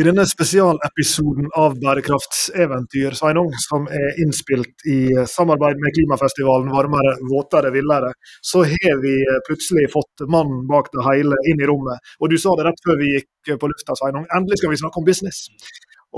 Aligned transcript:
I 0.00 0.04
denne 0.06 0.24
spesialepisoden 0.24 1.50
av 1.60 1.74
Bærekraftseventyr, 1.82 3.12
Sveinung, 3.18 3.50
som 3.60 3.84
er 3.92 4.20
innspilt 4.22 4.86
i 4.88 5.00
samarbeid 5.28 5.82
med 5.82 5.92
klimafestivalen 5.92 6.70
Varmere, 6.72 7.18
våtere, 7.28 7.68
villere, 7.74 8.14
så 8.40 8.62
har 8.70 8.96
vi 9.02 9.12
plutselig 9.48 9.90
fått 9.92 10.24
mannen 10.24 10.64
bak 10.70 10.88
det 10.94 11.04
hele 11.04 11.36
inn 11.52 11.60
i 11.60 11.68
rommet. 11.68 12.00
Og 12.16 12.32
du 12.32 12.38
sa 12.40 12.56
det 12.56 12.70
rett 12.70 12.80
før 12.86 12.96
vi 13.02 13.12
gikk 13.12 13.52
på 13.60 13.68
lufta, 13.68 13.98
Sveinung. 14.00 14.24
Endelig 14.38 14.62
skal 14.62 14.72
vi 14.72 14.80
snakke 14.80 15.02
om 15.02 15.08
business. 15.10 15.50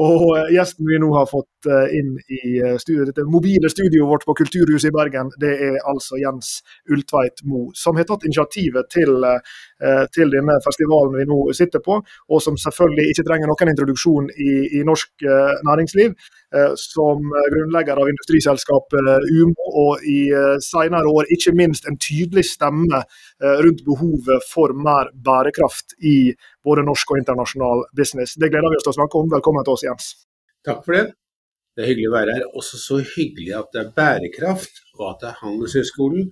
Og 0.01 0.23
gjesten 0.49 0.87
vi 0.89 0.97
nå 1.03 1.11
har 1.13 1.27
fått 1.29 1.67
inn 1.93 2.15
i 2.33 2.55
studiet, 2.81 3.11
dette 3.11 3.27
mobile 3.29 3.69
studioet 3.69 4.09
vårt 4.09 4.25
på 4.25 4.35
Kulturhuset 4.39 4.89
i 4.89 4.95
Bergen, 4.95 5.29
det 5.43 5.53
er 5.67 5.77
altså 5.91 6.17
Jens 6.17 6.63
Ultveit 6.89 7.43
Mo, 7.45 7.67
som 7.77 7.99
har 8.01 8.09
tatt 8.09 8.25
initiativet 8.25 8.89
til, 8.89 9.21
til 10.17 10.33
denne 10.33 10.57
festivalen 10.65 11.19
vi 11.21 11.27
nå 11.29 11.43
sitter 11.57 11.85
på, 11.85 11.99
og 12.01 12.41
som 12.41 12.57
selvfølgelig 12.57 13.13
ikke 13.13 13.27
trenger 13.29 13.53
noen 13.53 13.73
introduksjon 13.75 14.31
i, 14.33 14.53
i 14.81 14.85
norsk 14.89 15.27
næringsliv. 15.69 16.17
Som 16.77 17.29
grunnlegger 17.53 18.01
av 18.01 18.09
industriselskapet 18.09 19.29
Umo, 19.29 19.69
og 19.85 20.09
i 20.09 20.23
senere 20.65 21.13
år 21.13 21.29
ikke 21.37 21.55
minst 21.57 21.85
en 21.89 22.01
tydelig 22.01 22.47
stemme 22.49 23.05
rundt 23.41 23.85
behovet 23.85 24.49
for 24.49 24.73
mer 24.73 25.13
bærekraft 25.25 25.97
i 26.01 26.33
både 26.67 26.85
norsk 26.87 27.15
og 27.15 27.21
internasjonal 27.23 27.85
business. 27.99 28.37
Det 28.39 28.51
gleder 28.53 28.71
vi 28.71 28.79
oss 28.79 28.87
til 28.87 28.95
å 28.95 28.99
snakke 29.01 29.21
om. 29.21 29.31
Velkommen 29.33 29.67
til 29.67 29.77
oss, 29.77 29.85
Jens. 29.87 30.09
Takk 30.67 30.83
for 30.87 30.97
det. 30.97 31.05
Det 31.77 31.85
er 31.85 31.93
hyggelig 31.93 32.11
å 32.11 32.17
være 32.17 32.35
her. 32.37 32.49
Også 32.61 32.81
så 32.81 32.99
hyggelig 33.15 33.55
at 33.59 33.71
det 33.75 33.85
er 33.85 33.95
bærekraft, 33.97 34.83
og 34.99 35.07
at 35.13 35.23
det 35.23 35.31
er 35.31 35.39
Handelshøyskolen, 35.41 36.29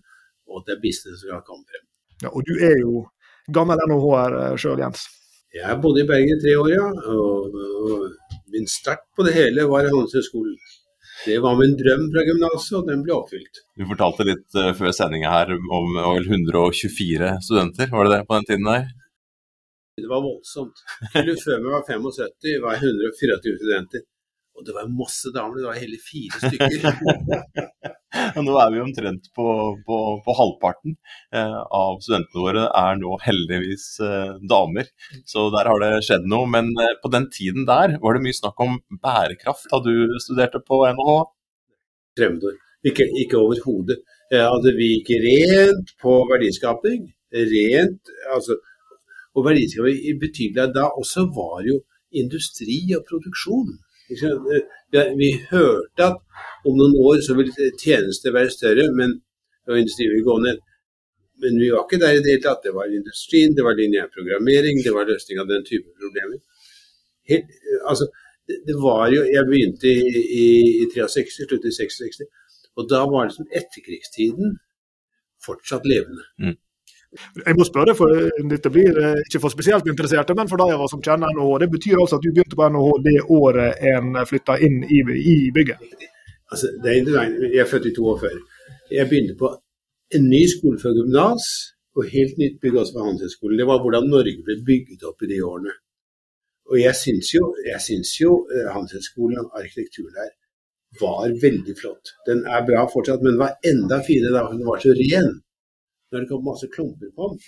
og 0.50 0.60
at 0.60 0.68
det 0.68 0.76
er 0.76 0.82
business 0.84 1.22
som 1.22 1.32
har 1.34 1.46
kommet 1.46 1.70
frem. 1.72 1.86
Ja, 2.20 2.34
og 2.34 2.44
du 2.44 2.52
er 2.60 2.76
jo 2.82 3.06
gammel 3.54 3.80
NHH-er 3.88 4.60
sjøl, 4.60 4.84
Jens. 4.84 5.06
Jeg 5.56 5.66
har 5.66 5.80
bodd 5.82 5.98
i 5.98 6.06
Bergen 6.06 6.36
i 6.36 6.42
tre 6.42 6.52
år, 6.60 6.68
ja. 6.70 6.84
Og, 7.14 7.56
og 7.56 8.52
min 8.52 8.68
start 8.70 9.08
på 9.16 9.26
det 9.26 9.34
hele 9.38 9.66
var 9.70 9.88
Handelshøyskolen. 9.88 10.60
Det 11.20 11.36
var 11.44 11.56
min 11.58 11.74
drøm 11.76 12.06
fra 12.12 12.22
gymnaset, 12.24 12.76
og 12.78 12.86
den 12.88 13.02
ble 13.04 13.16
oppfylt. 13.16 13.64
Du 13.76 13.84
fortalte 13.88 14.24
litt 14.28 14.56
uh, 14.56 14.70
før 14.76 14.94
sendinga 14.96 15.32
her 15.34 15.52
om 15.56 15.98
vel 15.98 16.28
124 16.28 17.34
studenter, 17.44 17.90
var 17.92 18.06
det 18.06 18.14
det 18.14 18.22
på 18.28 18.38
den 18.38 18.48
tiden 18.48 18.68
der? 18.70 18.86
Det 20.02 20.10
var 20.10 20.24
voldsomt. 20.24 20.82
Før 21.12 21.60
vi 21.60 21.74
var 21.74 21.84
75, 21.86 22.56
var 22.64 22.76
jeg 22.76 22.90
124 22.90 23.60
studenter. 23.60 24.06
Og 24.60 24.66
det 24.66 24.74
var 24.76 24.90
masse 24.92 25.30
damer, 25.32 25.56
det 25.56 25.68
var 25.70 25.78
hele 25.80 25.98
fire 26.04 26.36
stykker. 26.42 27.90
nå 28.44 28.54
er 28.60 28.72
vi 28.74 28.80
omtrent 28.82 29.28
på, 29.36 29.46
på, 29.86 29.98
på 30.24 30.34
halvparten 30.36 30.96
eh, 31.32 31.60
av 31.78 32.00
studentene 32.04 32.44
våre 32.44 32.64
er 32.82 32.98
nå 33.00 33.14
heldigvis 33.24 33.86
eh, 34.04 34.34
damer. 34.50 34.90
Så 35.24 35.46
der 35.54 35.70
har 35.70 35.80
det 35.80 36.02
skjedd 36.06 36.26
noe. 36.28 36.48
Men 36.50 36.72
eh, 36.76 36.96
på 37.00 37.12
den 37.14 37.30
tiden 37.32 37.64
der 37.68 37.96
var 38.02 38.18
det 38.18 38.24
mye 38.26 38.36
snakk 38.36 38.60
om 38.66 38.76
bærekraft 39.00 39.70
da 39.72 39.80
du 39.86 40.18
studerte 40.22 40.60
på 40.66 40.82
NHH? 40.90 41.14
Fremmedord. 42.18 42.58
Ikke, 42.84 43.06
ikke 43.22 43.40
overhodet. 43.40 44.00
hadde 44.32 44.70
vi 44.76 44.94
gikk 44.94 45.10
rent 45.24 45.94
på 46.00 46.20
verdiskaping. 46.30 47.08
Rent 47.30 48.12
altså, 48.34 48.56
Og 49.36 49.46
verdiskaping 49.46 50.00
i 50.10 50.16
betydelig 50.24 50.72
da 50.74 50.88
også 51.00 51.26
var 51.36 51.62
jo 51.68 51.76
industri 52.20 52.80
og 52.96 53.04
produksjon. 53.10 53.76
Vi 55.22 55.30
hørte 55.52 56.08
at 56.10 56.18
om 56.66 56.74
noen 56.78 56.96
år 57.06 57.20
så 57.26 57.36
vil 57.38 57.52
tjenester 57.78 58.34
være 58.34 58.50
større, 58.50 58.88
men, 58.98 59.20
og 59.68 59.78
industri 59.78 60.08
vil 60.10 60.26
gå 60.26 60.36
ned. 60.46 60.58
Men 61.40 61.60
vi 61.62 61.70
var 61.72 61.86
ikke 61.86 62.00
der 62.02 62.16
i 62.16 62.22
det 62.24 62.34
hele 62.34 62.44
tatt. 62.44 62.64
Det 62.66 62.74
var 62.76 62.90
industrien, 62.90 63.54
det 63.56 63.64
var 63.64 63.78
lineær 63.78 64.10
programmering, 64.16 64.82
det 64.84 64.92
var 64.96 65.08
løsning 65.08 65.40
av 65.40 65.48
den 65.48 65.62
type 65.70 65.88
problemer. 66.00 66.40
Helt, 67.30 67.54
altså, 67.90 68.10
det, 68.48 68.58
det, 68.66 68.76
var 68.82 69.06
jo, 69.14 69.22
Jeg 69.36 69.46
begynte 69.48 69.88
i, 69.88 70.24
i, 70.42 70.48
i 70.82 70.88
63, 70.94 71.38
sluttet 71.38 71.70
i 71.70 71.76
66, 71.76 72.26
og 72.76 72.90
da 72.90 73.04
var 73.12 73.28
liksom 73.28 73.48
etterkrigstiden 73.60 74.58
fortsatt 75.46 75.86
levende. 75.88 76.26
Mm. 76.42 76.58
Jeg 77.46 77.56
må 77.58 77.64
spørre, 77.66 77.94
for 77.98 78.12
dette 78.52 78.70
blir 78.70 78.98
ikke 79.24 79.40
for 79.42 79.50
spesielt 79.50 79.88
interesserte, 79.90 80.34
men 80.38 80.50
for 80.50 80.62
de 80.62 80.68
av 80.70 80.84
oss 80.84 80.92
som 80.94 81.02
kjenner 81.02 81.32
NHH. 81.34 81.56
Det 81.64 81.68
betyr 81.72 81.98
altså 81.98 82.20
at 82.20 82.26
du 82.26 82.30
begynte 82.30 82.58
på 82.58 82.68
NHH 82.70 82.92
det 83.06 83.16
året 83.34 83.82
en 83.92 84.20
flytta 84.30 84.56
inn 84.62 84.84
i, 84.86 85.00
i 85.32 85.34
bygget? 85.56 85.82
Altså, 86.52 86.70
det 86.82 86.92
er 86.92 87.00
interessant. 87.00 87.42
Jeg 87.50 87.64
er 87.64 87.70
født 87.72 87.90
i 87.90 87.94
42. 87.98 88.30
Jeg 88.94 89.10
begynte 89.10 89.36
på 89.42 89.50
en 90.16 90.30
ny 90.30 90.42
skole 90.54 90.78
for 90.82 90.94
gymnas, 90.94 91.50
og 91.96 92.06
helt 92.14 92.38
nytt 92.38 92.58
bygg 92.62 92.78
også 92.80 92.94
for 92.96 93.06
Handelshøyskolen. 93.06 93.58
Det 93.58 93.66
var 93.66 93.82
hvordan 93.82 94.10
Norge 94.14 94.46
ble 94.46 94.58
bygget 94.70 95.06
opp 95.10 95.22
i 95.26 95.30
de 95.32 95.40
årene. 95.50 95.74
Og 96.70 96.78
jeg 96.78 96.94
syns 97.02 97.32
jo, 97.34 97.50
jeg 97.66 98.02
jo 98.22 98.32
Handelshøyskolen 98.74 99.42
og 99.42 99.58
arkitekturen 99.58 100.14
der 100.14 100.30
var 101.00 101.26
veldig 101.42 101.74
flott. 101.80 102.14
Den 102.26 102.46
er 102.46 102.66
bra 102.66 102.86
fortsatt, 102.92 103.22
men 103.26 103.38
var 103.38 103.58
enda 103.66 104.00
finere 104.06 104.34
da 104.36 104.46
den 104.50 104.66
var 104.66 104.82
så 104.82 104.94
ren 104.94 105.32
når 106.10 106.24
det 106.24 106.28
kommer 106.30 106.50
masse 106.50 106.68
klumper 106.74 107.10
på 107.14 107.28
den. 107.30 107.38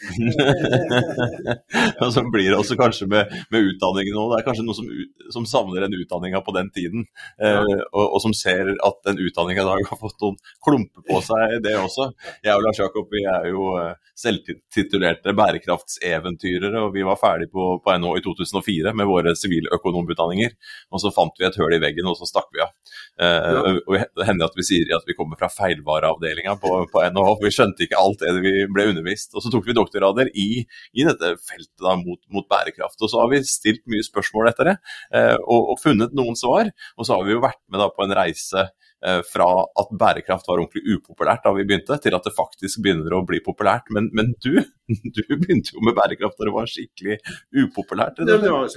og 2.03 2.12
så 2.15 2.23
blir 2.31 2.50
det 2.50 2.59
også 2.59 2.77
kanskje 2.78 3.09
med, 3.11 3.33
med 3.50 3.69
utdanningen 3.73 4.19
òg. 4.21 4.33
Det 4.33 4.39
er 4.39 4.47
kanskje 4.47 4.67
noe 4.67 4.78
som, 4.78 4.91
som 5.34 5.49
savner 5.50 5.87
den 5.87 5.97
utdanninga 5.99 6.43
på 6.47 6.55
den 6.56 6.71
tiden, 6.75 7.06
eh, 7.43 7.75
og, 7.91 8.05
og, 8.05 8.19
som 8.23 8.34
ser 8.37 8.71
at 8.75 9.00
den 9.09 9.19
utdanninga 9.23 9.65
i 9.65 9.69
dag 9.71 9.91
har 9.91 10.00
fått 10.00 10.23
noen 10.23 10.39
klumper 10.62 11.06
på 11.09 11.21
seg, 11.27 11.59
det 11.65 11.75
også. 11.81 12.12
Jeg 12.45 12.55
og 12.55 12.67
Lars 12.67 12.83
Jakob 12.83 13.11
vi 13.12 13.25
er 13.27 13.50
jo 13.50 13.73
eh, 13.81 13.97
selvtitulerte 14.23 15.34
bærekraftseventyrere, 15.37 16.87
og 16.87 16.94
vi 16.94 17.05
var 17.06 17.19
ferdig 17.21 17.50
på, 17.53 17.69
på 17.83 17.97
NHO 17.99 18.15
i 18.21 18.25
2004 18.25 18.94
med 18.99 19.11
våre 19.11 19.34
siviløkonomutdanninger. 19.39 20.55
Og 20.93 21.03
så 21.03 21.12
fant 21.15 21.34
vi 21.41 21.49
et 21.49 21.59
høl 21.59 21.77
i 21.79 21.83
veggen, 21.83 22.09
og 22.09 22.19
så 22.21 22.29
stakk 22.31 22.50
vi 22.55 22.62
av. 22.62 22.73
Eh, 23.19 23.50
ja. 23.59 23.77
og 23.83 23.99
Det 24.19 24.29
hender 24.29 24.47
at 24.47 24.59
vi 24.59 24.67
sier 24.71 24.94
at 24.97 25.09
vi 25.09 25.19
kommer 25.19 25.41
fra 25.41 25.50
feilvareavdelinga 25.53 26.56
på, 26.62 26.75
på 26.93 27.05
NHO. 27.11 27.37
Vi 27.43 27.55
skjønte 27.55 27.87
ikke 27.87 28.00
alt 28.00 28.23
det 28.23 28.39
vi 28.44 28.52
ble 28.73 28.89
undervist. 28.93 29.33
Og 29.37 29.45
så 29.45 29.53
tok 29.53 29.67
vi 29.69 29.77
doktorgrader 29.77 30.31
i, 30.39 30.63
i 30.93 31.07
dette 31.07 31.35
feltet 31.41 31.83
da, 31.83 31.97
mot, 32.01 32.21
mot, 32.33 32.47
bærekraft. 32.53 33.01
Og 33.01 33.11
så 33.11 33.23
har 33.23 33.33
vi 33.33 33.43
stilt 33.47 33.85
mye 33.91 34.05
spørsmål 34.07 34.51
etter 34.53 34.73
det, 34.73 34.77
eh, 35.17 35.37
og, 35.41 35.73
og, 35.73 35.81
funnet 35.83 36.15
noen 36.17 36.39
svar. 36.39 36.71
Og 36.97 37.09
så 37.09 37.17
har 37.17 37.27
vi 37.27 37.37
jo 37.37 37.43
vært 37.45 37.61
med 37.73 37.83
da, 37.83 37.89
på 37.93 38.05
en 38.05 38.15
reise 38.19 38.67
eh, 38.67 39.23
fra 39.29 39.49
at 39.83 39.97
bærekraft 40.05 40.51
var 40.51 40.62
ordentlig 40.62 40.99
upopulært 40.99 41.47
da 41.47 41.55
vi 41.57 41.67
begynte, 41.69 41.99
til 42.03 42.19
at 42.19 42.29
det 42.29 42.35
faktisk 42.37 42.83
begynner 42.85 43.17
å 43.17 43.25
bli 43.29 43.43
populært. 43.45 43.91
Men, 43.95 44.11
men 44.17 44.35
du, 44.45 44.55
du 45.17 45.23
begynte 45.33 45.77
jo 45.77 45.85
med 45.87 45.97
bærekraft 45.99 46.39
da 46.39 46.49
det 46.49 46.57
var 46.57 46.71
skikkelig 46.71 47.19
upopulært. 47.65 48.23
Det, 48.23 48.39
det 48.45 48.53
var 48.53 48.71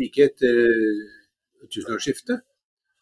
like 0.00 0.30
etter 0.30 0.62
tusenårsskiftet. 1.70 2.46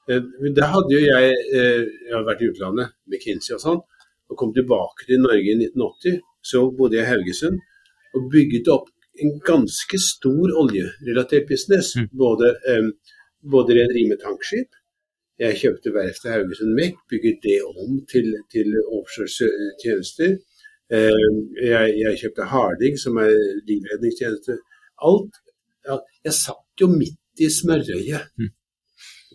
det 0.09 0.67
hadde 0.73 0.95
jo 0.95 1.01
jeg, 1.05 1.33
jeg 1.53 2.11
hadde 2.11 2.27
vært 2.27 2.43
i 2.43 2.49
utlandet, 2.49 2.95
McKinsey 3.09 3.55
og 3.55 3.63
sånn, 3.63 3.83
og 4.28 4.39
kom 4.41 4.53
tilbake 4.56 5.09
til 5.09 5.22
Norge 5.25 5.49
i 5.53 5.56
1980, 5.56 6.21
så 6.50 6.62
bodde 6.78 6.99
jeg 6.99 7.06
i 7.06 7.11
Haugesund 7.12 7.59
og 8.16 8.28
bygget 8.33 8.69
opp 8.72 8.89
en 9.22 9.33
ganske 9.44 9.99
stor 9.99 10.53
oljerelatert 10.62 11.49
business. 11.49 11.97
Mm. 11.97 12.09
Både, 12.25 12.53
um, 12.72 12.93
både 13.55 13.78
rederi 13.78 14.05
med 14.11 14.21
tankskip. 14.25 14.71
Jeg 15.38 15.59
kjøpte 15.61 15.94
verftet 15.94 16.32
Haugesund 16.35 16.75
Mek, 16.75 16.97
bygget 17.11 17.43
det 17.47 17.58
om 17.69 17.99
til, 18.12 18.32
til 18.53 18.75
offshore-tjenester. 18.99 20.38
Um, 20.88 21.41
jeg, 21.62 21.94
jeg, 22.03 22.19
kjøpte 22.23 22.49
Harding, 22.53 22.99
som 22.99 23.19
er 23.23 23.35
livredningstjeneste. 23.69 24.58
Alt. 25.08 25.43
Jeg 26.25 26.35
satt 26.37 26.81
jo 26.81 26.88
midt 26.93 27.43
i 27.44 27.50
smørøyet 27.53 28.32
mm. 28.38 28.50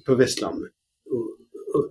på 0.05 0.17
Vestlandet. 0.19 0.73
Og, 1.13 1.29
og, 1.75 1.87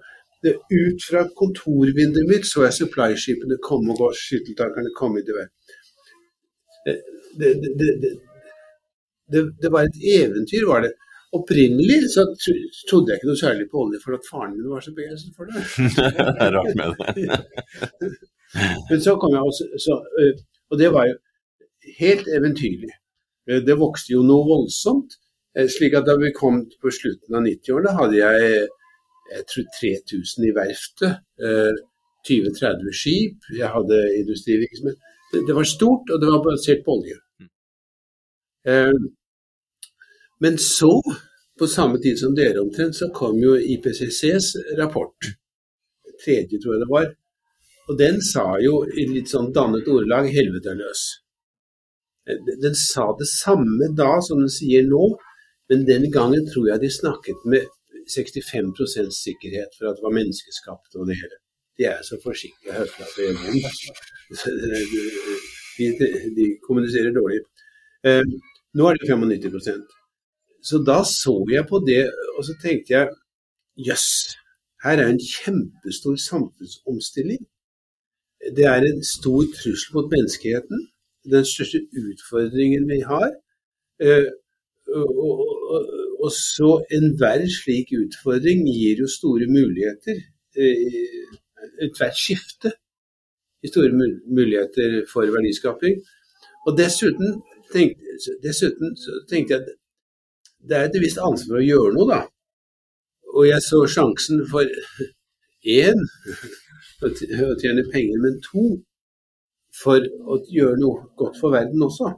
ut 0.51 1.05
fra 1.07 1.23
kontorvinduet 1.39 2.29
mitt 2.29 2.49
så 2.49 2.67
jeg 2.67 2.79
supply-skipene 2.81 3.61
komme 3.63 3.95
og 3.95 4.03
gå, 4.03 4.11
skytteltakerne 4.19 4.91
komme 4.99 5.23
i 5.23 5.37
vei. 5.37 5.47
Det, 6.87 6.97
det, 7.39 7.53
det, 9.33 9.45
det, 9.63 9.71
var 9.71 9.87
et 9.87 10.03
eventyr, 10.19 10.67
var 10.67 10.83
det. 10.85 10.93
Opprinnelig 11.33 12.11
så 12.13 12.27
trodde 12.91 13.13
jeg 13.13 13.21
ikke 13.21 13.31
noe 13.31 13.41
særlig 13.41 13.69
på 13.71 13.87
olje, 13.87 14.03
for 14.03 14.19
at 14.19 14.27
faren 14.29 14.57
min 14.57 14.69
var 14.69 14.83
så 14.85 14.93
begeistret 14.97 15.39
for 15.39 15.49
det. 15.49 15.63
rart 16.57 16.75
med 16.77 16.93
det. 16.99 17.39
Men 18.91 19.01
så 19.01 19.17
kom 19.17 19.33
jeg 19.33 19.47
også, 19.49 19.69
så, 19.81 19.97
Og 20.69 20.79
det 20.79 20.91
var 20.93 21.09
jo 21.09 21.17
helt 22.03 22.29
eventyrlig. 22.29 22.93
Det 23.47 23.79
vokste 23.79 24.13
jo 24.13 24.27
noe 24.27 24.45
voldsomt. 24.51 25.17
Slik 25.73 25.97
at 25.97 26.07
da 26.09 26.19
vi 26.21 26.35
kom 26.37 26.63
på 26.81 26.93
slutten 26.93 27.37
av 27.37 27.47
90-årene, 27.47 27.97
hadde 27.97 28.21
jeg 28.21 28.69
jeg 29.37 29.47
tror 29.51 29.67
3000 29.81 30.47
i 30.49 30.53
verftet. 30.57 31.19
20-30 32.29 32.87
eh, 32.89 32.95
skip. 33.01 33.51
Jeg 33.59 33.71
hadde 33.75 33.99
industrivirksomhet. 34.21 34.99
Det, 35.33 35.43
det 35.49 35.57
var 35.57 35.69
stort, 35.69 36.11
og 36.13 36.21
det 36.21 36.31
var 36.33 36.45
basert 36.45 36.85
på 36.85 36.97
olje. 36.99 37.19
Eh, 38.69 38.99
men 40.43 40.59
så, 40.59 40.93
på 41.59 41.67
samme 41.67 42.01
tid 42.03 42.19
som 42.19 42.37
dere 42.37 42.63
omtrent, 42.63 42.97
så 42.99 43.11
kom 43.15 43.39
jo 43.41 43.57
IPCCs 43.57 44.53
rapport. 44.79 45.33
Tredje, 46.25 46.61
tror 46.61 46.75
jeg 46.75 46.85
det 46.85 46.93
var. 46.93 47.11
Og 47.91 47.99
den 47.99 48.23
sa 48.23 48.47
jo 48.63 48.83
i 48.87 49.09
litt 49.11 49.31
sånn 49.33 49.53
dannet 49.55 49.89
ordelag 49.91 50.29
'helvete 50.31 50.75
løs'. 50.79 51.05
Eh, 52.29 52.39
den 52.63 52.75
sa 52.75 53.11
det 53.19 53.29
samme 53.29 53.91
da 53.97 54.21
som 54.21 54.39
den 54.45 54.53
sier 54.53 54.87
nå, 54.87 55.05
men 55.69 55.87
den 55.87 56.11
gangen 56.11 56.47
tror 56.53 56.69
jeg 56.69 56.81
de 56.81 56.91
snakket 56.91 57.47
med 57.47 57.67
65 58.15 59.15
sikkerhet 59.25 59.71
for 59.77 59.91
at 59.91 59.97
det 59.97 60.05
var 60.07 60.19
menneskeskapt 60.19 60.99
og 60.99 61.07
det 61.09 61.17
hele. 61.21 61.37
De 61.79 61.83
er 61.95 62.01
så 62.09 62.19
forsiktige 62.23 62.73
høflige 62.79 63.33
de, 65.79 65.87
de, 65.99 66.07
de 66.37 66.45
kommuniserer 66.67 67.13
dårlig. 67.21 67.41
Eh, 68.09 68.25
nå 68.77 68.89
er 68.89 68.99
det 68.99 69.09
95% 69.11 69.83
Så 70.69 70.79
da 70.91 70.99
så 71.05 71.35
jeg 71.51 71.67
på 71.71 71.79
det, 71.87 72.05
og 72.37 72.45
så 72.47 72.55
tenkte 72.63 72.95
jeg 72.97 73.09
jøss, 73.89 74.09
yes, 74.21 74.37
her 74.85 74.99
er 74.99 75.09
en 75.11 75.25
kjempestor 75.35 76.17
samfunnsomstilling. 76.31 77.43
Det 78.57 78.67
er 78.75 78.83
en 78.87 79.03
stor 79.17 79.43
trussel 79.59 79.95
mot 79.97 80.09
menneskeheten. 80.15 80.79
Den 81.35 81.45
største 81.53 81.79
utfordringen 82.03 82.89
vi 82.91 83.01
har. 83.13 83.31
Eh, 84.07 84.29
og, 84.99 85.09
og, 85.27 85.39
og 85.75 85.81
så 86.31 86.71
enhver 86.95 87.43
slik 87.51 87.91
utfordring 87.99 88.67
gir 88.69 89.03
jo 89.03 89.09
store 89.11 89.49
muligheter. 89.51 90.21
Eh, 90.55 91.37
ethvert 91.83 92.19
skifte 92.19 92.71
gir 93.63 93.73
store 93.73 93.93
muligheter 94.39 95.03
for 95.13 95.27
verdiskaping. 95.37 95.99
Og 96.67 96.77
dessuten 96.79 97.41
tenkte, 97.73 98.37
dessuten 98.45 98.95
tenkte 99.31 99.57
jeg 99.57 99.63
at 99.63 99.73
det 100.69 100.79
er 100.79 100.87
et 100.87 101.03
visst 101.03 101.19
ansvar 101.19 101.59
å 101.59 101.67
gjøre 101.67 101.95
noe, 101.97 102.07
da. 102.07 102.21
Og 103.35 103.49
jeg 103.49 103.65
så 103.65 103.81
sjansen 103.91 104.45
for 104.51 104.69
én 105.67 105.99
å 107.03 107.11
tjene 107.59 107.89
penger, 107.91 108.19
men 108.23 108.39
to 108.45 108.67
for 109.83 110.05
å 110.29 110.39
gjøre 110.53 110.79
noe 110.79 111.09
godt 111.19 111.41
for 111.41 111.55
verden 111.55 111.83
også. 111.83 112.13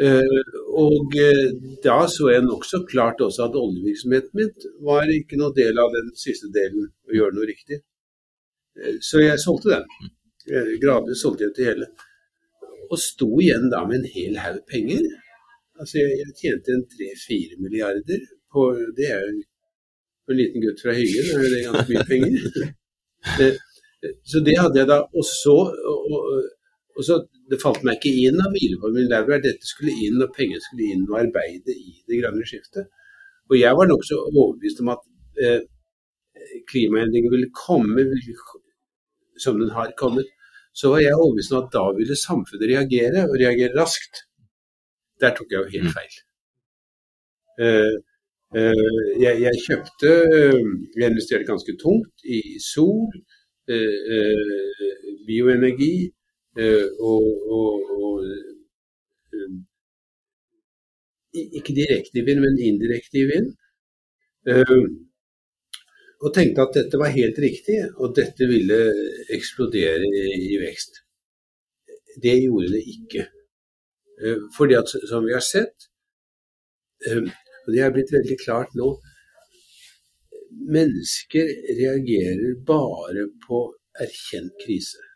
Uh, 0.00 0.52
og 0.80 1.12
uh, 1.12 1.48
da 1.84 1.96
så 2.08 2.30
jeg 2.32 2.44
nokså 2.46 2.78
klart 2.88 3.20
også 3.20 3.48
at 3.48 3.56
oljevirksomheten 3.58 4.38
mitt 4.38 4.64
var 4.86 5.10
ikke 5.12 5.36
noe 5.40 5.52
del 5.56 5.76
av 5.82 5.92
den 5.92 6.08
siste 6.16 6.48
delen, 6.54 6.86
å 7.10 7.16
gjøre 7.18 7.36
noe 7.36 7.48
riktig. 7.50 7.82
Uh, 8.80 8.96
så 9.04 9.20
jeg 9.20 9.42
solgte 9.42 9.74
den. 9.74 10.10
gradvis 10.80 11.20
solgte 11.20 11.44
jeg 11.46 11.56
til 11.56 11.68
hele. 11.68 11.90
Og 12.90 12.98
sto 12.98 13.28
igjen 13.44 13.68
da 13.70 13.82
med 13.86 14.00
en 14.00 14.12
hel 14.14 14.38
haug 14.40 14.62
penger. 14.70 15.04
Altså 15.80 16.00
jeg, 16.00 16.16
jeg 16.22 16.36
tjente 16.38 16.74
en 16.74 16.86
tre-fire 16.94 17.60
milliarder 17.60 18.24
på 18.50 18.64
Det 18.96 19.06
er 19.12 19.20
jo 19.20 19.34
en 20.30 20.38
liten 20.38 20.64
gutt 20.64 20.80
fra 20.82 20.94
Hyggen 20.96 21.28
er 21.34 21.52
det 21.52 21.60
ganske 21.66 21.92
mye 21.92 22.06
penger. 22.08 22.72
så 24.30 24.42
det 24.46 24.56
hadde 24.58 24.80
jeg 24.80 24.88
da. 24.90 25.00
Og 25.12 25.26
så, 25.28 25.56
og, 25.92 26.26
og 26.96 27.04
så 27.06 27.20
Det 27.50 27.58
falt 27.58 27.82
meg 27.82 27.98
ikke 27.98 28.28
inn 28.28 28.38
av 28.38 28.52
hvileformen 28.54 29.10
at 29.10 29.26
dette 29.42 29.66
skulle 29.66 29.90
inn, 30.06 30.20
og 30.22 30.30
pengene 30.36 30.62
skulle 30.62 30.92
inn 30.94 31.00
og 31.08 31.16
arbeide 31.18 31.74
i 31.74 31.96
det 32.06 32.20
grønne 32.20 32.44
skiftet. 32.46 32.86
Og 33.50 33.56
jeg 33.58 33.74
var 33.74 33.88
nokså 33.90 34.18
overbevist 34.28 34.78
om 34.84 34.92
at 34.92 35.02
eh, 35.42 35.64
klimaendringer 36.70 37.32
ville 37.34 37.50
komme 37.50 38.06
som 39.42 39.58
den 39.58 39.72
har 39.74 39.90
kommet. 39.98 40.30
Så 40.70 40.92
var 40.92 41.02
jeg 41.02 41.18
overbevist 41.18 41.56
om 41.56 41.64
at 41.64 41.72
da 41.74 41.82
ville 41.98 42.20
samfunnet 42.22 42.70
reagere, 42.70 43.26
og 43.26 43.34
reagere 43.42 43.74
raskt. 43.74 44.22
Der 45.18 45.34
tok 45.34 45.50
jeg 45.50 45.64
jo 45.64 45.74
helt 45.74 45.90
mm. 45.90 45.96
feil. 45.98 46.22
Eh, 47.66 47.98
Eh, 48.50 49.02
jeg, 49.22 49.34
jeg, 49.44 49.58
kjøpte 49.62 50.08
Jeg 50.98 51.10
investerte 51.12 51.46
ganske 51.46 51.70
tungt 51.78 52.24
i 52.26 52.40
sol, 52.58 53.12
eh, 53.70 53.98
eh, 54.14 54.88
bioenergi 55.28 56.10
og, 56.56 57.26
og, 57.56 57.90
og 57.96 58.24
Ikke 61.32 61.74
direkte 61.74 62.18
i 62.18 62.24
vind, 62.26 62.40
men 62.42 62.58
indirekte 62.58 63.20
i 63.20 63.28
vind. 63.28 63.52
Og 66.20 66.32
tenkte 66.34 66.64
at 66.64 66.74
dette 66.74 66.98
var 66.98 67.14
helt 67.14 67.38
riktig, 67.38 67.76
og 68.02 68.16
dette 68.16 68.48
ville 68.50 68.78
eksplodere 69.36 70.08
i 70.50 70.58
vekst. 70.60 70.98
Det 72.22 72.34
gjorde 72.42 72.72
det 72.74 72.82
ikke. 72.94 73.28
Fordi 74.56 74.74
at, 74.76 74.90
som 75.08 75.24
vi 75.24 75.36
har 75.36 75.44
sett, 75.44 75.86
og 77.08 77.70
det 77.72 77.84
er 77.84 77.94
blitt 77.94 78.12
veldig 78.12 78.38
klart 78.42 78.74
nå. 78.76 78.90
Mennesker 80.74 81.54
reagerer 81.78 82.58
bare 82.66 83.28
på 83.46 83.62
erkjent 84.02 84.58
krise. 84.64 85.09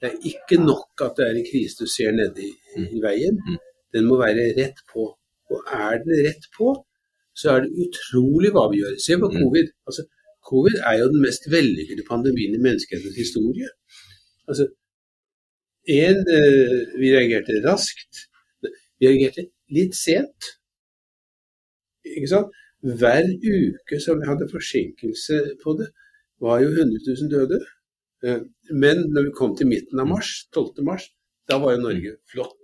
Mm. 0.00 0.06
Det 0.06 0.08
er 0.10 0.28
ikke 0.32 0.56
nok 0.64 1.02
at 1.04 1.16
det 1.16 1.26
er 1.26 1.34
en 1.36 1.48
krise 1.52 1.76
du 1.80 1.86
ser 1.86 2.12
nede 2.16 2.40
i, 2.48 2.52
i 2.76 2.84
mm. 2.86 3.02
veien. 3.04 3.36
Mm. 3.46 3.58
Den 3.94 4.06
må 4.08 4.16
være 4.20 4.54
rett 4.56 4.80
på. 4.92 5.02
Og 5.50 5.58
er 5.72 5.98
den 6.04 6.24
rett 6.26 6.44
på, 6.56 6.72
så 7.36 7.50
er 7.54 7.64
det 7.64 7.84
utrolig 7.84 8.50
hva 8.54 8.68
vi 8.70 8.80
gjør. 8.80 8.96
Se 9.06 9.18
på 9.20 9.30
covid. 9.34 9.72
Altså, 9.86 10.06
covid 10.50 10.76
er 10.90 10.98
jo 11.00 11.10
den 11.12 11.24
mest 11.26 11.50
vellykkede 11.54 12.06
pandemien 12.08 12.54
i 12.54 12.62
menneskehetens 12.66 13.18
historie. 13.22 13.68
Altså, 14.48 14.68
en, 15.88 16.18
eh, 16.36 16.78
vi 17.00 17.12
reagerte 17.16 17.60
raskt. 17.66 18.24
Vi 18.98 19.08
reagerte 19.08 19.48
litt 19.76 19.96
sent. 19.96 20.52
Ikke 22.16 22.30
sant? 22.30 22.56
Hver 23.00 23.26
uke 23.28 24.00
som 24.00 24.20
vi 24.20 24.28
hadde 24.30 24.48
forsinkelse 24.48 25.40
på 25.62 25.76
det, 25.80 25.90
var 26.40 26.62
jo 26.64 26.68
100 26.72 27.04
000 27.06 27.30
døde. 27.34 27.60
Eh, 28.26 28.40
men 28.72 29.06
når 29.14 29.30
vi 29.30 29.36
kom 29.36 29.54
til 29.56 29.68
midten 29.70 30.00
av 30.00 30.08
mars, 30.10 30.32
12. 30.54 30.82
mars, 30.84 31.08
da 31.48 31.58
var 31.60 31.76
jo 31.76 31.84
Norge 31.86 32.16
flott. 32.30 32.56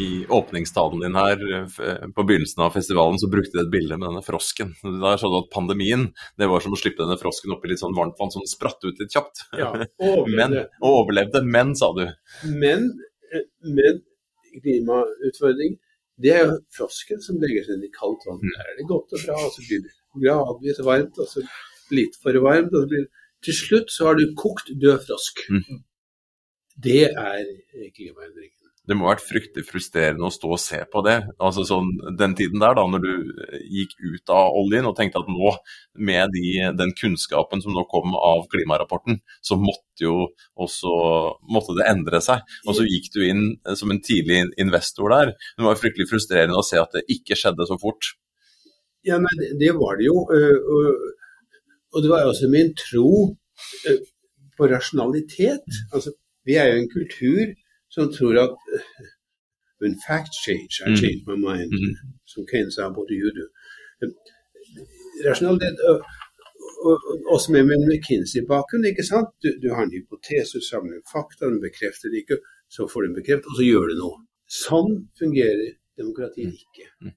I 0.00 0.24
åpningstalen 0.26 1.04
din 1.04 1.14
her 1.14 1.42
eh, 1.54 2.06
på 2.16 2.24
begynnelsen 2.26 2.64
av 2.64 2.72
festivalen 2.74 3.20
så 3.20 3.28
brukte 3.30 3.58
du 3.58 3.62
et 3.62 3.70
bilde 3.70 3.98
med 4.00 4.08
denne 4.08 4.24
frosken. 4.26 4.72
Der 4.82 5.20
sa 5.20 5.30
du 5.30 5.36
at 5.38 5.52
pandemien 5.52 6.08
det 6.40 6.48
var 6.50 6.64
som 6.64 6.74
å 6.74 6.80
slippe 6.80 7.04
denne 7.04 7.20
frosken 7.20 7.54
oppi 7.54 7.70
litt 7.70 7.82
sånn 7.82 7.94
varmt 7.94 8.18
vann 8.18 8.32
som 8.34 8.46
spratt 8.48 8.82
ut 8.82 8.98
litt 8.98 9.14
kjapt. 9.14 9.44
Ja, 9.54 9.70
overlevde. 10.08 10.34
men, 10.40 10.56
og 10.80 10.98
overlevde. 11.04 11.44
Men, 11.46 11.76
sa 11.78 11.92
du. 11.94 12.08
Men, 12.48 12.90
eh, 13.30 13.46
men 13.68 14.02
klimautfordring 14.56 15.78
det 16.22 16.30
er 16.30 16.44
jo 16.46 16.58
frosken 16.74 17.22
som 17.22 17.38
legger 17.42 17.64
seg 17.66 17.76
inn 17.76 17.86
i 17.88 17.94
kaldt 17.94 18.24
vann. 18.26 18.42
Der 18.42 18.72
er 18.72 18.76
det 18.78 18.88
godt 18.90 19.14
og 19.14 19.22
bra, 19.28 19.38
og 19.46 19.54
så 19.54 19.62
blir 19.66 19.80
det 19.82 19.94
gradvis 20.22 20.82
varmt, 20.86 21.18
og 21.18 21.30
så 21.30 21.42
litt 21.94 22.18
for 22.22 22.36
varmt. 22.44 22.74
blir. 22.74 23.08
Til 23.44 23.56
slutt 23.56 23.92
så 23.92 24.08
har 24.08 24.18
du 24.18 24.34
kokt 24.40 24.72
død 24.72 25.06
frosk. 25.06 25.46
Mm. 25.52 25.82
Det 26.84 27.02
er 27.10 27.42
klimaendringen 27.94 28.54
det 28.84 28.96
må 28.96 29.06
ha 29.06 29.14
vært 29.14 29.24
fryktelig 29.24 29.64
frustrerende 29.64 30.26
å 30.28 30.32
stå 30.32 30.50
og 30.52 30.60
se 30.60 30.78
på 30.92 31.00
det. 31.06 31.16
Altså 31.40 31.64
sånn, 31.64 31.88
Den 32.20 32.34
tiden 32.36 32.60
der, 32.60 32.74
da 32.76 32.84
når 32.88 33.00
du 33.00 33.12
gikk 33.72 33.94
ut 34.02 34.32
av 34.32 34.58
oljen 34.60 34.88
og 34.88 34.96
tenkte 34.98 35.22
at 35.22 35.30
nå, 35.32 35.54
med 35.96 36.34
de, 36.34 36.50
den 36.76 36.92
kunnskapen 36.98 37.64
som 37.64 37.72
nå 37.72 37.86
kom 37.88 38.12
av 38.18 38.44
klimarapporten, 38.52 39.22
så 39.40 39.56
måtte 39.60 40.04
jo 40.04 40.18
også 40.60 40.92
måtte 41.48 41.78
det 41.78 41.88
endre 41.88 42.20
seg. 42.24 42.44
Og 42.68 42.76
så 42.76 42.84
gikk 42.84 43.08
du 43.16 43.22
inn 43.24 43.44
som 43.72 43.94
en 43.94 44.02
tidlig 44.04 44.42
investor 44.60 45.16
der. 45.16 45.32
Det 45.56 45.64
var 45.64 45.80
fryktelig 45.80 46.10
frustrerende 46.12 46.60
å 46.60 46.66
se 46.66 46.80
at 46.80 46.92
det 46.98 47.06
ikke 47.16 47.40
skjedde 47.40 47.68
så 47.70 47.80
fort. 47.80 48.12
Ja, 49.04 49.16
nei, 49.20 49.52
det 49.60 49.72
var 49.80 49.96
det 49.96 50.10
jo. 50.10 50.26
Og 51.94 52.02
det 52.02 52.10
var 52.10 52.26
også 52.26 52.50
min 52.50 52.74
tro 52.86 53.10
på 54.56 54.62
rasjonalitet. 54.74 55.68
Altså, 55.94 56.10
vi 56.46 56.54
er 56.60 56.66
jo 56.70 56.80
en 56.80 56.90
kultur 56.98 57.54
som 57.94 58.12
tror 58.12 58.34
at 58.46 58.54
When 59.82 59.96
facts 60.08 60.38
change, 60.46 60.72
I 60.86 60.90
mm. 60.90 60.96
change 61.02 61.20
my 61.30 61.36
mind. 61.48 61.72
Mm. 61.72 61.94
Som 62.32 62.46
Keynes 62.50 62.74
sa, 62.74 62.82
what 62.96 63.06
do 63.10 63.14
you 63.22 63.30
do? 63.38 63.46
Rasjonalitet 65.26 65.76
også 67.34 67.52
med 67.52 67.62
min 67.70 67.82
McKinsey-bakgrunn. 67.88 68.84
ikke 68.90 69.06
sant? 69.12 69.30
Du, 69.42 69.48
du, 69.62 69.68
har 69.74 69.82
en 69.84 69.96
hypotese, 69.96 70.58
du 70.58 70.64
samler 70.70 71.00
fakta, 71.14 71.42
den 71.46 71.60
bekrefter 71.66 72.06
det 72.12 72.18
ikke, 72.22 72.38
så 72.74 72.88
får 72.90 73.00
du 73.00 73.06
den 73.06 73.18
bekreftet, 73.20 73.50
og 73.50 73.56
så 73.58 73.68
gjør 73.70 73.90
du 73.90 73.94
noe. 74.02 74.18
Sånn 74.64 74.90
fungerer 75.20 75.70
demokratiet 76.00 76.52
mm. 76.52 76.58
ikke. 76.64 77.14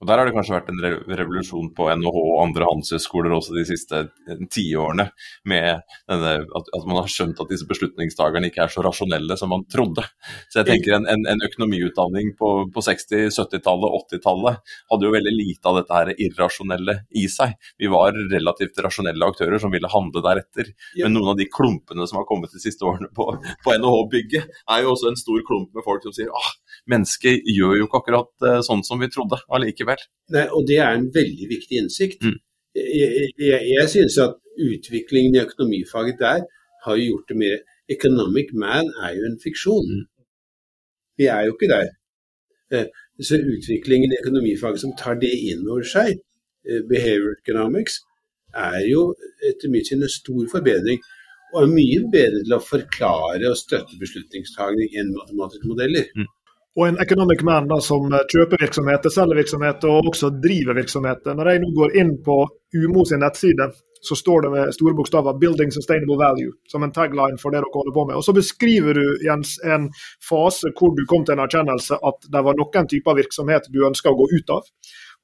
Og 0.00 0.08
Der 0.08 0.16
har 0.16 0.24
det 0.24 0.32
kanskje 0.32 0.54
vært 0.54 0.70
en 0.72 0.80
revolusjon 0.80 1.66
på 1.76 1.86
NHH 2.00 2.18
og 2.20 2.38
andre 2.40 2.68
handelshøyskoler 2.70 3.34
også 3.36 3.52
de 3.52 3.66
siste 3.68 3.98
eh, 4.00 4.38
tiårene, 4.48 5.10
med 5.50 5.82
denne, 6.08 6.30
at, 6.56 6.70
at, 6.72 6.86
man 6.88 7.02
har 7.02 7.10
skjønt 7.12 7.42
at 7.42 7.50
disse 7.52 7.68
beslutningstakerne 7.68 8.48
ikke 8.48 8.64
er 8.64 8.72
så 8.72 8.84
rasjonelle 8.86 9.36
som 9.36 9.52
man 9.52 9.66
trodde. 9.68 10.06
Så 10.48 10.62
jeg 10.62 10.70
tenker 10.70 10.96
En, 10.96 11.04
en, 11.06 11.26
en 11.28 11.44
økonomiutdanning 11.44 12.32
på, 12.40 12.48
på 12.72 12.84
60-, 12.86 13.28
70-tallet, 13.36 13.98
80-tallet 14.08 14.72
hadde 14.90 15.06
jo 15.06 15.12
veldig 15.14 15.34
lite 15.36 15.68
av 15.68 15.78
dette 15.78 15.98
her 15.98 16.12
irrasjonelle 16.16 16.96
i 17.20 17.26
seg. 17.30 17.52
Vi 17.80 17.92
var 17.92 18.16
relativt 18.32 18.80
rasjonelle 18.80 19.28
aktører 19.28 19.60
som 19.60 19.72
ville 19.74 19.92
handle 19.92 20.24
deretter. 20.24 20.72
Men 20.96 21.16
noen 21.18 21.34
av 21.34 21.38
de 21.38 21.48
klumpene 21.52 22.08
som 22.08 22.22
har 22.22 22.28
kommet 22.28 22.56
de 22.56 22.62
siste 22.62 22.88
årene 22.88 23.12
på, 23.12 23.28
på 23.36 23.76
NHH-bygget, 23.76 24.48
er 24.72 24.82
jo 24.84 24.94
også 24.94 25.12
en 25.12 25.20
stor 25.20 25.44
klump 25.46 25.76
med 25.76 25.84
folk 25.84 26.08
som 26.08 26.16
sier 26.16 26.32
ah, 26.32 26.50
mennesket 26.90 27.48
gjør 27.48 27.78
jo 27.78 27.88
ikke 27.88 28.00
akkurat 28.02 28.46
uh, 28.46 28.60
sånn 28.66 28.84
som 28.86 29.00
vi 29.02 29.10
trodde 29.12 29.40
allikevel. 29.52 30.02
Nei, 30.34 30.46
og 30.54 30.66
det 30.68 30.78
er 30.82 30.94
en 30.94 31.10
veldig 31.14 31.50
viktig 31.50 31.82
innsikt. 31.82 32.24
Mm. 32.24 32.38
Jeg, 32.78 33.30
jeg, 33.38 33.60
jeg 33.74 33.90
synes 33.90 34.18
at 34.22 34.38
utviklingen 34.60 35.36
i 35.36 35.42
økonomifaget 35.42 36.20
der 36.20 36.44
har 36.84 36.96
gjort 37.00 37.28
det 37.28 37.38
mer 37.40 37.58
Economic 37.90 38.52
man 38.54 38.86
er 39.04 39.16
jo 39.18 39.24
en 39.26 39.40
fiksjon. 39.42 39.88
Mm. 39.96 40.04
Vi 41.18 41.26
er 41.26 41.46
jo 41.46 41.56
ikke 41.56 41.70
der. 41.72 41.88
Eh, 42.70 42.86
så 43.28 43.34
utviklingen 43.54 44.12
i 44.12 44.20
økonomifaget 44.22 44.80
som 44.84 44.92
tar 45.00 45.18
det 45.24 45.32
inn 45.50 45.66
over 45.66 45.82
seg, 45.94 46.20
eh, 46.68 46.82
behavior 46.92 47.34
economics, 47.42 47.98
er 48.54 48.84
jo 48.86 49.02
etter 49.48 49.72
mitt 49.74 49.90
syn 49.90 50.06
en 50.06 50.14
stor 50.20 50.46
forbedring. 50.54 51.02
Og 51.52 51.64
er 51.64 51.74
mye 51.74 52.04
bedre 52.14 52.44
til 52.44 52.54
å 52.54 52.62
forklare 52.62 53.50
og 53.50 53.58
støtte 53.58 53.98
beslutningstagning 53.98 54.94
enn 55.00 55.16
matematiske 55.16 55.72
modeller. 55.72 56.06
Mm 56.14 56.30
og 56.78 56.86
en 56.86 57.00
economic 57.02 57.42
man 57.42 57.68
da, 57.70 57.80
som 57.82 58.06
kjøper 58.10 58.62
virksomheter, 58.62 59.10
selger 59.10 59.40
virksomheter 59.42 59.90
og 59.90 60.10
også 60.12 60.30
driver 60.42 60.78
virksomheter. 60.78 61.34
Når 61.34 61.50
jeg 61.50 61.62
nå 61.64 61.70
går 61.76 61.96
inn 62.02 62.12
på 62.24 62.36
Umo 62.78 63.04
sin 63.04 63.22
nettside, 63.24 63.72
så 64.00 64.16
står 64.16 64.42
det 64.42 64.50
med 64.50 64.72
store 64.74 64.94
bokstaver 64.94 65.32
'Building 65.32 65.72
Sustainable 65.72 66.16
Value' 66.24 66.54
som 66.72 66.82
en 66.82 66.92
tagline 66.92 67.38
for 67.42 67.50
det 67.50 67.60
dere 67.60 67.74
holder 67.74 67.94
på 67.96 68.04
med. 68.06 68.16
Og 68.16 68.24
Så 68.24 68.32
beskriver 68.32 68.92
du 68.94 69.06
Jens, 69.28 69.58
en 69.64 69.92
fase 70.30 70.72
hvor 70.78 70.90
du 70.96 71.04
kom 71.06 71.24
til 71.24 71.34
en 71.34 71.44
erkjennelse 71.46 71.94
at 72.10 72.18
det 72.32 72.44
var 72.46 72.54
noen 72.56 72.86
typer 72.92 73.18
virksomhet 73.22 73.64
du 73.74 73.86
ønska 73.90 74.08
å 74.10 74.20
gå 74.20 74.26
ut 74.38 74.50
av. 74.56 74.62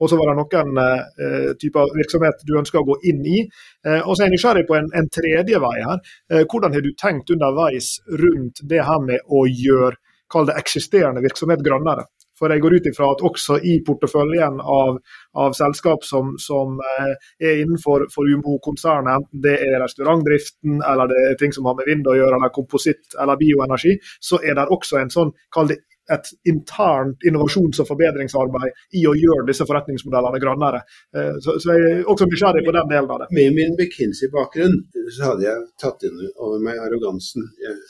Og 0.00 0.10
så 0.10 0.16
var 0.18 0.26
det 0.28 0.36
noen 0.40 0.70
eh, 0.84 1.50
typer 1.62 1.94
virksomhet 2.00 2.42
du 2.48 2.58
ønska 2.60 2.82
å 2.82 2.88
gå 2.90 2.96
inn 3.10 3.22
i. 3.24 3.38
Eh, 3.86 4.02
og 4.04 4.12
så 4.12 4.22
er 4.22 4.28
jeg 4.28 4.34
nysgjerrig 4.36 4.66
på 4.68 4.76
en, 4.76 4.90
en 4.98 5.08
tredje 5.08 5.60
vei 5.66 5.76
her. 5.88 5.98
Eh, 6.32 6.44
hvordan 6.44 6.74
har 6.76 6.84
du 6.84 6.92
tenkt 7.00 7.32
underveis 7.32 7.88
rundt 8.22 8.60
det 8.72 8.82
her 8.84 9.00
med 9.08 9.24
å 9.32 9.46
gjøre 9.48 9.96
kall 10.32 10.48
det 10.48 10.58
eksisterende 10.60 11.24
virksomhet 11.24 11.64
grønnere. 11.64 12.06
For 12.36 12.52
jeg 12.52 12.60
går 12.60 12.76
ut 12.76 12.88
ifra 12.90 13.08
at 13.14 13.24
også 13.24 13.58
i 13.64 13.78
porteføljen 13.86 14.58
av, 14.60 14.98
av 15.40 15.56
selskap 15.56 16.04
som, 16.04 16.34
som 16.42 16.76
eh, 16.84 17.14
er 17.40 17.62
innenfor 17.62 18.04
UMO-konsernet, 18.04 19.22
enten 19.22 19.44
det 19.46 19.56
er 19.64 19.80
restaurantdriften 19.80 20.82
eller 20.84 21.08
det 21.12 21.22
er 21.24 21.38
ting 21.40 21.54
som 21.56 21.68
har 21.70 21.78
med 21.78 21.88
vind 21.88 22.08
å 22.08 22.16
gjøre, 22.18 22.36
eller 22.36 22.52
kompositt 22.52 23.16
eller 23.22 23.40
bioenergi, 23.40 23.96
så 24.20 24.40
er 24.44 24.58
det 24.58 24.68
også 24.68 25.00
en 25.00 25.12
sånn, 25.16 25.32
kall 25.54 25.72
det 25.72 25.80
et 26.12 26.28
internt 26.46 27.24
innovasjons- 27.26 27.80
og 27.82 27.88
forbedringsarbeid 27.88 28.98
i 29.00 29.02
å 29.10 29.14
gjøre 29.18 29.46
disse 29.48 29.66
forretningsmodellene 29.66 30.38
grønnere. 30.42 30.84
Eh, 31.16 31.32
så, 31.42 31.56
så 31.62 31.74
jeg 31.74 31.88
er 31.88 32.10
også 32.12 32.28
nysgjerrig 32.30 32.62
på 32.66 32.74
den 32.76 32.92
delen 32.92 33.10
av 33.10 33.24
det. 33.24 33.30
Med 33.34 33.56
min 33.56 33.74
McKinsey-bakgrunn 33.74 34.76
så 35.16 35.32
hadde 35.32 35.48
jeg 35.48 35.64
tatt 35.82 36.06
inn 36.06 36.20
over 36.36 36.62
meg 36.62 36.78
arrogansen. 36.84 37.48
Jeg 37.62 37.80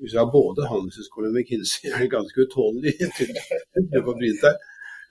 hvis 0.00 0.12
du 0.12 0.18
har 0.18 0.30
både 0.32 0.68
Handelshøyskolen 0.68 1.30
og 1.30 1.36
McKinsey, 1.38 1.88
er 1.92 1.98
det 2.04 2.10
ganske 2.10 2.46
utålelig 2.46 2.94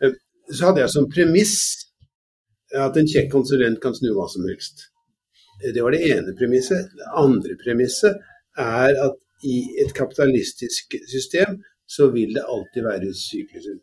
eh, 0.03 0.13
Så 0.51 0.65
hadde 0.65 0.83
jeg 0.83 0.93
som 0.93 1.09
premiss 1.11 1.55
at 2.73 2.97
en 2.97 3.09
kjekk 3.09 3.29
konsulent 3.31 3.79
kan 3.81 3.95
snu 3.95 4.09
hva 4.17 4.27
som 4.31 4.45
helst. 4.49 4.87
Eh, 5.61 5.71
det 5.75 5.83
var 5.85 5.95
det 5.95 6.03
ene 6.11 6.35
premisset. 6.39 6.91
Det 6.97 7.09
andre 7.23 7.57
premisset 7.63 8.19
er 8.59 8.91
at 9.07 9.19
i 9.43 9.57
et 9.83 9.91
kapitalistisk 9.95 10.95
system 11.11 11.59
så 11.95 12.07
vil 12.11 12.31
det 12.35 12.45
alltid 12.53 12.87
være 12.87 13.11
sykluser. 13.17 13.79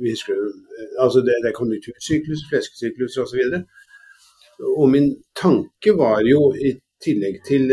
Eh, 0.00 0.92
altså 1.04 1.20
det, 1.26 1.36
er 1.44 1.58
konjunktursyklus, 1.60 2.46
fleskesyklus 2.50 3.18
osv. 3.24 3.42
Og, 3.54 4.70
og 4.80 4.86
min 4.94 5.10
tanke 5.36 5.96
var 5.96 6.24
jo, 6.24 6.52
i 6.56 6.76
tillegg 7.04 7.40
til, 7.48 7.72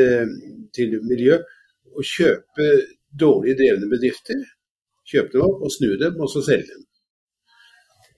til 0.76 1.00
miljø, 1.04 1.36
å 1.98 2.06
kjøpe 2.06 2.68
dårlig 3.20 3.58
drevne 3.60 3.89
bedrifter. 3.92 4.44
Kjøpe 5.08 5.34
dem 5.34 5.46
opp 5.48 5.63
og 5.63 5.74
snu 5.74 5.94
dem, 6.00 6.20
og 6.20 6.30
så 6.32 6.44
selge 6.46 6.70
dem. 6.74 6.84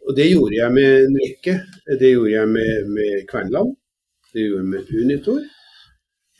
Og 0.07 0.15
Det 0.17 0.25
gjorde 0.31 0.55
jeg 0.57 0.73
med 0.73 0.89
en 1.03 1.17
rekke. 1.21 1.55
Det 2.01 2.11
gjorde 2.15 2.33
jeg 2.33 2.49
med, 2.49 2.91
med 2.97 3.25
Kvernland. 3.29 3.75
Det 4.33 4.45
gjorde 4.45 4.63
jeg 4.63 4.71
med 4.73 4.93
Unitor. 5.03 5.41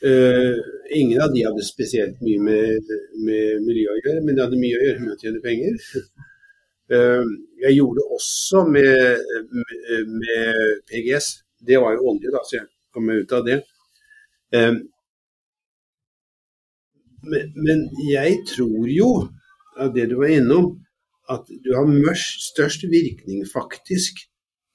Uh, 0.00 0.56
ingen 0.96 1.20
av 1.20 1.32
de 1.34 1.42
hadde 1.44 1.62
spesielt 1.66 2.22
mye 2.24 2.40
med, 2.40 2.92
med 3.20 3.60
miljø 3.66 3.90
å 3.92 3.98
gjøre, 3.98 4.22
men 4.24 4.36
de 4.36 4.42
hadde 4.42 4.60
mye 4.60 4.78
å 4.78 4.84
gjøre 4.86 5.02
med 5.04 5.12
å 5.12 5.18
tjene 5.20 5.42
penger. 5.44 5.76
Uh, 6.90 7.26
jeg 7.66 7.76
gjorde 7.76 8.00
det 8.00 8.06
også 8.16 8.64
med, 8.72 9.26
med, 9.52 10.14
med, 10.22 10.62
PGS. 10.88 11.28
Det 11.68 11.76
var 11.82 11.98
jo 11.98 12.14
olje, 12.14 12.32
da, 12.32 12.40
så 12.48 12.56
jeg 12.56 12.66
kom 12.96 13.06
meg 13.10 13.22
ut 13.22 13.36
av 13.36 13.44
det. 13.46 13.58
Uh, 14.56 14.80
men, 17.22 17.52
men, 17.54 17.84
jeg 18.08 18.40
tror 18.48 18.88
jo, 18.90 19.10
av 19.80 19.92
det 19.94 20.08
du 20.10 20.16
var 20.20 20.32
innom, 20.34 20.72
at 21.30 21.46
du 21.64 21.70
har 21.76 22.18
størst 22.18 22.84
virkning 22.90 23.44
faktisk 23.46 24.24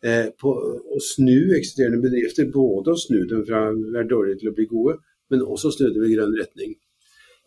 eh, 0.06 0.32
på 0.40 0.54
å 0.56 1.02
snu 1.04 1.56
eksisterende 1.58 2.00
bedrifter. 2.04 2.48
Både 2.52 2.94
å 2.94 3.00
snu 3.00 3.25
dem 3.30 3.44
fra 3.48 3.68
å 3.70 3.75
være 3.75 4.10
dårlige 4.12 4.42
til 4.42 4.52
å 4.52 4.56
bli 4.56 4.68
gode, 4.72 4.98
men 5.32 5.44
også 5.44 5.74
snu 5.75 5.90
dem 5.90 6.06
i 6.08 6.14
grønn 6.14 6.36
retning. 6.40 6.75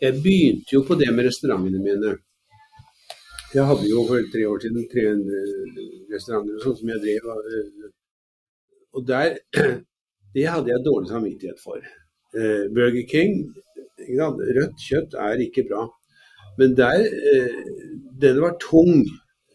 Jeg 0.02 0.20
begynte 0.22 0.76
jo 0.76 0.84
på 0.86 0.98
det 0.98 1.08
med 1.14 1.26
restaurantene 1.26 1.80
mine. 1.82 2.16
Jeg 3.54 3.64
hadde 3.64 3.88
jo 3.88 4.02
for 4.06 4.26
tre 4.32 4.44
år 4.44 4.60
siden 4.60 4.84
300 4.92 5.86
restauranter 6.12 6.58
og 6.58 6.66
sånn 6.66 6.76
som 6.82 6.92
jeg 6.92 7.04
drev. 7.06 7.30
Eh, 7.32 7.88
og 8.98 9.06
der, 9.08 9.38
det 10.36 10.44
hadde 10.52 10.74
jeg 10.74 10.84
dårlig 10.84 11.10
samvittighet 11.14 11.64
for. 11.64 11.80
Eh, 12.36 12.68
Burger 12.76 13.08
King 13.08 13.40
Rødt 13.98 14.82
kjøtt 14.82 15.14
er 15.18 15.40
ikke 15.42 15.66
bra. 15.70 15.86
Men 16.58 16.76
der 16.76 17.06
eh, 17.06 17.64
Den 18.20 18.40
var 18.40 18.58
tung. 18.60 19.06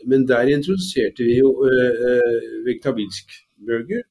Men 0.07 0.27
der 0.27 0.51
introduserte 0.51 1.23
vi 1.23 1.37
jo 1.39 1.49
eh, 1.67 1.95
eh, 2.09 2.39
vegetabilsk 2.65 3.31
burger, 3.67 4.03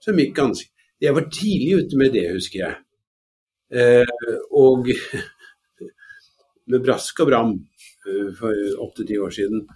som 0.00 0.16
gikk 0.16 0.34
ganske 0.36 0.70
Jeg 1.00 1.14
var 1.14 1.28
tidlig 1.28 1.84
ute 1.84 1.96
med 2.00 2.12
det, 2.12 2.32
husker 2.32 2.58
jeg. 2.58 2.74
Eh, 3.72 4.06
og 4.50 4.88
med 6.70 6.84
brask 6.84 7.20
og 7.20 7.28
bram 7.28 7.52
eh, 8.08 8.32
for 8.38 8.54
åtte-ti 8.86 9.18
år 9.18 9.30
siden. 9.30 9.68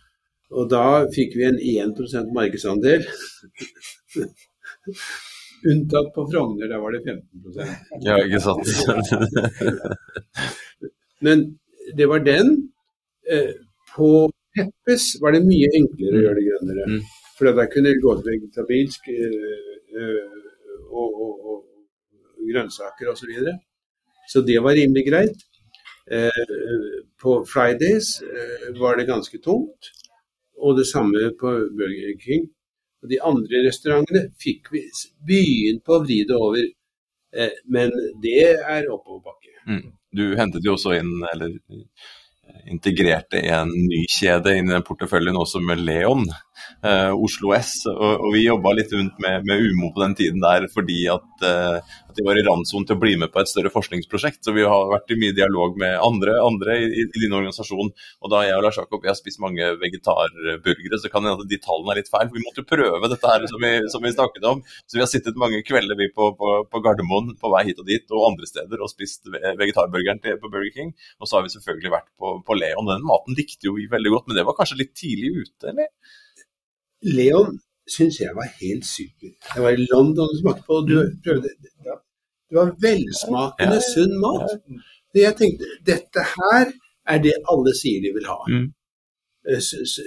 Og 0.50 0.70
da 0.70 1.04
fikk 1.14 1.36
vi 1.36 1.44
en 1.44 1.60
1% 1.92 2.32
markedsandel. 2.34 3.04
Unntatt 5.68 6.14
på 6.14 6.24
Frogner, 6.32 6.68
der 6.68 6.78
var 6.80 6.92
det 6.92 7.00
15% 7.04 8.04
Ja, 8.06 8.16
ikke 8.24 8.40
sant. 8.40 8.66
Men 11.26 11.58
det 11.96 12.06
var 12.08 12.18
den. 12.24 12.70
Eh, 13.30 13.52
på 13.96 14.30
Peppes 14.54 15.20
var 15.20 15.34
det 15.36 15.42
mye 15.44 15.68
enklere 15.76 16.16
å 16.16 16.22
gjøre 16.24 16.38
det 16.38 16.46
grønnere. 16.48 16.86
Mm. 16.88 17.02
For 17.36 17.50
der 17.56 17.68
kunne 17.72 17.92
det 17.92 18.02
gå 18.04 18.14
til 18.16 18.30
vegetabilsk 18.30 19.10
eh, 19.12 19.66
eh, 20.00 20.38
og, 20.90 21.08
og, 21.08 21.34
og, 21.52 21.58
grønnsaker 22.50 23.12
osv. 23.12 23.20
Så, 23.20 23.28
videre. 23.28 23.58
så 24.32 24.40
det 24.42 24.58
var 24.64 24.78
rimelig 24.78 25.04
greit. 25.06 25.46
På 27.20 27.36
Fridays 27.46 28.08
var 28.80 28.96
det 28.98 29.04
ganske 29.06 29.38
tungt. 29.44 29.92
Og 30.58 30.78
det 30.78 30.86
samme 30.88 31.28
på 31.38 31.52
Burger 31.76 32.16
King. 32.24 32.48
Og 33.00 33.12
de 33.12 33.20
andre 33.24 33.62
restaurantene 33.64 34.26
fikk 34.40 34.68
vi 34.74 34.84
begynt 35.26 35.84
på 35.86 35.96
å 35.96 36.02
vri 36.04 36.20
det 36.28 36.36
over, 36.36 36.66
eh, 37.36 37.60
men 37.72 37.92
det 38.22 38.40
er 38.58 38.90
oppoverbakke. 38.92 39.54
Mm. 39.66 39.84
Du 40.16 40.24
hentet 40.36 40.66
jo 40.66 40.74
også 40.74 40.96
inn, 40.98 41.14
eller 41.32 41.54
integrerte 42.70 43.40
en 43.54 43.70
ny 43.70 44.02
kjede 44.10 44.56
inn 44.58 44.72
i 44.74 44.82
porteføljen 44.84 45.38
også 45.38 45.62
med 45.64 45.82
Leon, 45.86 46.26
eh, 46.86 47.12
Oslo 47.14 47.54
S. 47.56 47.72
Og, 47.90 48.26
og 48.26 48.34
vi 48.34 48.46
jobba 48.46 48.72
litt 48.76 48.92
rundt 48.94 49.18
med, 49.22 49.46
med, 49.48 49.64
Umo 49.70 49.90
på 49.94 50.02
den 50.04 50.16
tiden 50.18 50.42
der 50.42 50.66
fordi 50.72 51.02
at, 51.12 51.44
eh, 51.46 51.78
at 52.10 52.16
de 52.16 52.26
var 52.26 52.38
i 52.38 52.44
randsonen 52.46 52.86
til 52.88 52.98
å 52.98 53.02
bli 53.02 53.14
med 53.20 53.32
på 53.32 53.42
et 53.42 53.50
større 53.50 53.72
forskningsprosjekt. 53.72 54.42
Så 54.44 54.54
vi 54.56 54.66
har 54.66 54.90
vært 54.92 55.12
i 55.14 55.18
mye 55.20 55.36
dialog 55.36 55.78
med 55.80 55.96
andre, 56.00 56.36
andre 56.44 56.78
i, 56.80 56.88
i, 57.04 57.06
din 57.16 57.36
organisasjon. 57.36 57.92
Og 58.20 58.32
da 58.32 58.44
jeg 58.46 58.56
og 58.58 58.64
Lars 58.66 58.80
Jakob 58.80 59.04
vi 59.04 59.12
har 59.12 59.18
spist 59.18 59.42
mange 59.42 59.72
vegetarburgere, 59.80 61.00
så 61.00 61.12
kan 61.12 61.24
det 61.24 61.34
hende 61.34 61.46
at 61.46 61.52
de 61.52 61.60
tallene 61.62 61.94
er 61.94 62.00
litt 62.02 62.12
feil. 62.12 62.30
Vi 62.34 62.44
måtte 62.44 62.64
jo 62.64 62.70
prøve 62.70 63.12
dette 63.12 63.34
her 63.34 63.46
som 63.50 63.62
vi, 63.64 63.74
som 63.92 64.04
vi, 64.04 64.14
snakket 64.14 64.48
om. 64.50 64.64
Så 64.86 64.98
vi 64.98 65.04
har 65.04 65.10
sittet 65.10 65.38
mange 65.40 65.62
kvelder 65.66 65.98
vi 65.98 66.10
på, 66.14 66.32
på, 66.38 66.54
på 66.70 66.82
Gardermoen 66.84 67.34
på 67.40 67.52
vei 67.52 67.64
hit 67.70 67.80
og 67.82 67.88
dit 67.88 68.16
og 68.16 68.26
andre 68.32 68.48
steder 68.48 68.82
og 68.82 68.90
spist 68.92 69.30
vegetarburgeren 69.30 70.22
til, 70.22 70.38
på 70.40 70.50
Burger 70.52 70.72
King. 70.74 70.94
Og 71.20 71.28
så 71.28 71.38
har 71.38 71.46
vi 71.46 71.54
selvfølgelig 71.54 71.94
vært 71.94 72.10
på, 72.20 72.34
på 72.46 72.58
Leon. 72.58 72.90
Den 72.90 73.06
maten 73.06 73.38
likte 73.38 73.68
jo 73.68 73.76
vi 73.78 73.88
veldig 73.90 74.14
godt, 74.16 74.28
men 74.28 74.40
det 74.40 74.46
var 74.48 74.58
kanskje 74.58 74.80
litt 74.82 74.96
tidlig 74.98 75.32
ute, 75.44 75.70
eller? 75.72 75.90
Leon 77.02 77.58
syns 77.90 78.20
jeg 78.20 78.34
var 78.36 78.48
helt 78.60 78.86
super. 78.86 79.32
Jeg 79.54 79.62
var 79.64 79.70
i 79.76 79.86
London 79.92 80.28
og 80.28 80.38
smakte 80.40 80.66
på, 80.66 80.80
og 80.82 80.88
du 80.88 80.96
prøvde 81.24 81.48
Det 82.50 82.58
var 82.58 82.74
velsmakende, 82.82 83.80
sunn 83.92 84.14
mat. 84.22 84.50
Så 85.10 85.22
jeg 85.24 85.36
tenkte 85.38 85.70
dette 85.86 86.26
her 86.34 86.72
er 87.10 87.18
det 87.24 87.34
alle 87.50 87.72
sier 87.74 88.02
de 88.04 88.12
vil 88.14 88.26
ha. 88.30 88.38
Mm. 88.50 88.68
Eh, 89.48 89.60
Så, 89.60 89.80
så, 89.92 90.02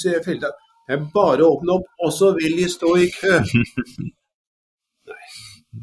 så 0.00 0.10
jeg 0.14 0.24
følte 0.24 0.50
at 0.50 0.58
jeg 0.88 1.06
bare 1.14 1.46
åpne 1.46 1.76
opp, 1.78 1.86
og 2.04 2.12
så 2.12 2.32
vil 2.36 2.56
de 2.58 2.68
stå 2.68 2.90
i 2.98 3.08
kø. 3.14 3.38
Nei, 5.12 5.24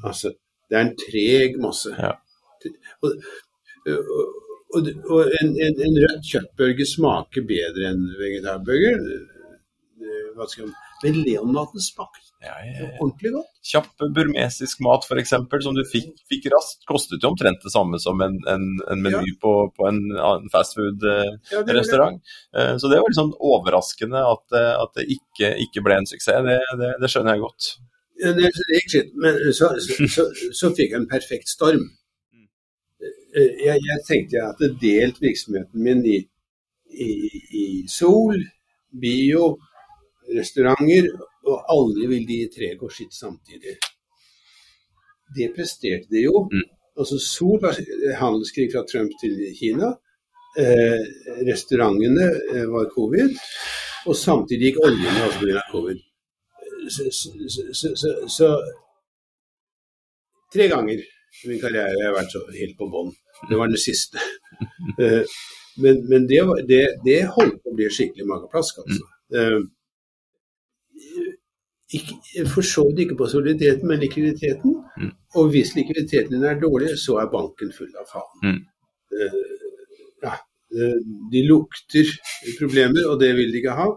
altså. 0.03 0.33
Det 0.69 0.77
er 0.77 0.83
en 0.85 0.97
treg 1.01 1.55
masse. 1.57 1.89
Ja. 1.97 2.11
Og, 3.01 3.15
og, 3.87 3.95
og, 4.75 4.89
og 5.09 5.31
en, 5.39 5.55
en, 5.65 5.79
en 5.87 5.95
rødt 6.03 6.27
kjøttburger 6.29 6.85
smaker 6.85 7.47
bedre 7.49 7.87
enn 7.89 8.03
vegetarburger. 8.19 8.99
Eh, 9.99 10.29
man 10.37 11.15
Leon-maten 11.23 11.81
smakte 11.83 12.25
Ja, 12.41 12.53
ja, 12.63 12.71
ja. 12.79 12.87
ordentlig 13.03 13.31
godt. 13.35 13.49
Kjapp 13.71 14.03
burmesisk 14.15 14.79
mat 14.85 15.03
f.eks. 15.07 15.33
som 15.65 15.75
du 15.75 15.81
fikk, 15.91 16.13
fikk 16.31 16.47
raskt, 16.53 16.85
kostet 16.87 17.19
jo 17.23 17.31
omtrent 17.33 17.59
det 17.63 17.71
samme 17.73 17.99
som 17.99 18.21
en, 18.23 18.37
en, 18.47 18.63
en 18.91 19.01
meny 19.03 19.33
på, 19.43 19.53
på 19.75 19.87
en, 19.89 19.99
en 20.15 20.47
fastfood-restaurant. 20.53 22.21
det- 22.53 22.79
Så 22.79 22.87
det 22.91 22.99
var 23.01 23.09
litt 23.11 23.19
sånn 23.19 23.35
overraskende 23.39 24.23
at, 24.23 24.45
at 24.55 24.95
det 24.95 25.07
ikke, 25.17 25.53
ikke 25.67 25.83
ble 25.83 25.99
en 25.99 26.07
suksess. 26.09 26.43
Det, 26.47 26.59
det, 26.79 26.91
det 27.03 27.11
skjønner 27.11 27.35
jeg 27.35 27.43
godt. 27.47 27.69
Det, 28.19 28.33
det 28.39 28.75
gikk 28.75 28.89
skitt, 28.95 29.11
men 29.15 29.37
så, 29.55 29.73
så, 29.83 30.07
så, 30.15 30.27
så 30.61 30.71
fikk 30.75 30.91
jeg 30.95 30.99
en 31.01 31.09
perfekt 31.11 31.47
storm. 31.51 31.85
Eh, 33.35 33.51
Jeg, 33.67 33.79
jeg 33.85 34.05
tenkte 34.07 34.35
jeg 34.39 34.47
hadde 34.47 34.71
delt 34.81 35.19
virksomheten 35.23 35.83
min 35.85 36.01
i, 36.07 36.17
i, 36.89 37.09
i 37.63 37.65
Sol, 37.87 38.39
bio, 38.89 39.57
restauranter, 40.37 41.07
og 41.49 41.71
aldri 41.75 42.09
vil 42.11 42.27
de 42.27 42.41
tre 42.53 42.73
gå 42.79 42.89
skitt 42.93 43.15
samtidig. 43.15 43.77
Det 45.35 45.49
presterte 45.55 46.09
de 46.11 46.25
jo. 46.25 46.45
Mm. 46.49 46.67
Altså 46.99 47.19
Sol 47.21 47.59
var 47.63 47.77
handelskrig 48.19 48.69
fra 48.73 48.83
Trump 48.89 49.13
til 49.21 49.37
Kina. 49.55 49.93
Eh, 50.59 51.03
restaurantene 51.47 52.25
eh, 52.55 52.65
var 52.67 52.89
covid, 52.91 53.37
og 54.09 54.15
samtidig 54.17 54.71
gikk 54.71 54.79
oljen 54.87 55.19
også 55.27 55.43
pga. 55.43 55.61
covid 55.71 55.99
så, 56.89 57.03
så, 57.11 57.93
så, 57.95 58.13
så, 58.37 58.49
Tre 60.53 60.65
ganger 60.67 60.97
i 60.97 61.47
min 61.51 61.61
karriere 61.61 61.93
har 61.93 62.07
jeg 62.07 62.15
vært 62.15 62.33
så 62.33 62.39
helt 62.55 62.77
på 62.79 62.87
bånn. 62.89 63.11
Det 63.49 63.59
var 63.59 63.71
den 63.71 63.81
siste. 63.89 64.19
Eh, 64.99 65.23
men 65.79 66.01
men 66.09 66.25
det, 66.27 66.39
var, 66.43 66.57
det, 66.67 66.79
det 67.05 67.19
holdt 67.35 67.61
på 67.63 67.71
å 67.71 67.75
bli 67.77 67.85
skikkelig 67.93 68.25
mageplask, 68.27 68.81
altså. 68.81 69.05
Eh, 69.37 69.59
jeg 69.61 69.78
for 72.53 72.61
så 72.61 72.83
vidt 72.87 72.99
ikke 72.99 73.17
på 73.17 73.27
soliditeten, 73.27 73.87
men 73.87 73.99
likviditeten. 73.99 74.75
Mm. 74.97 75.13
Og 75.35 75.49
hvis 75.53 75.73
likviditeten 75.75 76.35
din 76.35 76.45
er 76.45 76.59
dårlig, 76.61 76.93
så 77.05 77.17
er 77.21 77.31
banken 77.33 77.71
full 77.73 77.89
av 77.97 78.05
faen. 78.11 78.43
Mm. 78.43 78.59
Uh, 79.09 79.55
ja, 80.21 80.35
eh, 80.75 80.99
de 81.31 81.41
lukter 81.47 82.11
problemer, 82.59 83.07
og 83.09 83.19
det 83.21 83.31
vil 83.37 83.51
de 83.53 83.61
ikke 83.61 83.77
ha. 83.79 83.87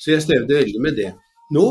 Så 0.00 0.12
jeg 0.12 0.22
strevde 0.22 0.60
veldig 0.60 0.82
med 0.84 0.98
det. 1.00 1.10
Nå 1.56 1.66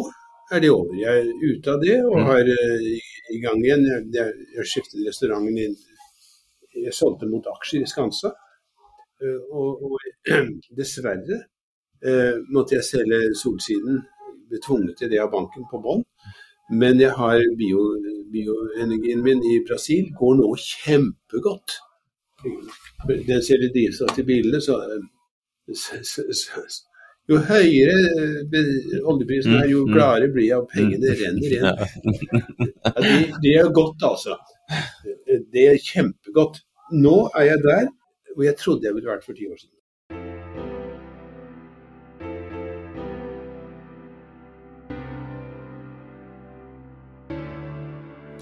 er 0.52 0.64
det 0.64 0.72
over. 0.74 0.96
Jeg 1.00 1.22
er 1.22 1.32
ute 1.48 1.72
av 1.72 1.82
det 1.82 1.98
og 2.04 2.18
Mm. 2.20 2.26
har 2.28 2.44
uh, 2.44 2.88
i, 3.36 3.40
gang 3.46 3.64
igjen. 3.64 3.86
Jeg, 3.92 4.08
jeg, 4.14 4.34
jeg 4.58 4.70
skiftet 4.72 5.08
restauranten 5.08 5.58
inn. 5.58 5.78
Jeg 6.84 6.94
solgte 6.94 7.30
mot 7.30 7.48
aksjer 7.56 7.86
i 7.86 7.90
Skansa. 7.90 8.34
Uh, 9.24 9.40
og, 9.52 9.84
og 9.88 10.00
dessverre 10.80 11.44
måtte 12.52 12.76
jeg 12.76 12.84
selge 12.84 13.18
Solsiden. 13.40 14.02
Tvunget 14.62 15.00
til 15.00 15.10
det 15.12 15.22
av 15.24 15.32
banken 15.34 15.66
på 15.72 15.82
bånn. 15.82 16.04
Men 16.72 17.02
jeg 17.02 17.12
har 17.18 17.42
bio, 17.60 17.82
bioenergien 18.34 19.24
min 19.26 19.44
i 19.46 19.60
Brasil 19.68 20.12
går 20.20 20.40
nå 20.40 20.54
kjempegodt. 20.62 21.78
Den 23.28 23.44
selger 23.44 23.72
drivstoff 23.74 24.16
til 24.16 24.28
bilene, 24.28 24.62
så, 24.62 24.80
så, 25.74 26.00
så, 26.04 26.26
så 26.34 26.94
jo 27.32 27.40
høyere 27.40 27.94
oljeprisen 29.08 29.56
er, 29.56 29.70
jo 29.72 29.84
Mm, 29.84 29.92
mm. 29.92 29.94
gladere 29.96 30.32
blir 30.34 30.48
jeg, 30.48 30.58
og 30.58 30.70
pengene 30.74 31.14
renner 31.20 31.54
inn. 31.56 31.64
Ja, 32.84 32.92
det, 33.00 33.14
det 33.44 33.54
er 33.60 33.70
godt, 33.72 34.04
altså. 34.04 34.36
Det 35.54 35.64
er 35.72 35.80
kjempegodt. 35.80 36.60
Nå 36.92 37.30
er 37.36 37.48
jeg 37.54 37.64
der 37.64 37.88
hvor 38.36 38.44
jeg 38.44 38.58
trodde 38.60 38.88
jeg 38.88 38.96
ville 38.96 39.10
vært 39.10 39.24
for 39.24 39.38
ti 39.38 39.48
år 39.48 39.56
siden. 39.56 39.78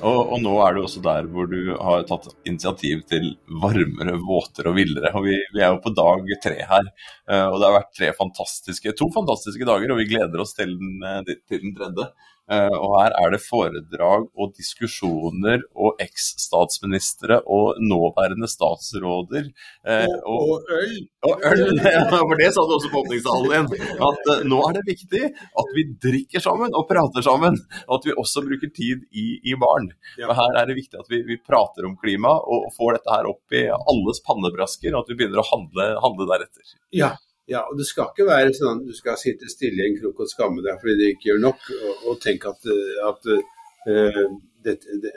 Og, 0.02 0.32
og 0.34 0.40
nå 0.42 0.52
er 0.66 0.76
du 0.76 0.82
også 0.82 1.02
der 1.06 1.28
hvor 1.30 1.46
du 1.52 1.76
har 1.78 2.06
tatt 2.10 2.32
initiativ 2.50 3.04
til 3.12 3.28
varmere, 3.62 4.16
våtere 4.26 4.72
og 4.72 4.78
villere. 4.80 5.12
Og 5.18 5.28
vi, 5.28 5.36
vi 5.54 5.62
er 5.62 5.76
jo 5.76 5.82
på 5.84 5.94
dag 5.98 6.32
tre 6.44 6.58
her. 6.72 6.90
eh, 7.30 7.46
Og 7.46 7.60
det 7.60 7.68
har 7.68 7.78
vært 7.78 7.94
tre 8.00 8.10
fantastiske, 8.18 8.96
to 8.98 9.12
fantastiske 9.14 9.68
dager, 9.68 9.94
og 9.94 10.02
vi 10.02 10.10
gleder 10.10 10.42
oss 10.44 10.56
til 10.58 10.74
den, 10.80 10.98
eh, 11.06 11.22
til 11.50 11.62
den 11.68 11.76
tredje. 11.78 12.10
Eh, 12.52 12.74
Og 12.76 12.94
her 13.00 13.14
er 13.16 13.32
det 13.32 13.40
foredrag 13.46 14.26
og 14.36 14.52
diskusjoner 14.58 15.62
og 15.76 16.02
eks-statsministre 16.04 17.38
og 17.48 17.78
nåværende 17.80 18.50
statsråder. 18.52 19.48
eh, 19.88 20.08
Og, 20.26 20.50
og 20.50 20.74
øl. 20.78 20.98
og 21.24 21.46
øl! 21.48 21.80
For 22.12 22.36
det 22.42 22.50
sa 22.54 22.66
du 22.68 22.74
også 22.76 22.92
på 22.92 23.02
åpningstalen 23.06 23.70
din. 23.72 23.88
At 24.10 24.32
eh, 24.36 24.44
nå 24.52 24.60
er 24.68 24.78
det 24.80 24.84
viktig 24.90 25.24
at 25.32 25.72
vi 25.78 25.86
drikker 26.08 26.44
sammen 26.44 26.76
og 26.76 26.88
prater 26.92 27.24
sammen. 27.26 27.56
Og 27.88 27.98
at 28.00 28.10
vi 28.10 28.18
også 28.18 28.44
bruker 28.46 28.74
tid 28.76 29.08
i, 29.16 29.26
i 29.48 29.56
baren. 29.56 29.92
For 30.20 30.36
her 30.38 30.60
er 30.62 30.68
det 30.70 30.80
viktig 30.82 31.00
at 31.00 31.10
vi, 31.12 31.22
vi 31.32 31.40
prater 31.40 31.88
om 31.88 31.96
klima 32.02 32.36
og, 32.36 32.68
og 32.68 32.76
får 32.78 32.98
dette 33.00 33.16
her 33.16 33.32
opp 33.32 33.58
i 33.58 33.66
alles 33.72 34.22
pannebrasker. 34.28 34.92
Og 34.96 35.04
at 35.06 35.12
vi 35.14 35.20
begynner 35.22 35.44
å 35.44 35.50
handle, 35.54 35.92
handle 36.04 36.28
deretter. 36.34 36.76
Ja, 36.96 37.14
ja, 37.52 37.62
og 37.70 37.78
det 37.80 37.88
skal 37.90 38.12
ikke 38.12 38.30
være 38.30 38.54
sånn 38.56 38.80
at 38.80 38.88
du 38.88 38.96
skal 38.96 39.20
sitte 39.20 39.50
stille 39.52 39.84
i 39.84 39.90
en 39.90 39.98
krok 40.00 40.24
og 40.24 40.30
skamme 40.32 40.64
deg 40.66 40.80
fordi 40.82 40.98
du 41.00 41.06
ikke 41.10 41.30
gjør 41.32 41.44
nok, 41.48 41.68
og, 41.78 42.06
og 42.12 42.22
tenke 42.24 42.52
at, 42.54 42.70
eh, 42.72 43.02
at 43.10 43.30
uh, 43.34 44.24
dette, 44.68 44.98
det, 45.04 45.14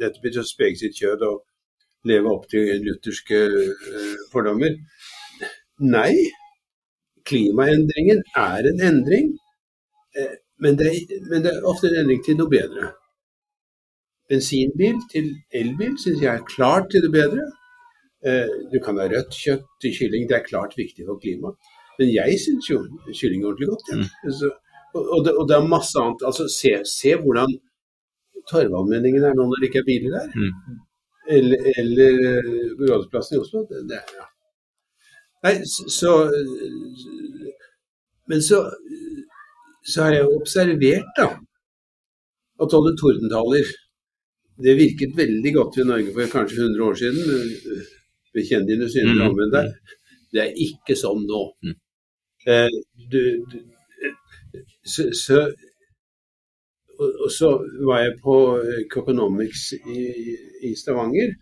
dette 0.00 0.22
blir 0.22 0.40
å 0.40 0.46
spege 0.46 0.80
sitt 0.80 0.98
kjød 0.98 1.24
og 1.28 1.44
leve 2.10 2.32
opp 2.32 2.48
til 2.50 2.80
lutherske 2.86 3.42
uh, 3.52 4.16
fordommer. 4.32 4.78
Nei, 5.84 6.14
klimaendringen 7.28 8.24
er 8.40 8.70
en 8.72 8.82
endring, 8.90 9.30
uh, 10.18 10.34
men, 10.64 10.80
det 10.80 10.90
men 11.30 11.46
det 11.46 11.54
er 11.54 11.70
ofte 11.70 11.92
en 11.92 12.02
endring 12.02 12.24
til 12.26 12.40
noe 12.40 12.50
bedre. 12.50 12.94
Bensinbil 14.30 14.98
til 15.10 15.32
elbil 15.54 15.96
syns 15.98 16.20
jeg 16.22 16.32
er 16.34 16.46
klart 16.46 16.90
til 16.90 17.02
det 17.06 17.14
bedre. 17.14 17.46
Eh, 18.26 18.48
Du 18.72 18.78
kan 18.84 18.98
ha 19.00 19.06
rødt 19.08 19.32
kjøtt 19.32 19.66
til 19.80 19.94
kylling, 19.96 20.28
det 20.28 20.36
er 20.36 20.48
klart 20.48 20.76
viktig 20.76 21.06
for 21.08 21.20
klimaet. 21.22 21.56
Men 21.98 22.12
jeg 22.12 22.36
syns 22.40 22.68
jo 22.70 22.82
kylling 23.12 23.42
er 23.42 23.50
ordentlig 23.50 23.68
godt. 23.72 23.88
Ja. 23.92 24.30
Så, 24.40 24.50
og, 24.94 25.24
det, 25.24 25.34
og 25.36 25.48
det 25.48 25.56
er 25.56 25.68
masse 25.68 25.96
annet. 26.00 26.24
Altså, 26.28 26.48
se, 26.52 26.72
se 26.88 27.16
hvordan 27.16 27.52
Torvallmenningen 28.50 29.24
er 29.24 29.34
nå 29.36 29.44
når 29.46 29.60
det 29.60 29.68
ikke 29.68 29.82
er 29.82 29.88
biler 29.88 30.14
der. 30.16 30.28
Mm. 30.34 30.78
Eller, 31.36 31.66
eller 31.82 32.22
eh, 32.30 32.62
Rådhusplassen 32.80 33.36
i 33.36 33.40
Oslo. 33.40 33.64
Det, 33.68 33.84
det 33.90 34.00
er, 34.00 34.14
ja. 34.18 34.26
Nei, 35.44 35.54
så, 35.64 35.86
så 35.88 36.10
Men 38.28 38.42
så, 38.44 38.58
så 39.86 40.02
har 40.04 40.12
jeg 40.18 40.32
observert, 40.36 41.06
da, 41.16 41.28
at 42.60 42.74
alle 42.76 42.92
tordentaler 43.00 43.70
det 44.60 44.76
virket 44.76 45.16
veldig 45.16 45.52
godt 45.54 45.78
i 45.80 45.86
Norge 45.88 46.12
for 46.16 46.32
kanskje 46.34 46.60
100 46.60 46.84
år 46.84 46.98
siden. 47.00 47.86
Bekjenn 48.36 48.68
dine 48.68 48.86
synder 48.90 49.16
Mm. 49.16 49.22
og 49.24 49.32
omvend 49.34 49.52
deg. 49.56 49.96
Det 50.32 50.40
er 50.44 50.60
ikke 50.66 50.94
sånn 50.98 51.24
nå. 51.26 51.42
Mm. 51.66 51.76
Eh, 52.46 52.76
du, 53.12 53.20
du, 53.50 53.58
så, 54.86 55.08
så, 55.24 55.40
og, 57.00 57.08
og 57.26 57.30
så 57.34 57.50
var 57.88 58.04
jeg 58.04 58.16
på 58.22 58.36
eh, 58.62 58.82
Coconomics 58.92 59.72
i, 59.80 60.00
i 60.70 60.74
Stavanger. 60.78 61.34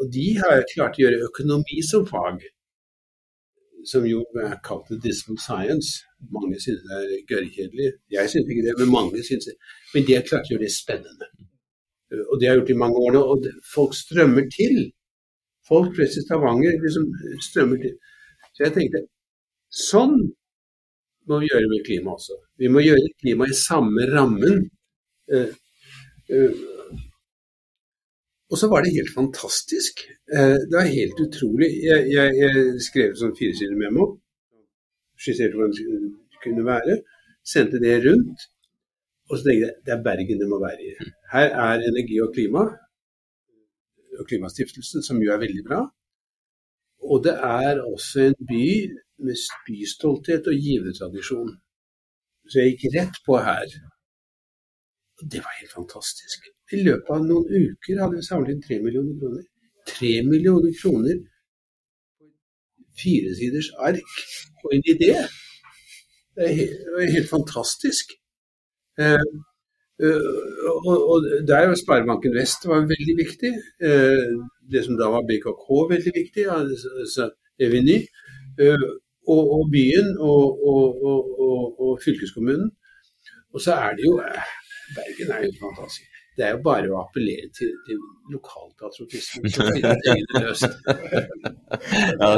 Og 0.00 0.08
de 0.14 0.26
har 0.38 0.62
klart 0.74 0.98
å 0.98 1.02
gjøre 1.04 1.24
økonomi 1.30 1.80
som 1.88 2.04
fag. 2.08 2.44
Som 3.88 4.04
jo 4.04 4.20
er 4.44 4.58
kalt 4.64 4.92
dismal 5.02 5.40
science. 5.40 6.04
Mange 6.32 6.60
synes 6.60 6.84
det 6.84 6.96
er 7.00 7.26
gørrkjedelig. 7.32 7.90
Jeg 8.12 8.28
synes 8.30 8.52
ikke 8.52 8.66
det, 8.68 8.76
men 8.78 8.92
mange 8.92 9.24
synes 9.24 9.48
det. 9.48 9.56
Men 9.94 10.04
de 10.06 10.16
har 10.18 10.26
klart 10.28 10.48
å 10.48 10.54
gjøre 10.54 10.66
det 10.66 10.74
spennende. 10.76 11.28
Og 12.28 12.36
det 12.40 12.48
har 12.48 12.54
jeg 12.56 12.60
gjort 12.60 12.72
i 12.74 12.80
mange 12.84 13.00
år 13.06 13.14
nå. 13.16 13.22
Og 13.32 13.48
folk 13.74 13.96
strømmer 13.96 14.48
til. 14.52 14.90
Folk 15.70 15.94
flest 15.96 16.18
i 16.18 16.24
Stavanger 16.24 16.76
liksom 16.82 17.06
strømmer 17.46 17.80
til. 17.84 17.96
Så 18.50 18.66
jeg 18.66 18.76
tenkte 18.76 19.06
sånn 19.70 20.16
må 21.30 21.38
vi 21.42 21.50
gjøre 21.50 21.68
med 21.70 21.84
klima 21.86 22.14
også. 22.16 22.36
Vi 22.58 22.68
må 22.72 22.82
gjøre 22.82 23.12
klima 23.22 23.46
i 23.46 23.56
samme 23.56 24.06
rammen. 24.10 24.64
Eh, 25.30 25.52
eh, 26.34 26.62
og 28.50 28.58
så 28.58 28.70
var 28.72 28.82
det 28.82 28.96
helt 28.96 29.12
fantastisk. 29.14 30.02
Eh, 30.34 30.56
det 30.66 30.74
var 30.74 30.90
helt 30.90 31.22
utrolig. 31.26 31.70
Jeg, 31.86 32.08
jeg, 32.10 32.34
jeg 32.40 32.82
skrev 32.88 33.14
sånn 33.20 33.36
firesider 33.38 33.78
memo. 33.78 34.08
Skisserte 35.20 35.54
hvordan 35.54 35.76
det 35.76 36.42
kunne 36.42 36.66
være. 36.66 36.98
sendte 37.46 37.78
det 37.82 38.00
rundt. 38.04 38.48
Og 39.30 39.38
så 39.38 39.46
tenkte 39.46 39.68
jeg 39.68 39.74
det 39.86 39.94
er 39.94 40.02
Bergen 40.04 40.40
det 40.42 40.48
må 40.50 40.58
være 40.58 40.82
i. 40.88 41.10
Her 41.30 41.54
er 41.68 41.84
energi 41.92 42.18
og 42.24 42.34
klima, 42.34 42.66
og 44.20 44.28
Klimastiftelsen, 44.28 45.02
som 45.02 45.22
jo 45.24 45.32
er 45.34 45.42
veldig 45.42 45.64
bra. 45.68 45.80
Og 47.10 47.24
det 47.24 47.34
er 47.34 47.80
også 47.80 48.26
en 48.28 48.38
by 48.48 48.66
med 49.24 49.44
bystolthet 49.66 50.48
og 50.50 50.60
givertradisjon. 50.66 51.54
Så 52.48 52.60
jeg 52.60 52.74
gikk 52.74 52.96
rett 52.96 53.20
på 53.26 53.38
her. 53.48 53.68
Og 55.20 55.24
det 55.32 55.40
var 55.44 55.58
helt 55.60 55.74
fantastisk. 55.74 56.48
I 56.72 56.82
løpet 56.86 57.10
av 57.16 57.24
noen 57.26 57.66
uker 57.66 58.00
hadde 58.02 58.18
vi 58.18 58.26
samlet 58.28 58.54
inn 58.54 58.64
tre 58.64 58.78
millioner 58.84 59.16
kroner. 59.20 59.44
Tre 59.90 60.12
millioner 60.28 60.72
kroner 60.80 61.20
firesiders 63.00 63.70
ark 63.88 64.16
og 64.64 64.74
en 64.74 64.88
idé. 64.94 65.12
Det 66.34 66.46
er 66.48 67.12
helt, 67.16 67.28
fantastisk. 67.30 68.12
Eh, 70.02 70.08
eh, 70.08 70.68
og, 70.88 70.98
og 71.10 71.18
der 71.50 71.66
var 71.68 71.76
Sparebanken 71.78 72.34
Vest 72.40 72.66
var 72.70 72.88
veldig 72.94 73.16
viktig. 73.24 73.52
Eh, 73.88 74.30
det 74.72 74.84
som 74.84 74.96
da 75.00 75.10
var 75.14 75.26
BKK 75.28 75.66
veldig 75.94 76.12
viktig, 76.20 76.44
altså 76.58 77.30
Eveny. 77.60 77.98
Og, 79.30 79.42
og, 79.56 79.62
byen 79.72 80.08
og, 80.18 80.44
og, 81.80 81.92
fylkeskommunen. 82.04 82.70
Og 83.54 83.60
så 83.60 83.72
er 83.72 83.94
det 83.96 84.04
jo 84.04 84.14
Bergen 84.96 85.30
er 85.34 85.44
jo 85.46 85.52
fantastisk. 85.60 86.09
Det 86.38 86.44
er 86.46 86.52
jo 86.54 86.60
bare 86.64 86.88
å 86.88 87.00
appellere 87.02 87.48
til, 87.56 87.72
til 87.86 87.98
lokalpatriotismen. 88.30 89.50
ja. 92.20 92.30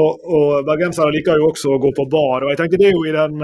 og, 0.00 0.10
og 0.36 0.66
bergensere 0.66 1.14
liker 1.14 1.38
jo 1.40 1.50
også 1.50 1.76
å 1.76 1.80
gå 1.82 1.92
på 1.96 2.06
bar. 2.12 2.44
og 2.44 2.50
jeg 2.52 2.60
tenker 2.60 2.82
Det 2.82 2.88
er 2.90 2.96
jo 2.96 3.04
i 3.06 3.14
den, 3.14 3.34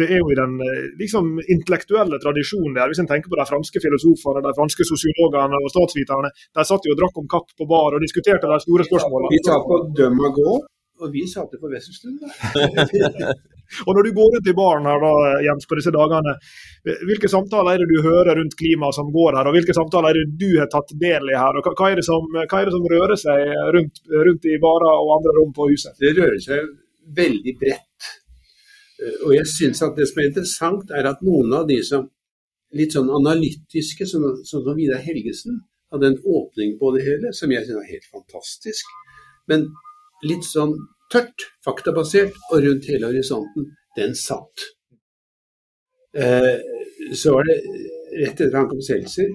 det 0.00 0.08
er 0.08 0.18
jo 0.22 0.32
i 0.32 0.38
den 0.38 0.56
liksom, 1.02 1.24
intellektuelle 1.44 2.20
tradisjonen 2.24 2.78
der. 2.78 2.88
Hvis 2.90 3.02
en 3.04 3.10
tenker 3.10 3.30
på 3.32 3.40
de 3.40 3.46
franske 3.52 3.84
filosofene, 3.84 4.44
de 4.48 4.56
franske 4.56 4.88
sosiologene 4.92 5.60
og 5.60 5.70
statsviterne. 5.74 6.32
De 6.56 6.66
satt 6.70 6.88
jo 6.88 6.96
og 6.96 7.00
drakk 7.02 7.22
om 7.22 7.30
kapp 7.36 7.48
på 7.52 7.68
bar 7.68 7.98
og 7.98 8.04
diskuterte 8.04 8.50
de 8.50 8.58
store 8.64 8.88
spørsmålene. 8.88 9.34
Vi 9.36 9.44
tar 9.46 9.60
på 9.68 9.82
døm 10.00 10.18
og 10.24 10.40
gå, 10.40 10.58
og 11.04 11.14
vi 11.14 11.28
satte 11.30 11.60
på 11.60 11.70
Wesselstuen. 11.70 12.18
Og 13.86 13.96
når 13.96 14.06
du 14.06 14.10
går 14.16 14.30
rundt 14.34 14.50
i 14.50 14.56
baren 14.56 14.88
her 14.88 15.02
da, 15.02 15.12
Jens, 15.44 15.66
på 15.68 15.76
disse 15.78 15.92
dagene, 15.94 16.34
hvilke 17.08 17.30
samtaler 17.30 17.76
er 17.76 17.82
det 17.82 17.88
du 17.90 17.98
hører 18.06 18.38
rundt 18.38 18.56
klima 18.58 18.90
som 18.96 19.10
går 19.12 19.38
her, 19.38 19.48
og 19.50 19.56
hvilke 19.56 19.76
samtaler 19.76 20.14
er 20.14 20.20
det 20.20 20.38
du 20.40 20.58
har 20.60 20.70
tatt 20.72 20.94
del 21.00 21.32
i 21.32 21.36
her? 21.36 21.58
og 21.58 21.68
Hva 21.68 21.90
er 21.92 22.00
det 22.00 22.06
som, 22.08 22.28
er 22.40 22.48
det 22.48 22.74
som 22.74 22.88
rører 22.94 23.20
seg 23.20 23.54
rundt, 23.76 24.02
rundt, 24.12 24.48
i 24.48 24.60
barer 24.62 24.92
og 24.92 25.16
andre 25.18 25.36
rom 25.36 25.52
på 25.56 25.68
huset? 25.72 25.96
Det 26.00 26.16
rører 26.16 26.40
seg 26.44 26.70
veldig 27.18 27.56
bredt. 27.60 28.12
Og 29.26 29.34
jeg 29.36 29.50
syns 29.52 29.82
at 29.86 29.98
det 29.98 30.08
som 30.10 30.22
er 30.22 30.30
interessant, 30.30 30.94
er 30.94 31.06
at 31.12 31.20
noen 31.24 31.52
av 31.60 31.68
de 31.68 31.78
som 31.86 32.08
litt 32.76 32.94
sånn 32.96 33.10
analytiske, 33.14 34.06
som, 34.08 34.24
som 34.44 34.66
Vidar 34.76 35.00
Helgesen, 35.04 35.62
hadde 35.92 36.10
en 36.10 36.18
åpning 36.24 36.74
på 36.80 36.90
det 36.96 37.04
hele 37.06 37.32
som 37.36 37.52
jeg 37.52 37.64
syns 37.64 37.80
er 37.80 37.92
helt 37.94 38.08
fantastisk. 38.12 38.90
Men 39.48 39.68
litt 40.26 40.44
sånn 40.44 40.74
tørt, 41.12 41.46
faktabasert 41.64 42.36
og 42.52 42.64
rundt 42.64 42.88
hele 42.90 43.10
horisonten, 43.10 43.70
den 43.96 44.14
satt. 44.18 44.66
Eh, 46.16 46.56
så 47.14 47.34
var 47.36 47.48
det 47.48 47.58
rett 48.18 48.40
etter 48.40 48.56
han 48.56 48.68
kom 48.70 48.80
Seltzer, 48.84 49.30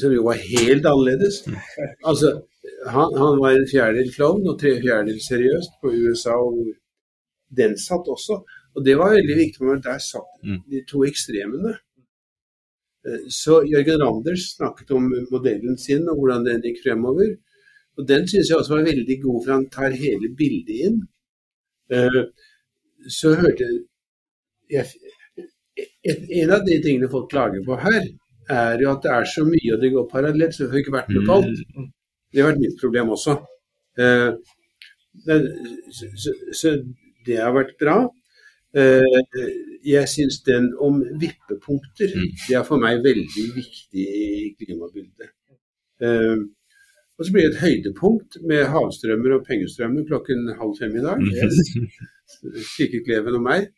som 0.00 0.12
jo 0.14 0.26
var 0.26 0.42
helt 0.42 0.86
annerledes. 0.86 1.44
Altså, 2.10 2.32
han, 2.86 3.14
han 3.18 3.40
var 3.40 3.54
en 3.54 3.68
fjerdedel 3.70 4.12
klovn 4.14 4.46
og 4.50 4.58
tre 4.60 4.76
fjerdedel 4.82 5.18
seriøst 5.22 5.80
på 5.82 5.92
USA, 5.94 6.36
og 6.36 6.74
den 7.56 7.76
satt 7.78 8.08
også. 8.10 8.40
Og 8.76 8.84
det 8.84 8.96
var 8.98 9.14
veldig 9.16 9.36
viktig 9.38 9.62
for 9.62 9.82
der 9.82 10.00
satt 10.02 10.32
mm. 10.44 10.62
de 10.70 10.82
to 10.90 11.02
ekstremene. 11.08 11.76
Eh, 13.06 13.26
så 13.32 13.62
Jørgen 13.64 14.02
Randers 14.02 14.50
snakket 14.56 14.92
om 14.96 15.08
modellen 15.32 15.78
sin 15.80 16.08
og 16.10 16.20
hvordan 16.20 16.46
den 16.48 16.64
gikk 16.66 16.82
fremover. 16.84 17.36
Og 17.96 18.08
Den 18.08 18.28
syns 18.28 18.50
jeg 18.50 18.58
også 18.58 18.76
var 18.76 18.88
veldig 18.90 19.16
god, 19.22 19.38
for 19.44 19.52
han 19.54 19.68
tar 19.72 19.96
hele 19.96 20.28
bildet 20.38 20.80
inn. 20.88 21.00
Uh, 21.92 22.22
så 23.18 23.34
hørte 23.38 23.66
jeg 24.70 24.86
En 26.34 26.50
av 26.50 26.64
de 26.66 26.76
tingene 26.82 27.08
folk 27.10 27.28
klager 27.30 27.62
på 27.64 27.76
her, 27.78 28.02
er 28.50 28.80
jo 28.80 28.90
at 28.92 29.04
det 29.04 29.12
er 29.12 29.26
så 29.30 29.44
mye 29.46 29.74
og 29.74 29.82
det 29.82 29.92
går 29.92 30.08
parallelt, 30.10 30.54
så 30.54 30.64
det 30.64 30.72
har 30.72 30.82
ikke 30.82 30.94
vært 30.94 31.12
med 31.14 31.26
på 31.28 31.36
alt. 31.36 31.60
Det 32.32 32.42
har 32.42 32.50
vært 32.50 32.62
mitt 32.62 32.80
problem 32.80 33.12
også. 33.16 33.36
Men, 35.26 35.46
så, 36.60 36.72
det 37.26 37.38
har 37.40 37.54
vært 37.56 37.74
bra. 37.80 37.96
Uh, 38.76 39.20
jeg 39.86 40.08
syns 40.10 40.40
den 40.48 40.72
om 40.82 40.98
vippepunkter, 41.20 42.12
mm. 42.12 42.32
det 42.48 42.58
er 42.58 42.64
for 42.66 42.82
meg 42.82 43.04
veldig 43.04 43.46
viktig 43.56 44.06
i 44.24 44.54
klimabildet. 44.58 45.32
Og 47.16 47.24
så 47.24 47.32
blir 47.32 47.46
det 47.46 47.54
et 47.54 47.62
høydepunkt 47.64 48.38
med 48.44 48.66
havstrømmer 48.72 49.38
og 49.38 49.44
pengestrømmer 49.48 50.04
klokken 50.08 50.50
halv 50.58 50.74
fem 50.76 50.96
i 50.98 51.04
dag. 51.04 51.22
Kirkekleven 52.74 53.38
og 53.38 53.44
meg. 53.46 53.70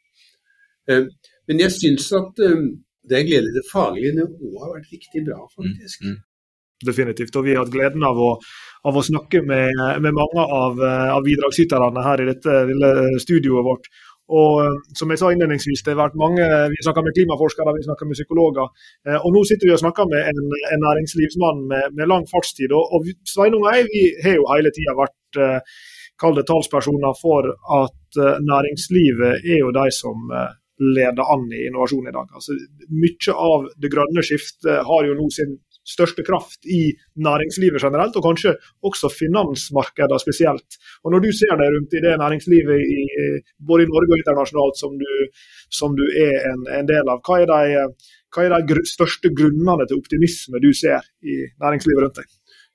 Eh, 0.91 1.05
men 1.49 1.63
jeg 1.63 1.75
syns 1.75 2.09
at 2.19 2.43
eh, 2.45 2.65
det 3.09 3.21
er 3.21 3.29
gledelig. 3.29 3.55
Det 3.61 3.69
faglige 3.71 4.17
nivået 4.17 4.65
har 4.65 4.75
vært 4.75 4.97
riktig 4.97 5.23
bra, 5.29 5.39
faktisk. 5.55 6.03
Mm, 6.03 6.17
mm. 6.17 6.25
Definitivt. 6.89 7.37
Og 7.39 7.47
vi 7.47 7.55
har 7.55 7.65
hatt 7.65 7.75
gleden 7.75 8.05
av 8.07 8.19
å, 8.23 8.33
av 8.91 8.99
å 8.99 9.07
snakke 9.07 9.43
med, 9.47 9.79
med 10.03 10.17
mange 10.19 10.45
av, 10.45 10.83
eh, 10.83 11.09
av 11.15 11.25
bidragsyterne 11.27 12.05
her 12.07 12.23
i 12.23 12.29
dette 12.33 12.59
lille 12.73 12.93
studioet 13.23 13.67
vårt. 13.67 13.89
Og 14.29 14.61
eh, 14.65 14.75
som 14.99 15.13
jeg 15.13 15.21
sa 15.21 15.31
innledningsvis, 15.33 15.83
det 15.85 15.95
har 15.95 16.03
vært 16.03 16.19
mange, 16.21 16.45
Vi 16.73 16.85
snakker 16.85 17.05
med 17.05 17.17
klimaforskere, 17.17 17.77
vi 17.77 17.87
snakker 17.87 18.09
med 18.09 18.19
psykologer. 18.19 18.69
Eh, 19.09 19.17
og 19.17 19.33
nå 19.35 19.45
sitter 19.49 19.69
vi 19.69 19.77
og 19.77 19.83
snakker 19.83 20.09
med 20.11 20.29
en, 20.33 20.53
en 20.73 20.85
næringslivsmann 20.85 21.65
med, 21.71 21.95
med, 21.97 22.11
lang 22.13 22.29
fartstid. 22.33 22.75
Og, 22.77 22.93
og 22.93 23.09
Sveinung 23.29 23.65
og 23.65 23.73
jeg 23.73 23.89
vi 23.89 24.05
har 24.25 24.37
jo 24.37 24.49
hele 24.53 24.75
tida 24.77 24.97
vært 24.99 25.41
eh, 25.41 25.61
det 26.35 26.49
talspersoner 26.51 27.15
for 27.15 27.47
at 27.47 28.17
næringslivet 28.43 29.45
er 29.47 29.61
jo 29.61 29.69
de 29.71 29.85
som 29.95 30.25
leder 30.83 31.23
an 31.35 31.45
i 31.55 31.61
innovasjon 31.69 32.09
i 32.11 32.15
dag. 32.17 32.33
Altså, 32.35 32.57
mye 32.91 33.37
av 33.51 33.69
det 33.79 33.91
grønne 33.93 34.25
skiftet 34.27 34.83
har 34.89 35.07
jo 35.07 35.15
nå 35.15 35.29
sin 35.31 35.55
største 35.89 36.25
kraft 36.27 36.69
i 36.69 36.93
næringslivet 37.29 37.83
generelt, 37.83 38.17
og 38.19 38.27
kanskje 38.27 38.55
også 38.85 39.11
finansmarkedene 39.13 40.21
spesielt. 40.23 40.79
Og 41.05 41.13
Når 41.13 41.25
du 41.25 41.31
ser 41.33 41.55
deg 41.61 41.75
rundt 41.75 41.97
i 41.97 42.05
det 42.05 42.15
næringslivet 42.21 42.85
i, 42.97 43.01
både 43.69 43.87
i 43.87 43.91
Norge 43.91 44.15
og 44.15 44.23
internasjonalt 44.23 44.81
som 44.83 44.97
du, 45.01 45.11
som 45.81 45.97
du 45.97 46.05
er 46.05 46.49
en, 46.53 46.65
en, 46.79 46.89
del 46.89 47.09
av, 47.09 47.23
hva 47.25 47.41
er, 47.43 47.53
de, 47.53 48.13
hva 48.35 48.47
er 48.47 48.57
de 48.71 48.85
største 48.89 49.33
grunnene 49.35 49.89
til 49.89 50.01
optimisme 50.01 50.61
du 50.63 50.71
ser 50.77 51.05
i 51.25 51.41
næringslivet 51.63 52.05
rundt 52.05 52.21
deg? 52.21 52.35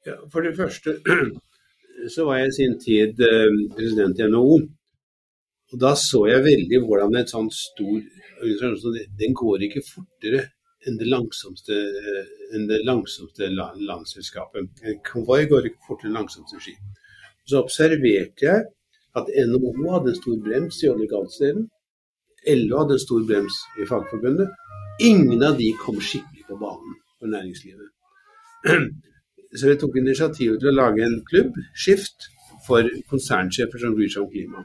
Ja, 0.09 0.19
for 0.31 0.43
det 0.43 0.55
første 0.57 0.97
så 2.13 2.25
var 2.27 2.41
jeg 2.41 2.49
i 2.51 2.57
sin 2.57 2.79
tid 2.81 3.21
eh, 3.23 3.59
president 3.77 4.19
i 4.19 4.29
NHO. 4.31 4.57
Og 5.73 5.79
Da 5.81 5.95
så 5.97 6.25
jeg 6.29 6.45
veldig 6.45 6.83
hvordan 6.83 7.15
en 7.17 7.29
sånn 7.29 7.47
stor 7.53 7.95
organisasjon 8.43 9.15
den 9.17 9.33
går 9.37 9.63
ikke 9.69 9.81
fortere 9.87 10.43
enn 10.87 10.97
det 10.99 11.07
langsomste, 11.07 11.75
enn 12.53 12.67
det 12.69 12.81
langsomste 12.87 13.49
landselskapet. 13.53 14.83
En 14.83 14.99
konvoi 15.07 15.43
går 15.51 15.69
ikke 15.69 15.87
fortere 15.87 16.11
enn 16.11 16.19
langsomste 16.19 16.59
ski. 16.63 16.75
Så 17.49 17.61
observerte 17.63 18.47
jeg 18.47 18.65
at 19.19 19.31
NHO 19.47 19.71
hadde 19.93 20.13
en 20.13 20.19
stor 20.19 20.37
brems 20.43 20.81
i 20.83 20.91
olje-. 20.91 21.53
LO 22.47 22.81
hadde 22.81 22.97
en 22.97 23.05
stor 23.05 23.23
brems 23.27 23.61
i 23.79 23.87
Fagforbundet. 23.87 24.51
Ingen 25.01 25.43
av 25.43 25.57
de 25.57 25.71
kom 25.79 25.99
skikkelig 26.01 26.45
på 26.49 26.59
banen 26.59 26.99
for 27.19 27.31
næringslivet. 27.31 27.89
Så 29.57 29.69
vi 29.69 29.77
tok 29.79 29.97
initiativet 30.01 30.61
til 30.61 30.71
å 30.71 30.77
lage 30.77 31.03
en 31.05 31.19
klubb, 31.29 31.57
Skift, 31.77 32.29
for 32.67 32.87
konsernsjefer 33.11 33.81
som 33.81 33.93
bryr 33.97 34.09
seg 34.09 34.23
om 34.23 34.31
klima. 34.31 34.63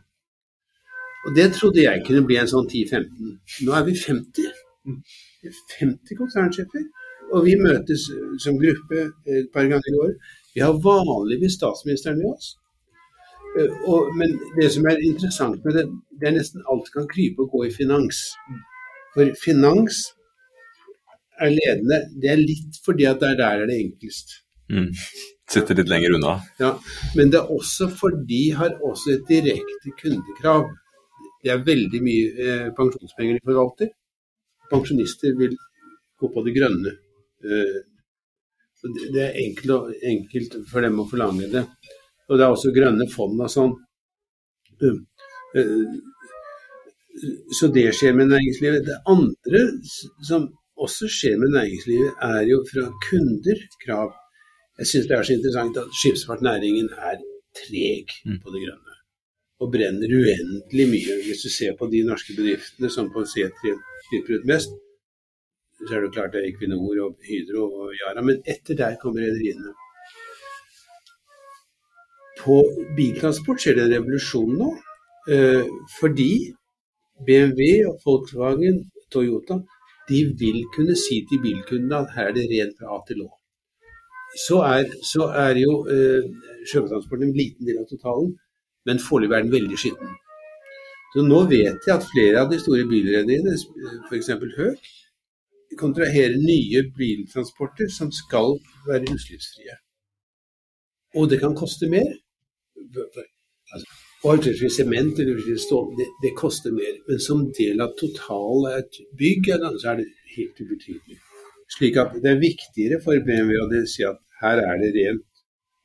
Og 1.27 1.35
det 1.37 1.51
trodde 1.57 1.83
jeg 1.83 2.05
kunne 2.07 2.25
bli 2.27 2.39
en 2.41 2.49
sånn 2.49 2.69
10-15. 2.71 3.35
Nå 3.67 3.75
er 3.77 3.85
vi 3.89 3.97
50. 3.99 4.47
50 5.79 6.19
konsernsjefer. 6.19 6.87
Og 7.35 7.45
vi 7.45 7.59
møtes 7.61 8.07
som 8.41 8.57
gruppe 8.61 9.09
et 9.29 9.51
par 9.53 9.69
ganger 9.69 9.93
i 9.93 10.01
år. 10.07 10.15
Vi 10.55 10.65
har 10.65 10.81
vanligvis 10.85 11.59
statsministeren 11.59 12.23
med 12.23 12.33
oss. 12.33 12.55
Eh, 13.59 13.73
og, 13.91 14.13
men 14.17 14.37
det 14.57 14.71
som 14.75 14.87
er 14.89 15.03
interessant 15.05 15.65
med 15.65 15.77
det, 15.77 15.87
det 16.21 16.31
er 16.31 16.39
nesten 16.39 16.65
alt 16.73 16.89
kan 16.95 17.09
krype 17.11 17.45
og 17.45 17.53
gå 17.55 17.67
i 17.69 17.75
finans. 17.75 18.23
For 19.15 19.33
finans 19.43 20.07
er 21.39 21.55
ledende. 21.55 22.03
Det 22.23 22.33
er 22.33 22.43
litt 22.43 22.81
fordi 22.85 23.07
at 23.11 23.21
der, 23.23 23.37
der 23.39 23.63
er 23.63 23.71
det 23.71 23.79
enklest. 23.85 24.41
Mm. 24.73 24.91
Sitter 25.49 25.79
litt 25.79 25.89
lenger 25.89 26.17
unna. 26.19 26.35
Ja, 26.61 26.75
Men 27.17 27.31
det 27.33 27.41
er 27.41 27.55
også 27.55 27.89
fordi 27.89 28.25
de 28.29 28.43
har 28.57 28.75
også 28.85 29.15
et 29.15 29.31
direkte 29.31 29.95
kundekrav. 30.01 30.69
Det 31.45 31.53
er 31.55 31.65
veldig 31.65 32.01
mye 32.03 32.35
eh, 32.45 32.69
pensjonspenger 32.77 33.39
de 33.39 33.47
forvalter 33.47 33.95
pensjonister 34.71 35.37
vil 35.39 35.57
gå 36.19 36.31
på 36.35 36.45
det 36.47 36.55
grønne. 36.57 36.95
Eh, 37.45 37.79
det 39.15 39.23
er 39.25 39.41
enkelt, 39.43 39.95
enkelt, 40.13 40.61
for 40.71 40.85
dem 40.87 41.01
å 41.03 41.09
forlange 41.11 41.49
det. 41.53 41.65
Og 42.29 42.39
det 42.39 42.45
er 42.45 42.55
også 42.55 42.75
grønne 42.75 43.09
fond 43.11 43.41
og 43.41 43.51
sånn. 43.53 43.75
Eh, 44.85 45.99
så 47.59 47.71
det 47.75 47.89
skjer 47.97 48.15
med 48.15 48.31
næringslivet. 48.31 48.87
Det 48.87 49.01
andre 49.11 49.65
som 50.29 50.47
også 50.79 51.09
skjer 51.11 51.39
med 51.41 51.55
næringslivet, 51.57 52.13
er 52.23 52.45
jo 52.47 52.63
fra 52.71 52.87
kunder 53.09 53.65
krav. 53.85 54.13
Jeg 54.79 54.91
syns 54.93 55.09
det 55.11 55.17
er 55.17 55.27
så 55.27 55.35
interessant 55.35 55.81
at 55.83 55.97
skipsfartnæringen 56.03 56.93
er 57.11 57.19
treg 57.59 58.15
på 58.45 58.55
det 58.55 58.63
grønne. 58.67 58.98
Og 59.59 59.73
brenner 59.75 60.13
uendelig 60.19 60.87
mye. 60.93 61.15
Hvis 61.27 61.43
du 61.47 61.51
ser 61.51 61.75
på 61.79 61.89
de 61.91 62.05
norske 62.07 62.37
bedriftene 62.37 62.91
som 62.95 63.11
på 63.15 63.25
C3 63.27 63.75
slipper 64.09 64.39
ut 64.39 64.47
mest, 64.53 64.77
så 65.87 65.95
er 65.95 66.05
det 66.05 66.15
klart 66.15 66.33
det 66.35 66.43
er 66.43 66.51
Equinor 66.51 67.01
og 67.05 67.19
Hydro 67.27 67.65
og 67.81 67.95
Yara. 67.99 68.23
Men 68.23 68.43
etter 68.47 68.79
der 68.79 68.99
kommer 69.03 69.27
rederiene. 69.27 69.75
På 72.39 72.61
biltransport 72.97 73.63
skjer 73.63 73.79
det 73.79 73.87
en 73.87 73.97
revolusjon 73.97 74.55
nå. 74.63 74.71
Eh, 75.35 75.67
fordi 76.01 76.33
BMW 77.27 77.89
og 77.91 77.99
Volkswagen, 78.05 78.85
Toyota, 79.13 79.59
de 80.09 80.21
vil 80.41 80.63
kunne 80.75 80.97
si 80.97 81.21
til 81.29 81.43
bilkundene 81.43 82.03
at 82.03 82.15
her 82.17 82.31
er 82.31 82.37
det 82.37 82.47
rent 82.53 82.79
fra 82.79 82.95
A 82.97 83.01
til 83.09 83.25
Å. 83.27 83.31
Så 84.47 84.61
er, 84.65 84.87
så 85.13 85.29
er 85.47 85.59
jo 85.61 85.73
eh, 85.93 86.29
sjøtransporten 86.71 87.29
en 87.29 87.37
liten 87.37 87.69
del 87.69 87.83
av 87.83 87.89
totalen, 87.91 88.35
men 88.89 89.03
foreløpig 89.05 89.37
er 89.37 89.45
den 89.47 89.55
veldig 89.55 89.79
skitten. 89.81 90.17
Så 91.13 91.25
nå 91.25 91.43
vet 91.51 91.87
jeg 91.87 91.95
at 91.95 92.09
flere 92.09 92.43
av 92.43 92.51
de 92.53 92.59
store 92.61 92.85
bilrederiene, 92.89 93.55
f.eks. 94.09 94.33
Høk, 94.59 94.89
kontraherer 95.81 96.37
nye 96.41 96.83
biltransporter 96.97 97.89
som 97.93 98.11
skal 98.15 98.59
være 98.89 99.15
utslippsfrie. 99.15 99.77
Og 101.17 101.31
det 101.31 101.41
kan 101.41 101.57
koste 101.57 101.89
mer. 101.89 102.11
Altså, 103.73 103.87
utvikle 104.29 104.71
sement 104.73 105.21
eller 105.21 105.39
utvikle 105.39 105.61
stål, 105.63 105.89
det, 106.01 106.09
det 106.25 106.35
koster 106.37 106.75
mer. 106.77 106.99
Men 107.09 107.23
som 107.25 107.47
del 107.57 107.81
av 107.85 107.95
total 108.01 108.69
et 108.75 109.01
bygg, 109.21 109.53
så 109.81 109.93
er 109.93 110.03
det 110.03 110.09
helt 110.37 110.61
ubetydelig. 110.65 111.21
Slik 111.77 111.99
at 112.01 112.17
det 112.23 112.33
er 112.33 112.41
viktigere 112.41 113.01
for 113.05 113.25
BMW 113.25 113.59
å 113.61 113.69
si 113.89 114.05
at 114.09 114.21
her 114.43 114.61
er 114.65 114.81
det 114.81 114.95
rent 114.97 115.25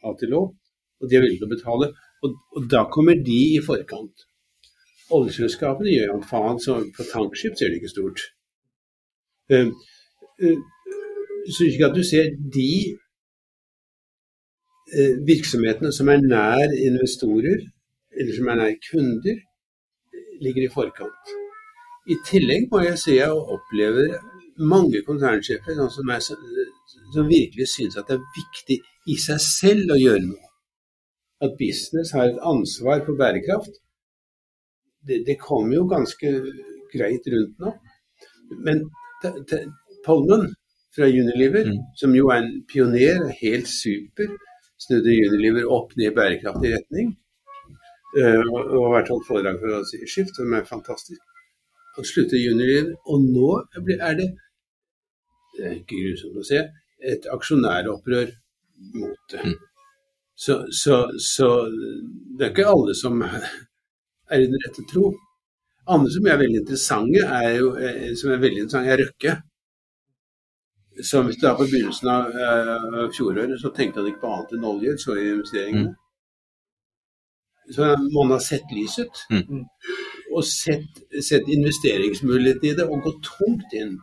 A 0.03 0.11
til 0.19 0.35
Å, 0.35 0.43
og 0.99 1.09
de 1.09 1.17
er 1.17 1.23
villige 1.23 1.43
til 1.43 1.49
å 1.49 1.55
betale. 1.55 1.89
Og, 2.23 2.35
og 2.55 2.69
da 2.71 2.85
kommer 2.95 3.19
de 3.29 3.39
i 3.57 3.61
forkant. 3.65 4.25
Oljeselskapene 5.13 5.91
gjør 5.91 6.11
jo 6.13 6.19
faen, 6.29 6.59
så 6.63 6.79
på 6.95 7.05
tankskip 7.11 7.57
ser 7.59 7.71
det 7.71 7.81
ikke 7.81 7.91
stort. 7.91 8.23
Uh, 9.51 9.69
uh, 10.43 10.59
ikke 11.67 11.89
at 11.89 11.97
du 11.97 12.03
ser 12.07 12.31
de 12.57 12.69
uh, 14.95 15.15
virksomhetene 15.27 15.91
som 15.97 16.11
er 16.13 16.23
nær 16.23 16.77
investorer, 16.89 17.59
eller 18.17 18.37
som 18.37 18.47
er 18.51 18.61
nær 18.61 18.77
kunder, 18.87 19.41
ligger 20.43 20.67
i 20.67 20.73
forkant. 20.73 21.35
I 22.11 22.15
tillegg 22.27 22.69
må 22.71 22.81
jeg 22.83 22.99
si 22.99 23.13
jeg 23.15 23.31
opplever 23.31 24.15
mange 24.59 25.01
konsernsjefer 25.07 25.77
som, 25.91 26.09
er, 26.09 26.19
som 27.13 27.29
virkelig 27.29 27.67
syns 27.71 27.95
at 27.97 28.09
det 28.09 28.17
er 28.17 28.25
viktig 28.39 28.79
i 29.13 29.15
seg 29.19 29.39
selv 29.43 29.95
å 29.95 29.99
gjøre 29.99 30.25
noe. 30.25 30.42
At 31.43 31.57
business 31.59 32.13
har 32.15 32.29
et 32.29 32.43
ansvar 32.53 33.03
for 33.05 33.19
bærekraft. 33.19 33.79
Det, 35.07 35.23
det 35.27 35.41
kommer 35.41 35.75
jo 35.75 35.87
ganske 35.91 36.29
greit 36.93 37.25
rundt 37.33 37.59
nå. 37.59 37.73
Men 38.63 38.85
Polman 40.05 40.53
fra 40.95 41.07
Unilever, 41.07 41.65
mm. 41.71 41.81
som 41.97 42.15
jo 42.15 42.29
er 42.29 42.43
en 42.43 42.55
pioner, 42.69 43.27
helt 43.41 43.67
super, 43.67 44.29
snudde 44.79 45.15
Unilever 45.27 45.67
opp 45.71 45.95
ned 45.97 46.11
i 46.11 46.15
bærekraftig 46.15 46.73
retning. 46.75 47.13
Uh, 48.13 48.43
og 48.53 48.83
har 48.85 48.95
vært 48.99 49.09
holdt 49.09 49.25
foredrag 49.25 49.57
for 49.61 49.79
å 49.79 49.83
si 49.89 50.03
skift, 50.05 50.35
som 50.37 50.53
er 50.53 50.67
fantastisk. 50.69 51.21
Han 51.97 52.07
slutter 52.07 52.37
Unilever, 52.37 52.93
og 53.09 53.25
nå 53.25 53.49
er 53.73 54.19
det, 54.19 54.29
det 55.57 55.65
er 55.65 55.77
ikke 55.79 56.01
grusomt 56.03 56.41
å 56.41 56.47
se, 56.47 56.61
et 57.13 57.25
aksjonæropprør 57.33 58.35
mot 58.93 59.33
det. 59.33 59.41
Mm. 59.49 59.72
Så, 60.35 60.67
så, 60.71 61.11
så, 61.19 61.47
det 62.37 62.45
er 62.45 62.51
ikke 62.51 62.67
alle 62.67 62.95
som 62.97 63.21
er 63.21 64.39
i 64.39 64.47
den 64.49 64.61
rette 64.65 64.85
tro. 64.89 65.11
Andre 65.87 66.11
som 66.11 66.27
er 66.27 66.39
veldig 66.39 66.61
interessante, 66.63 67.25
er 67.39 67.49
jo, 67.59 67.73
som 68.19 68.31
er 68.31 68.39
veldig 68.41 68.63
interessante, 68.63 68.93
er 68.93 69.03
Røkke. 69.03 69.33
Som 71.03 71.25
hvis 71.25 71.39
du 71.41 71.47
er 71.49 71.57
på 71.57 71.65
begynnelsen 71.65 72.09
av 72.13 72.29
uh, 72.29 73.09
fjoråret, 73.13 73.57
så 73.61 73.71
tenkte 73.73 74.01
han 74.01 74.09
ikke 74.11 74.23
på 74.23 74.31
annet 74.31 74.55
enn 74.55 74.67
olje, 74.69 74.95
så 75.01 75.17
i 75.17 75.27
investeringene. 75.31 75.91
Mm. 75.93 75.99
Så 77.73 77.87
man 78.13 78.33
har 78.35 78.43
sett 78.43 78.73
lyset. 78.75 79.23
Mm. 79.33 79.63
Og 80.33 80.45
sett, 80.47 81.01
sett 81.17 81.49
investeringsmulighetene 81.49 82.71
i 82.71 82.77
det, 82.77 82.87
og 82.87 83.05
gått 83.05 83.25
tungt 83.25 83.75
inn. 83.77 83.97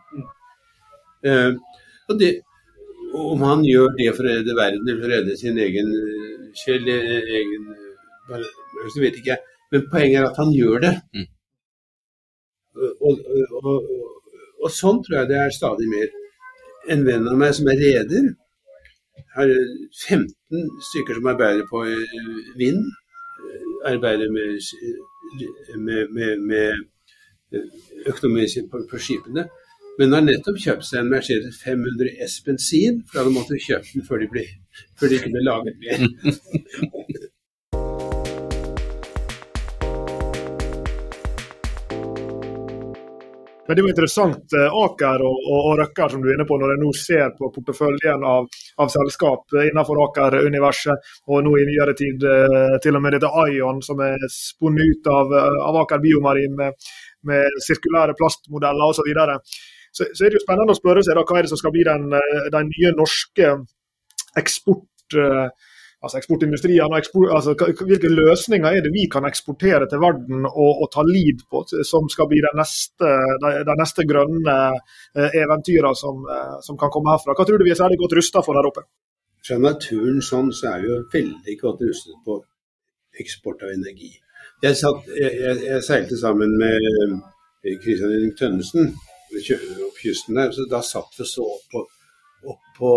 Uh, 1.26 1.54
og 2.10 2.18
det, 2.20 2.32
om 3.14 3.42
han 3.42 3.64
gjør 3.66 3.94
det 3.98 4.10
for 4.16 4.26
å 4.26 4.34
redde 4.34 4.56
verden 4.58 4.88
eller 4.88 5.00
for 5.00 5.08
å 5.08 5.14
redde 5.14 5.36
sin 5.38 5.58
egen 5.58 5.92
sjel, 6.56 6.88
egen 6.88 7.68
Så 8.90 9.00
vet 9.02 9.16
ikke 9.18 9.34
jeg. 9.34 9.42
Men 9.72 9.86
poenget 9.90 10.20
er 10.20 10.26
at 10.28 10.38
han 10.38 10.52
gjør 10.54 10.82
det. 10.84 10.92
Mm. 11.14 11.26
Og, 12.80 13.02
og, 13.08 13.18
og, 13.60 13.90
og, 14.62 14.70
sånn 14.72 15.00
tror 15.04 15.18
jeg 15.18 15.30
det 15.30 15.38
er 15.42 15.54
stadig 15.54 15.88
mer. 15.90 16.08
En 16.94 17.04
venn 17.06 17.28
av 17.28 17.36
meg 17.38 17.54
som 17.58 17.68
er 17.70 17.78
reder, 17.78 18.30
har 19.36 19.50
15 19.50 20.70
stykker 20.88 21.18
som 21.18 21.28
arbeider 21.30 21.66
på 21.70 21.82
vind. 22.58 22.86
Arbeider 23.90 24.32
med, 24.32 24.58
med, 25.76 26.14
med, 26.16 26.46
med 26.50 28.08
økonomi 28.10 28.46
på, 28.70 28.82
på 28.90 29.02
skipene. 29.02 29.46
Men 30.00 30.14
har 30.16 30.22
nettopp 30.24 30.56
kjøpt 30.56 30.86
seg 30.88 31.02
en 31.02 31.10
Mercedes 31.12 31.58
500 31.60 32.14
S 32.24 32.38
bensin, 32.46 33.02
for 33.04 33.18
da 33.18 33.20
hadde 33.20 33.34
måttet 33.34 33.60
kjøpe 33.60 33.84
den 33.92 34.04
før 34.06 34.22
de, 34.22 34.28
ble, 34.32 34.44
før 34.96 35.10
de 35.12 35.18
kunne 35.20 35.42
laget 35.44 35.74
mer. 35.82 35.98
Men 43.68 43.76
det 43.76 43.82
er 43.82 43.84
jo 43.84 43.90
interessant, 43.92 44.54
Aker 44.56 45.22
og, 45.22 45.36
og, 45.44 45.58
og 45.68 45.74
Røkker 45.78 46.08
som 46.10 46.22
du 46.24 46.30
er 46.30 46.38
inne 46.38 46.46
på, 46.48 46.56
når 46.58 46.72
jeg 46.72 46.80
nå 46.80 46.88
ser 46.96 47.28
på 47.36 47.50
porteføljen 47.54 48.24
av, 48.26 48.48
av 48.80 48.88
selskap 48.90 49.54
innenfor 49.66 50.00
Aker-universet, 50.08 51.10
og 51.28 51.44
nå 51.44 51.52
i 51.60 51.66
nyere 51.68 51.94
tid 52.00 52.24
til 52.82 52.96
og 52.96 53.04
med 53.04 53.14
dette 53.18 53.30
Ion 53.52 53.84
som 53.84 54.00
er 54.02 54.24
spunnet 54.32 54.96
ut 54.96 55.12
av, 55.12 55.36
av 55.68 55.78
Aker 55.84 56.00
Biomarin 56.02 56.56
med, 56.58 56.88
med 57.30 57.60
sirkulære 57.68 58.16
plastmodeller 58.18 58.96
osv. 58.96 59.12
Så, 59.90 60.06
så 60.14 60.24
er 60.24 60.30
det 60.30 60.38
jo 60.38 60.44
spennende 60.44 60.74
å 60.74 60.78
spørre 60.78 61.02
seg 61.06 61.18
da, 61.18 61.24
hva 61.26 61.38
er 61.38 61.46
det 61.46 61.52
som 61.52 61.60
skal 61.60 61.74
bli 61.74 61.82
den, 61.86 62.06
den 62.54 62.70
nye 62.70 62.94
norske 62.96 63.52
eksport 64.38 64.86
altså 66.00 66.18
eksportindustrien, 66.20 66.94
eksport, 66.96 67.28
altså, 67.36 67.54
Hvilke 67.88 68.08
løsninger 68.08 68.68
er 68.68 68.84
det 68.84 68.92
vi 68.94 69.06
kan 69.12 69.26
eksportere 69.28 69.88
til 69.90 70.00
verden 70.02 70.46
og, 70.48 70.70
og 70.82 70.88
ta 70.94 71.04
lid 71.06 71.44
på, 71.50 71.64
som 71.92 72.08
skal 72.12 72.28
bli 72.30 72.40
de 72.44 72.52
neste, 72.60 73.10
neste 73.82 74.06
grønne 74.08 74.56
eh, 74.70 75.36
eventyrene 75.42 76.00
som, 76.02 76.24
eh, 76.36 76.56
som, 76.66 76.78
kan 76.80 76.92
komme 76.94 77.12
herfra? 77.12 77.36
Hva 77.36 77.46
tror 77.46 77.60
du 77.60 77.66
vi 77.68 77.74
er 77.74 77.82
særlig 77.82 78.00
godt 78.00 78.16
rusta 78.20 78.44
for 78.46 78.56
der 78.56 78.70
oppe? 78.70 78.86
Fra 79.46 79.60
naturen 79.60 80.24
sånn, 80.24 80.50
så 80.56 80.72
er 80.72 80.82
vi 80.82 80.90
jo 80.90 81.02
veldig 81.12 81.58
godt 81.60 81.84
rustet 81.88 82.16
på 82.24 82.40
eksport 83.20 83.64
av 83.66 83.74
energi. 83.74 84.10
Jeg, 84.64 84.76
satt, 84.76 85.06
jeg, 85.16 85.36
jeg, 85.40 85.60
jeg 85.66 85.84
seilte 85.84 86.16
sammen 86.20 86.52
med 86.60 86.84
Kristian 87.80 88.12
Henrik 88.12 88.36
Tønnesen 88.40 88.92
opp 89.86 89.98
kysten 90.02 90.38
der, 90.38 90.52
så 90.54 90.66
da 90.70 90.82
satt 90.82 91.18
vi 91.18 91.26
så 91.28 91.46
opp 91.46 91.66
på 91.72 91.86
opp 92.48 92.70
på 92.78 92.90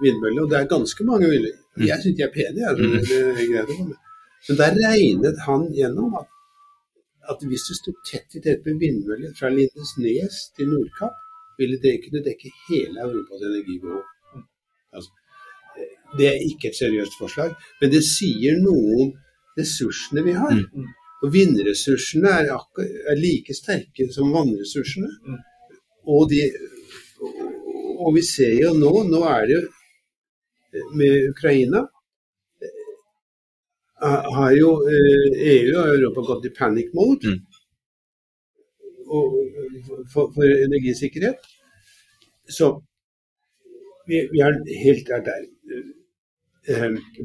vindmøllene, 0.00 0.44
og 0.46 0.50
det 0.50 0.58
er 0.58 0.70
ganske 0.70 1.04
mange 1.04 1.28
vindmøller. 1.28 1.62
Jeg 1.84 2.00
syns 2.00 2.16
de 2.16 2.24
er 2.24 2.32
pene, 2.32 2.62
jeg. 2.62 2.76
Det, 2.80 3.18
det 3.36 3.48
greit. 3.50 3.98
Men 4.48 4.58
der 4.60 4.78
regnet 4.78 5.42
han 5.44 5.66
gjennom 5.76 6.16
at, 6.20 6.30
at 7.30 7.44
hvis 7.50 7.66
du 7.68 7.74
sto 7.76 7.92
tett 8.08 8.38
i 8.38 8.42
tett 8.44 8.64
med 8.64 8.80
vindmøller 8.80 9.34
fra 9.36 9.50
Lindesnes 9.52 10.38
til 10.56 10.70
Nordkapp, 10.72 11.16
ville 11.58 11.78
det 11.82 11.98
kunne 12.04 12.24
dekke 12.24 12.52
hele 12.68 13.04
Europas 13.04 13.44
energibehov. 13.48 14.04
Altså, 14.96 15.10
det 16.16 16.28
er 16.30 16.44
ikke 16.46 16.70
et 16.70 16.78
seriøst 16.78 17.16
forslag, 17.20 17.52
men 17.80 17.92
det 17.92 18.04
sier 18.06 18.56
noe 18.62 19.00
om 19.02 19.12
ressursene 19.58 20.24
vi 20.24 20.36
har. 20.36 20.56
Og 21.24 21.32
vindressursene 21.32 22.32
er, 22.42 22.50
er 22.52 23.20
like 23.20 23.56
sterke 23.56 24.08
som 24.12 24.32
vannressursene. 24.32 25.10
Og 26.06 26.30
de 26.30 26.40
og 27.98 28.14
vi 28.14 28.22
ser 28.22 28.54
jo 28.60 28.72
nå, 28.76 28.92
nå 29.08 29.20
er 29.24 29.46
det 29.48 29.56
jo 29.56 29.62
med 30.98 31.30
Ukraina 31.30 31.86
har 34.36 34.52
jo 34.52 34.70
EU 34.86 35.76
og 35.80 35.88
Europa 35.94 36.24
gått 36.30 36.48
i 36.50 36.56
panic 36.58 36.92
mode 36.94 37.32
Mm. 37.32 37.40
og, 39.16 39.24
for, 40.12 40.32
for 40.34 40.44
energisikkerhet. 40.66 41.38
Så 42.48 42.66
vi, 44.08 44.20
vi 44.32 44.38
er 44.44 44.52
helt 44.84 45.06
der. 45.08 45.22
der. 45.28 45.42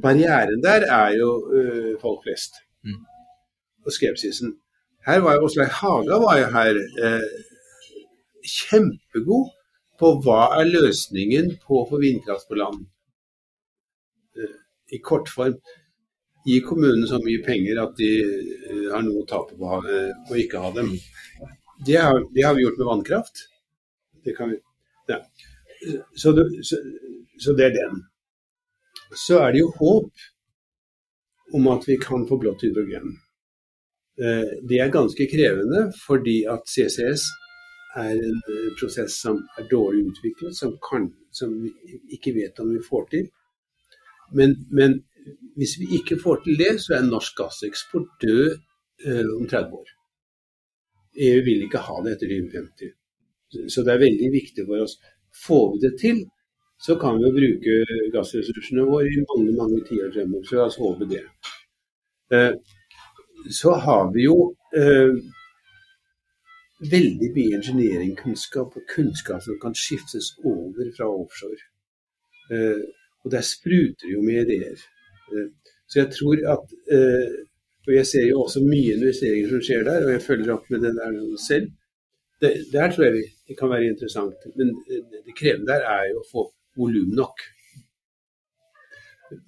Barrieren 0.02 0.64
der 0.64 0.82
er 1.02 1.10
jo 1.18 1.30
folk 2.02 2.24
flest. 2.24 2.54
Mm. 2.84 3.02
Og 3.86 3.92
skepsisen. 3.92 4.56
Her 5.08 5.20
var 5.20 5.34
jo 5.34 5.46
Åslaug 5.46 5.72
Haga 5.82 6.16
var 6.26 6.38
jo 6.40 6.48
her 6.58 6.76
eh, 7.06 7.51
kjempegod 8.46 9.52
på 10.02 10.16
hva 10.26 10.40
er 10.58 10.72
løsningen 10.72 11.54
på 11.62 11.82
å 11.82 11.86
få 11.90 12.02
vindkraft 12.02 12.50
på 12.50 12.58
land. 12.58 12.82
Eh, 14.38 14.58
I 14.98 15.00
kortform 15.06 15.60
gi 16.48 16.58
kommunene 16.66 17.10
så 17.10 17.20
mye 17.22 17.44
penger 17.46 17.84
at 17.84 17.94
de 18.00 18.10
eh, 18.18 18.88
har 18.90 19.06
noe 19.06 19.22
å 19.22 19.30
tape 19.30 19.58
på 19.60 19.78
eh, 19.82 20.10
å 20.32 20.40
ikke 20.42 20.64
ha 20.64 20.74
dem. 20.78 20.94
Det 21.86 21.98
har, 22.02 22.18
det 22.34 22.46
har, 22.46 22.58
vi 22.58 22.66
gjort 22.66 22.82
med 22.82 22.90
vannkraft. 22.90 23.44
Det 24.26 24.34
vi, 24.38 24.58
ja. 25.10 25.20
så, 26.18 26.34
det, 26.38 26.48
så, 26.66 26.82
så 27.42 27.56
det 27.58 27.70
er 27.70 27.78
den. 27.78 28.04
Så 29.18 29.42
er 29.42 29.54
det 29.54 29.64
jo 29.64 29.74
håp 29.78 30.28
om 31.58 31.68
at 31.74 31.86
vi 31.90 31.98
kan 32.02 32.26
få 32.30 32.38
blått 32.42 32.64
hydrogen. 32.64 33.18
Det 34.70 34.78
er 34.78 34.92
ganske 34.94 35.26
krevende 35.28 35.88
fordi 36.04 36.44
at 36.48 36.70
CCS 36.70 37.26
er 38.00 38.12
en 38.16 38.42
eh, 38.54 38.68
prosess 38.80 39.20
som 39.24 39.40
er 39.60 39.68
dårlig 39.72 40.06
utviklet, 40.12 40.56
som, 40.56 40.76
kan, 40.90 41.10
som 41.32 41.54
vi 41.64 41.72
ikke 42.16 42.34
vet 42.36 42.60
om 42.64 42.72
vi 42.72 42.82
får 42.86 43.08
til. 43.14 43.30
Men, 44.38 44.56
men, 44.72 45.02
hvis 45.60 45.76
vi 45.80 45.90
ikke 46.00 46.18
får 46.24 46.44
til 46.46 46.58
det, 46.58 46.74
så 46.82 46.96
er 46.98 47.08
norsk 47.08 47.36
gasseksport 47.38 48.24
død 48.24 48.46
eh, 49.06 49.28
om 49.38 49.48
30 49.48 49.80
år. 49.82 49.90
EU 51.28 51.42
vil 51.46 51.66
ikke 51.66 51.84
ha 51.88 51.98
det 52.06 52.16
etter 52.16 52.32
2050. 52.32 52.94
Så 53.70 53.84
det 53.84 53.94
er 53.94 54.06
veldig 54.06 54.30
viktig 54.32 54.66
for 54.66 54.86
oss. 54.86 54.96
Får 55.46 55.66
vi 55.74 55.82
det 55.84 55.92
til, 56.00 56.22
så 56.82 56.96
kan 57.02 57.20
vi 57.20 57.28
jo 57.28 57.34
bruke 57.36 58.00
gassressursene 58.16 58.88
våre 58.88 59.12
i 59.12 59.26
mange 59.28 59.58
mange 59.58 59.82
tiår 59.90 60.14
fremover. 60.16 60.48
Så 60.48 60.58
la 60.58 60.70
oss 60.70 60.80
håpe 60.82 61.10
det. 61.12 61.26
Eh, 62.34 62.54
så 63.52 63.76
har 63.86 64.10
vi 64.16 64.26
jo 64.26 64.38
eh, 64.78 65.14
veldig 66.90 67.30
mye 67.36 67.58
ingeniørkunnskap 67.60 68.78
og 68.78 68.88
kunnskap 68.90 69.44
som 69.46 69.60
kan 69.62 69.76
skiftes 69.78 70.32
over 70.44 70.90
fra 70.98 71.10
offshore. 71.10 71.62
Eh, 72.52 72.82
og 73.24 73.32
der 73.32 73.46
spruter 73.46 74.10
jo 74.10 74.24
med 74.26 74.50
ideer. 74.50 74.82
Eh, 75.32 75.50
så 75.88 76.04
jeg 76.04 76.12
tror 76.18 76.46
at 76.58 76.76
eh, 76.98 77.32
Og 77.82 77.96
jeg 77.96 78.06
ser 78.06 78.28
jo 78.30 78.44
også 78.44 78.60
mye 78.62 78.94
investeringer 78.94 79.48
som 79.50 79.62
skjer 79.66 79.84
der, 79.88 80.04
og 80.06 80.12
jeg 80.12 80.22
følger 80.22 80.52
opp 80.54 80.68
med 80.70 80.84
det 80.86 80.92
der 80.94 81.16
selv. 81.42 81.72
Det, 82.38 82.52
der 82.74 82.92
tror 82.92 83.04
jeg 83.08 83.24
det 83.48 83.56
kan 83.58 83.72
være 83.72 83.88
interessant. 83.90 84.44
Men 84.56 84.70
det 85.26 85.34
krevende 85.34 85.72
der 85.72 85.88
er 85.90 86.04
jo 86.12 86.20
å 86.20 86.28
få 86.30 86.44
volum 86.78 87.10
nok. 87.18 87.42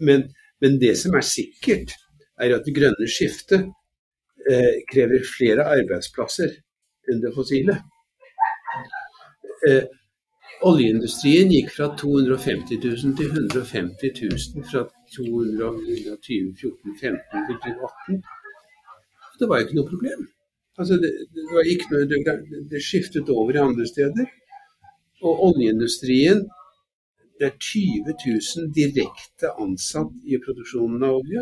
Men, 0.01 0.25
men 0.65 0.79
det 0.81 0.95
som 0.97 1.13
er 1.13 1.21
sikkert, 1.21 1.93
er 2.41 2.55
at 2.57 2.65
det 2.65 2.73
grønne 2.73 3.05
skiftet 3.05 3.69
eh, 4.49 4.81
krever 4.89 5.21
flere 5.37 5.69
arbeidsplasser 5.77 6.57
enn 7.11 7.21
det 7.23 7.31
fossile. 7.35 7.75
Eh, 9.69 9.83
oljeindustrien 10.69 11.47
gikk 11.51 11.69
fra 11.75 11.87
250 11.99 12.77
000 12.83 13.15
til 13.19 13.27
150 13.31 14.11
000 14.21 14.63
fra 14.71 14.81
2014-2015 15.17 17.45
til 17.47 17.57
2018. 17.65 18.23
Det 19.39 19.45
var 19.49 19.57
ikke 19.63 19.77
noe 19.79 19.89
problem. 19.89 20.21
Altså 20.79 20.93
det, 21.01 21.11
det, 21.35 21.43
noe, 21.51 21.63
det, 22.09 22.17
det, 22.71 22.81
skiftet 22.81 23.27
over 23.29 23.51
i 23.55 23.65
andre 23.67 23.85
steder. 23.87 24.25
Og 25.23 25.33
oljeindustrien 25.49 26.39
Det 27.39 27.45
er 27.49 27.55
20 27.59 28.13
000 28.25 28.73
direkte 28.77 29.47
ansatt 29.59 30.13
i 30.29 30.37
produksjonen 30.45 31.03
av 31.03 31.13
olje 31.17 31.41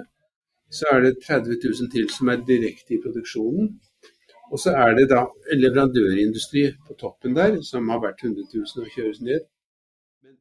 så 0.71 0.87
er 0.93 1.01
det 1.03 1.17
30 1.27 1.57
000 1.63 1.91
til 1.91 2.07
som 2.15 2.29
er 2.31 2.43
direkte 2.47 2.95
i 2.95 3.01
produksjonen. 3.03 3.73
Og 4.51 4.59
så 4.59 4.69
er 4.83 4.95
det 4.97 5.07
da 5.09 5.21
en 5.51 5.61
leverandørindustri 5.63 6.63
på 6.87 6.95
toppen 6.99 7.35
der, 7.35 7.61
som 7.63 7.89
har 7.89 8.01
vært 8.03 8.23
100 8.23 8.47
000 8.53 8.85
og 8.85 8.95
kjøres 8.95 9.21
ned. 9.23 9.45
Men, 10.23 10.33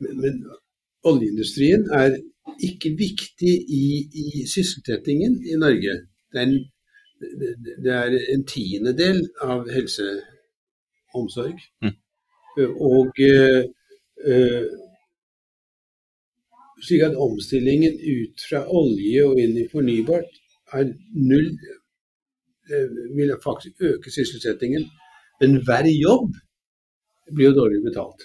men, 0.00 0.20
men 0.22 0.34
oljeindustrien 1.10 1.88
er 2.00 2.14
ikke 2.62 2.92
viktig 2.98 3.54
i, 3.80 3.86
i 4.24 4.44
sysselsettingen 4.54 5.40
i 5.50 5.58
Norge. 5.64 5.96
Det 6.32 6.42
er 6.42 6.46
en, 6.46 6.58
det 7.84 7.92
er 7.96 8.14
en 8.34 8.46
tiendedel 8.46 9.24
av 9.42 9.66
helseomsorg. 9.74 11.58
Mm. 11.82 11.96
Og 12.92 13.10
øh, 13.30 13.64
øh, 14.30 14.70
slik 16.86 17.02
at 17.02 17.16
omstillingen 17.16 17.98
ut 18.14 18.46
fra 18.48 18.62
olje 18.80 19.26
og 19.26 19.42
inn 19.42 19.58
i 19.58 19.68
fornybart 19.72 20.40
er 20.72 20.92
null 21.14 21.50
vil 23.16 23.32
faktisk 23.44 23.82
øke 23.90 24.10
sysselsettingen. 24.10 24.84
Men 25.40 25.56
hver 25.64 25.88
jobb 26.06 26.34
blir 27.34 27.50
jo 27.50 27.58
dårlig 27.60 27.82
betalt. 27.84 28.20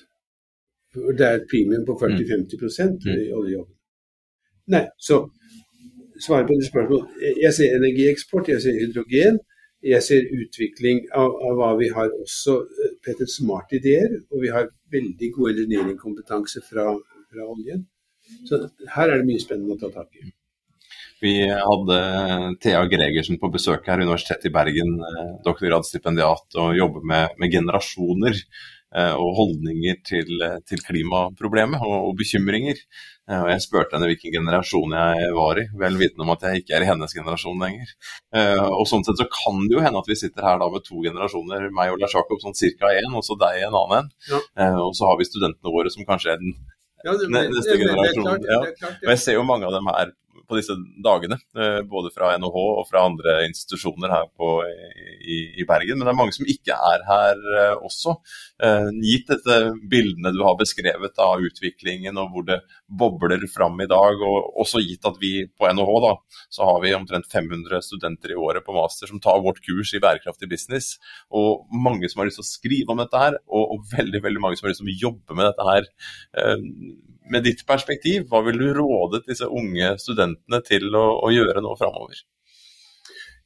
Det 1.18 1.26
er 1.28 1.40
et 1.40 1.50
premium 1.52 1.86
på 1.88 1.94
40-50 2.02 2.92
mm. 3.06 3.10
i 3.28 3.32
oljejobben. 3.40 3.76
Nei, 4.74 4.86
så 5.08 5.18
svaret 6.26 6.48
på 6.48 6.56
det 6.58 6.68
spørsmålet 6.72 7.26
Jeg 7.44 7.54
ser 7.54 7.76
energieksport, 7.76 8.48
jeg 8.50 8.62
ser 8.62 8.80
hydrogen. 8.80 9.40
Jeg 9.84 10.04
ser 10.04 10.32
utvikling 10.42 11.04
av, 11.14 11.36
av 11.48 11.60
hva 11.60 11.74
vi 11.78 11.92
har 11.98 12.10
også 12.24 12.56
Petter 13.06 13.30
Smart-ideer. 13.30 14.16
Og 14.32 14.42
vi 14.46 14.54
har 14.56 14.72
veldig 14.96 15.30
god 15.36 15.52
engineeringkompetanse 15.52 16.64
fra, 16.70 16.88
fra 17.32 17.52
oljen. 17.52 17.86
Så 18.50 18.64
her 18.96 19.12
er 19.12 19.22
det 19.22 19.30
mye 19.30 19.44
spennende 19.44 19.76
å 19.76 19.84
ta 19.84 19.92
tak 20.00 20.16
i. 20.22 20.32
Vi 21.24 21.36
hadde 21.48 21.98
Thea 22.62 22.86
Gregersen 22.92 23.40
på 23.40 23.50
besøk 23.54 23.88
her, 23.88 24.04
Universitetet 24.04 24.50
i 24.50 24.54
Bergen, 24.54 24.98
eh, 25.00 25.36
doktorgradsstipendiat, 25.46 26.48
og 26.60 26.76
jobber 26.76 27.06
med, 27.08 27.38
med 27.40 27.54
generasjoner 27.54 28.36
eh, 28.36 29.14
og 29.14 29.30
holdninger 29.38 30.02
til, 30.08 30.44
til 30.68 30.84
klimaproblemet 30.84 31.80
og, 31.80 31.96
og, 32.10 32.12
bekymringer. 32.20 32.82
Eh, 33.32 33.40
og 33.40 33.48
Jeg 33.54 33.64
spurte 33.64 33.96
henne 33.96 34.10
hvilken 34.12 34.36
generasjon 34.36 34.98
jeg 35.00 35.32
var 35.40 35.64
i, 35.64 35.66
vel 35.86 36.02
vitende 36.02 36.28
om 36.28 36.34
at 36.36 36.44
jeg 36.50 36.66
ikke 36.66 36.76
er 36.76 36.84
i 36.84 36.92
hennes 36.92 37.16
generasjon 37.16 37.64
lenger. 37.64 37.96
Og 38.76 38.84
Sånn 38.92 39.08
sett 39.08 39.22
så 39.22 39.30
kan 39.32 39.64
det 39.64 39.78
jo 39.78 39.86
hende 39.88 40.04
at 40.04 40.12
vi 40.12 40.20
sitter 40.20 40.50
her 40.50 40.60
da 40.60 40.68
med 40.74 40.84
to 40.84 41.00
generasjoner, 41.06 41.72
meg 41.80 41.96
og 41.96 42.04
Lars 42.04 42.18
Jakob 42.18 42.44
sånn 42.44 42.60
ca. 42.60 42.92
én, 42.92 43.16
og 43.16 43.24
så 43.24 43.40
deg 43.40 43.64
en 43.64 43.80
annen 43.80 44.04
en. 44.04 44.14
Ja. 44.34 44.44
Og 44.84 44.92
så 45.00 45.08
har 45.08 45.18
vi 45.22 45.32
studentene 45.32 45.74
våre 45.74 45.94
som 45.94 46.04
kanskje 46.08 46.36
er 46.36 46.44
den 46.44 46.58
ja, 47.06 47.16
det, 47.16 47.32
neste 47.32 47.80
generasjon. 47.80 48.46
Ja. 48.50 48.62
Og 49.00 49.10
jeg 49.14 49.24
ser 49.24 49.40
jo 49.40 49.48
mange 49.48 49.68
av 49.70 49.76
dem 49.78 49.88
her 49.94 50.14
på 50.48 50.60
disse 50.60 50.76
dagene, 51.04 51.38
eh, 51.58 51.82
både 51.90 52.12
fra 52.16 52.34
NHH 52.40 52.58
og 52.64 52.86
fra 52.90 53.06
andre 53.10 53.38
institusjoner 53.48 54.14
her 54.14 54.30
på, 54.38 54.50
i, 55.22 55.40
i, 55.62 55.68
Bergen. 55.68 55.98
Men 55.98 56.08
det 56.08 56.14
er 56.14 56.20
mange 56.22 56.36
som 56.36 56.50
ikke 56.50 56.76
er 56.76 57.06
her 57.08 57.42
uh, 57.42 57.86
også. 57.86 58.16
Uh, 58.64 58.88
gitt 59.04 59.28
dette 59.28 59.56
bildene 59.92 60.32
du 60.32 60.38
har 60.46 60.56
beskrevet 60.56 61.18
av 61.20 61.42
utviklingen 61.44 62.16
og 62.22 62.30
hvor 62.32 62.46
det 62.48 62.62
bobler 62.88 63.42
fram 63.52 63.82
i 63.84 63.88
dag, 63.92 64.22
og 64.24 64.62
også 64.64 64.80
gitt 64.80 65.08
at 65.10 65.18
vi 65.20 65.34
på 65.52 65.68
NHH 65.68 65.96
da, 66.06 66.12
så 66.56 66.70
har 66.70 66.80
vi 66.86 66.94
omtrent 66.96 67.28
500 67.32 67.84
studenter 67.84 68.32
i 68.32 68.38
året 68.40 68.64
på 68.64 68.76
master 68.78 69.12
som 69.12 69.20
tar 69.24 69.44
vårt 69.44 69.60
kurs 69.66 69.92
i 69.92 70.00
bærekraftig 70.04 70.48
business. 70.52 70.94
Og 71.36 71.68
mange 71.76 72.08
som 72.12 72.24
har 72.24 72.30
lyst 72.30 72.40
til 72.40 72.48
å 72.48 72.54
skrive 72.54 72.96
om 72.96 73.04
dette 73.04 73.26
her, 73.26 73.36
og, 73.50 73.76
og 73.76 73.90
veldig, 73.92 74.24
veldig 74.24 74.44
mange 74.46 74.60
som 74.60 74.70
har 74.70 74.76
lyst 74.76 74.84
til 74.86 74.94
å 74.94 75.02
jobbe 75.04 75.40
med 75.40 75.52
dette 75.52 75.68
her. 75.72 75.90
Uh, 76.40 77.12
med 77.36 77.44
ditt 77.48 77.66
perspektiv, 77.68 78.30
hva 78.30 78.44
vil 78.46 78.62
du 78.62 78.70
råde 78.78 79.24
disse 79.26 79.48
unge 79.50 79.96
studentene 80.00 80.62
til 80.64 80.88
å, 80.96 81.06
å 81.26 81.34
gjøre 81.34 81.64
nå 81.66 81.76
framover? 81.80 82.24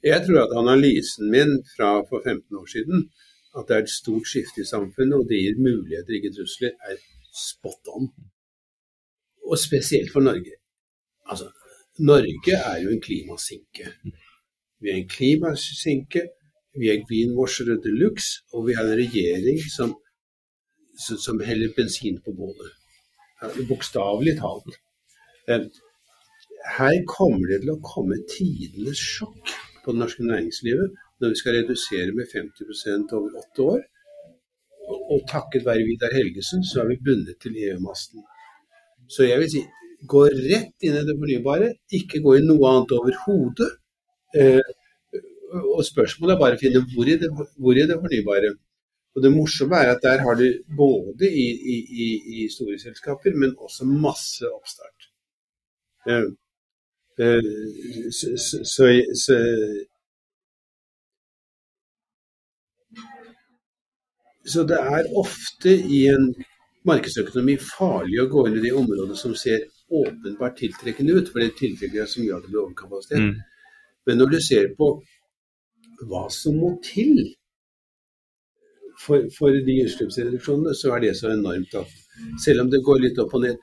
Jeg 0.05 0.23
tror 0.23 0.45
at 0.45 0.53
analysen 0.55 1.27
min 1.31 1.57
fra 1.73 1.97
for 2.07 2.23
15 2.23 2.59
år 2.61 2.69
siden, 2.71 3.09
at 3.59 3.67
det 3.67 3.75
er 3.75 3.85
et 3.85 3.91
stort 3.93 4.27
skifte 4.31 4.63
i 4.63 4.67
samfunnet 4.67 5.19
og 5.19 5.29
det 5.29 5.39
gir 5.41 5.59
muligheter, 5.59 6.15
ikke 6.15 6.33
trusler, 6.37 6.75
er 6.89 6.97
spot 7.35 7.91
on. 7.95 8.09
Og 9.49 9.57
spesielt 9.59 10.11
for 10.13 10.23
Norge. 10.25 10.55
Altså, 11.25 11.49
Norge 11.99 12.55
er 12.71 12.77
jo 12.83 12.89
en 12.89 13.01
klimasinke. 13.01 13.93
Vi 14.81 14.89
er 14.89 15.01
en 15.01 15.09
klimasinke, 15.09 16.21
vi 16.79 16.89
er 16.89 17.03
greenwashere 17.07 17.79
de 17.83 17.91
luxe, 18.03 18.43
og 18.53 18.67
vi 18.67 18.77
har 18.77 18.87
en 18.87 19.01
regjering 19.01 19.59
som, 19.75 19.95
som 21.25 21.41
heller 21.43 21.73
bensin 21.75 22.21
på 22.25 22.35
bålet. 22.37 22.71
Bokstavelig 23.67 24.37
talt. 24.39 24.79
Eh, 25.49 25.65
her 26.77 26.95
kommer 27.07 27.51
det 27.51 27.61
til 27.63 27.73
å 27.73 27.81
komme 27.83 28.19
tidenes 28.31 28.99
sjokk 28.99 29.53
på 29.83 29.93
det 29.93 30.01
norske 30.03 30.25
næringslivet 30.27 30.97
når 31.19 31.33
vi 31.33 31.39
skal 31.41 31.57
redusere 31.59 32.15
med 32.17 32.29
50% 32.31 33.15
over 33.17 33.39
åtte 33.41 33.65
år. 33.73 33.81
Og 35.13 35.25
takket 35.29 35.65
være 35.65 35.85
Vidar 35.85 36.15
Helgesen, 36.15 36.63
så 36.65 36.81
er 36.81 36.91
vi 36.91 37.03
bundet 37.05 37.37
til 37.43 37.57
EU-masten. 37.65 38.23
Så 39.09 39.27
jeg 39.27 39.41
vil 39.41 39.51
si, 39.51 39.61
gå 40.13 40.23
rett 40.29 40.85
inn 40.85 40.97
i 40.97 41.05
det 41.05 41.15
fornybare, 41.19 41.73
ikke 41.99 42.21
gå 42.25 42.37
i 42.37 42.45
noe 42.45 42.71
annet 42.71 42.95
overhodet. 42.97 43.69
Eh, 44.39 44.73
og 45.75 45.83
spørsmålet 45.85 46.35
er 46.35 46.41
bare 46.41 46.57
å 46.57 46.61
finne 46.61 46.81
hvor 46.93 47.09
i 47.09 47.17
det, 47.21 47.29
hvor 47.33 47.77
i 47.77 47.85
det 47.89 47.97
fornybare. 48.01 48.51
Og 49.15 49.23
Det 49.25 49.31
morsomme 49.33 49.79
er 49.81 49.95
at 49.95 50.03
der 50.05 50.21
har 50.23 50.35
du 50.37 50.45
både 50.77 51.27
i, 51.27 51.47
i, 51.73 52.09
i, 52.37 52.43
store 52.53 52.77
selskaper, 52.79 53.33
men 53.35 53.55
også 53.57 53.87
masse 53.89 54.45
oppstart. 54.47 55.09
Eh, 56.07 56.27
uh, 57.19 58.05
så, 58.15 58.35
så, 58.39 58.91
så, 59.23 59.39
så 64.49 64.65
det 64.67 64.79
er 64.79 65.11
ofte 65.19 65.73
i 65.73 66.05
en 66.11 66.31
markedsøkonomi 66.89 67.57
farlig 67.61 68.21
å 68.23 68.29
gå 68.31 68.47
inn 68.47 68.57
i 68.59 68.63
de 68.63 68.73
områdene 68.75 69.17
som 69.19 69.35
ser 69.37 69.65
åpenbart 69.89 70.57
tiltrekkende 70.59 71.17
ut, 71.17 71.31
for 71.31 71.41
det 71.41 71.57
tiltrekker 71.59 72.07
så 72.09 72.23
mye 72.23 72.37
at 72.37 72.45
det 72.45 72.53
blir 72.53 72.63
overkapasitet. 72.63 73.25
Mm. 73.25 73.79
Men 74.07 74.21
når 74.21 74.33
du 74.33 74.39
ser 74.43 74.71
på 74.77 74.93
hva 76.09 76.25
som 76.31 76.57
må 76.61 76.75
til 76.85 77.17
for, 78.99 79.25
for 79.35 79.55
de 79.65 79.77
utslippsreduksjonene, 79.85 80.75
så 80.75 80.93
er 80.95 81.05
det 81.05 81.15
så 81.19 81.31
enormt 81.33 81.75
at 81.79 81.93
selv 82.43 82.65
om 82.65 82.71
det 82.71 82.83
går 82.85 83.03
litt 83.05 83.21
opp 83.21 83.35
og 83.37 83.45
ned 83.45 83.61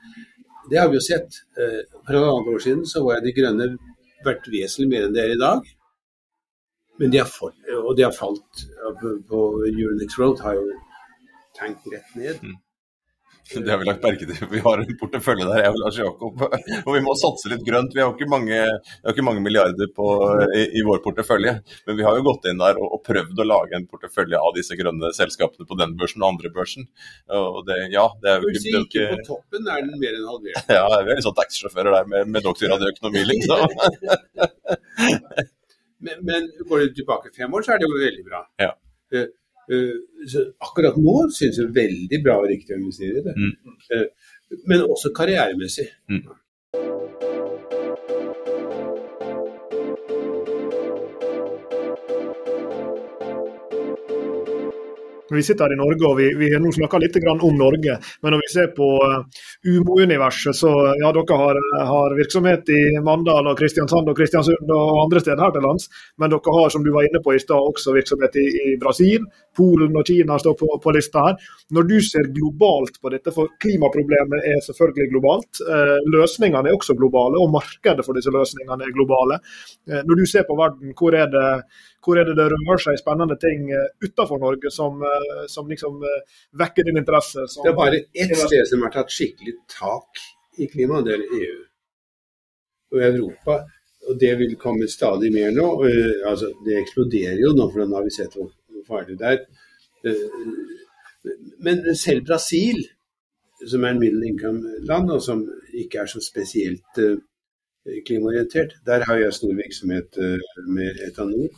Det 0.67 0.79
har 0.81 0.89
vi 0.91 0.97
jo 0.97 1.03
sett. 1.05 1.35
Eh, 1.55 1.83
for 2.03 2.17
halvannet 2.17 2.49
år 2.51 2.63
siden 2.63 2.81
så 2.89 2.99
var 3.05 3.21
De 3.23 3.31
Grønne 3.31 3.69
vært 4.25 4.49
vesentlig 4.51 4.89
mer 4.91 5.05
enn 5.07 5.13
det 5.15 5.21
er 5.23 5.35
i 5.35 5.39
dag. 5.39 5.61
Men 6.97 7.13
de 7.13 7.21
har 7.21 7.29
falt, 7.29 7.57
og 7.77 7.91
de 7.97 8.05
har 8.07 8.15
falt 8.15 8.63
på 9.29 9.41
Euronex 9.69 10.17
Road, 10.19 10.41
har 10.45 10.57
jo 10.57 10.65
tenkt 11.57 11.85
rett 11.93 12.15
ned. 12.17 12.41
Mm. 12.43 12.57
Det 13.55 13.71
har 13.71 13.77
vi 13.79 13.85
lagt 13.87 14.03
merke 14.03 14.25
til. 14.27 14.47
Vi 14.51 14.59
har 14.59 14.81
en 14.81 14.97
portefølje 14.99 15.45
der, 15.47 15.61
jeg 15.61 15.71
og 15.71 15.77
Lars 15.79 15.97
Jakob. 16.01 16.41
Og 16.81 16.89
vi 16.91 17.01
må 17.05 17.13
satse 17.15 17.47
litt 17.51 17.63
grønt. 17.63 17.95
Vi 17.95 18.03
har 18.03 18.11
ikke 18.11 18.27
mange, 18.29 18.57
har 18.59 19.13
ikke 19.13 19.23
mange 19.23 19.43
milliarder 19.43 19.87
på, 19.95 20.07
i, 20.51 20.65
i, 20.75 20.83
vår 20.83 20.99
portefølje. 21.05 21.53
Men 21.87 21.99
vi 21.99 22.05
har 22.07 22.17
jo 22.19 22.25
gått 22.27 22.49
inn 22.51 22.59
der 22.59 22.79
og, 22.81 22.89
og, 22.97 23.03
prøvd 23.07 23.39
å 23.39 23.47
lage 23.47 23.79
en 23.79 23.87
portefølje 23.87 24.41
av 24.41 24.51
disse 24.57 24.75
grønne 24.79 25.13
selskapene 25.15 25.69
på 25.69 25.79
den 25.79 25.95
børsen 25.99 26.25
og 26.25 26.33
andre 26.33 26.51
børsen. 26.59 26.89
Og 27.39 27.61
det, 27.69 27.79
ja, 27.95 28.09
det 28.23 28.33
er, 28.33 28.43
du 28.43 28.59
sier 28.59 28.81
ikke 28.83 29.11
på 29.13 29.27
toppen 29.31 29.71
er 29.71 29.85
den 29.85 29.95
mer 30.01 30.17
enn 30.17 30.27
halvert? 30.27 30.73
Ja, 30.79 30.87
vi 30.99 31.13
er 31.13 31.15
litt 31.15 31.27
sånn 31.29 31.39
taxisjåfører 31.39 32.01
der 32.01 32.11
med, 32.11 32.33
med 32.35 32.43
doktorgrad 32.43 32.83
i 32.83 32.91
økonomi, 32.91 33.23
liksom. 33.31 33.59
men, 36.03 36.23
men 36.29 36.49
går 36.69 36.85
du 36.85 36.97
tilbake 36.99 37.33
fem 37.35 37.53
år, 37.53 37.65
så 37.65 37.73
er 37.73 37.81
det 37.81 37.89
jo 37.89 37.99
veldig 38.01 38.25
bra. 38.27 38.41
Ja. 38.61 38.71
Uh, 39.15 39.27
uh, 39.73 39.95
så 40.29 40.43
akkurat 40.63 40.99
nå 41.01 41.15
synes 41.35 41.61
jeg 41.61 41.75
veldig 41.75 42.19
bra 42.25 42.39
og 42.41 42.49
riktig 42.51 42.75
å 42.75 42.81
investere 42.81 43.21
i 43.21 43.25
det. 43.29 43.37
Mm. 43.37 43.77
Uh, 43.93 44.59
men 44.69 44.85
også 44.85 45.13
karrieremessig. 45.15 45.89
Mm. 46.11 46.25
Vi 55.29 55.43
sitter 55.43 55.67
her 55.67 55.75
i 55.75 55.79
Norge, 55.79 56.03
og 56.07 56.17
vi, 56.19 56.27
vi 56.39 56.49
har 56.53 56.61
nå 56.63 56.71
snakka 56.71 56.99
litt 57.03 57.17
om 57.27 57.57
Norge. 57.57 57.97
Men 58.23 58.33
når 58.33 58.43
vi 58.43 58.51
ser 58.53 58.69
på 58.77 58.87
uh, 59.03 59.17
Umo-universet, 59.67 60.55
så 60.55 60.71
ja, 61.01 61.11
dere 61.15 61.39
har, 61.41 61.59
har, 61.89 62.15
virksomhet 62.17 62.69
i 62.71 62.81
Mandal 63.03 63.49
og 63.51 63.57
Kristiansand 63.59 64.07
og 64.07 64.17
Kristiansund 64.17 64.71
og 64.71 65.01
andre 65.03 65.23
steder 65.23 65.43
her 65.43 65.55
til 65.55 65.65
lands. 65.67 65.89
Men 66.21 66.31
dere 66.31 66.55
har, 66.59 66.69
som 66.73 66.85
du 66.85 66.93
var 66.95 67.07
inne 67.07 67.21
på 67.23 67.35
i 67.35 67.41
stad, 67.43 67.59
også 67.59 67.95
virksomhet 67.97 68.39
i, 68.39 68.45
i, 68.63 68.77
Brasil. 68.79 69.25
Polen 69.57 69.95
og 69.97 70.07
Kina 70.07 70.37
står 70.39 70.55
på, 70.59 70.69
på, 70.83 70.93
lista 70.95 71.25
her. 71.25 71.51
Når 71.75 71.89
du 71.89 71.97
ser 72.05 72.31
globalt 72.31 73.01
på 73.01 73.11
dette, 73.11 73.33
for 73.35 73.51
klimaproblemet 73.63 74.47
er 74.53 74.63
selvfølgelig 74.69 75.11
globalt. 75.15 75.63
Uh, 75.67 75.97
løsningene 76.13 76.71
er 76.71 76.77
også 76.77 76.95
globale, 76.95 77.41
og 77.41 77.51
markedet 77.57 78.05
for 78.05 78.15
disse 78.15 78.31
løsningene 78.33 78.87
er 78.87 78.95
globale. 78.95 79.41
Når 79.87 80.19
du 80.19 80.25
ser 80.29 80.43
på 80.47 80.55
verden, 80.57 80.91
hvor 80.97 81.15
er 81.15 81.29
det 81.31 81.47
hvor 82.05 82.19
er 82.19 82.27
det 82.27 82.35
det 82.37 82.47
rører 82.51 82.81
seg 82.81 82.99
spennende 82.99 83.37
ting 83.41 83.71
eh, 83.73 83.87
utenfor 84.03 84.39
Norge 84.41 84.71
som, 84.73 85.01
eh, 85.03 85.45
som 85.51 85.69
liksom 85.69 86.03
eh, 86.07 86.35
vekker 86.61 86.87
din 86.87 87.01
interesse? 87.01 87.45
det 87.63 87.71
er 87.71 87.79
bare 87.79 88.03
ett 88.13 88.35
sted 88.37 88.67
som 88.69 88.85
har 88.85 88.93
tatt 88.93 89.13
skikkelig 89.13 89.55
tak 89.71 90.21
i 90.57 90.69
klimaet, 90.71 91.05
det 91.07 91.17
er 91.17 91.25
EU. 91.41 91.57
Og 92.95 93.01
Europa. 93.09 93.57
Og 94.07 94.19
det 94.19 94.31
vil 94.39 94.55
komme 94.55 94.87
stadig 94.87 95.33
mer 95.33 95.51
nå. 95.51 95.67
Altså, 96.29 96.53
det 96.65 96.77
eksploderer 96.79 97.41
jo 97.41 97.51
nå, 97.57 97.67
for 97.73 97.83
nå 97.83 97.97
har 97.97 98.05
vi 98.05 98.13
sett 98.15 98.37
hvor 98.37 98.47
farlig 98.87 99.17
det 99.19 99.33
er. 99.33 100.15
Men 101.67 101.83
selv 101.99 102.23
Brasil, 102.29 102.79
som 103.67 103.83
er 103.83 103.91
en 103.91 103.99
middle 103.99 104.29
income-land, 104.31 105.11
og 105.11 105.19
som 105.25 105.43
ikke 105.75 106.05
er 106.05 106.09
så 106.13 106.23
spesielt 106.23 107.01
klimaorientert, 108.07 108.77
der 108.87 109.03
har 109.09 109.19
jeg 109.19 109.35
stor 109.35 109.53
virksomhet 109.59 110.21
med 110.71 111.03
etanol. 111.09 111.51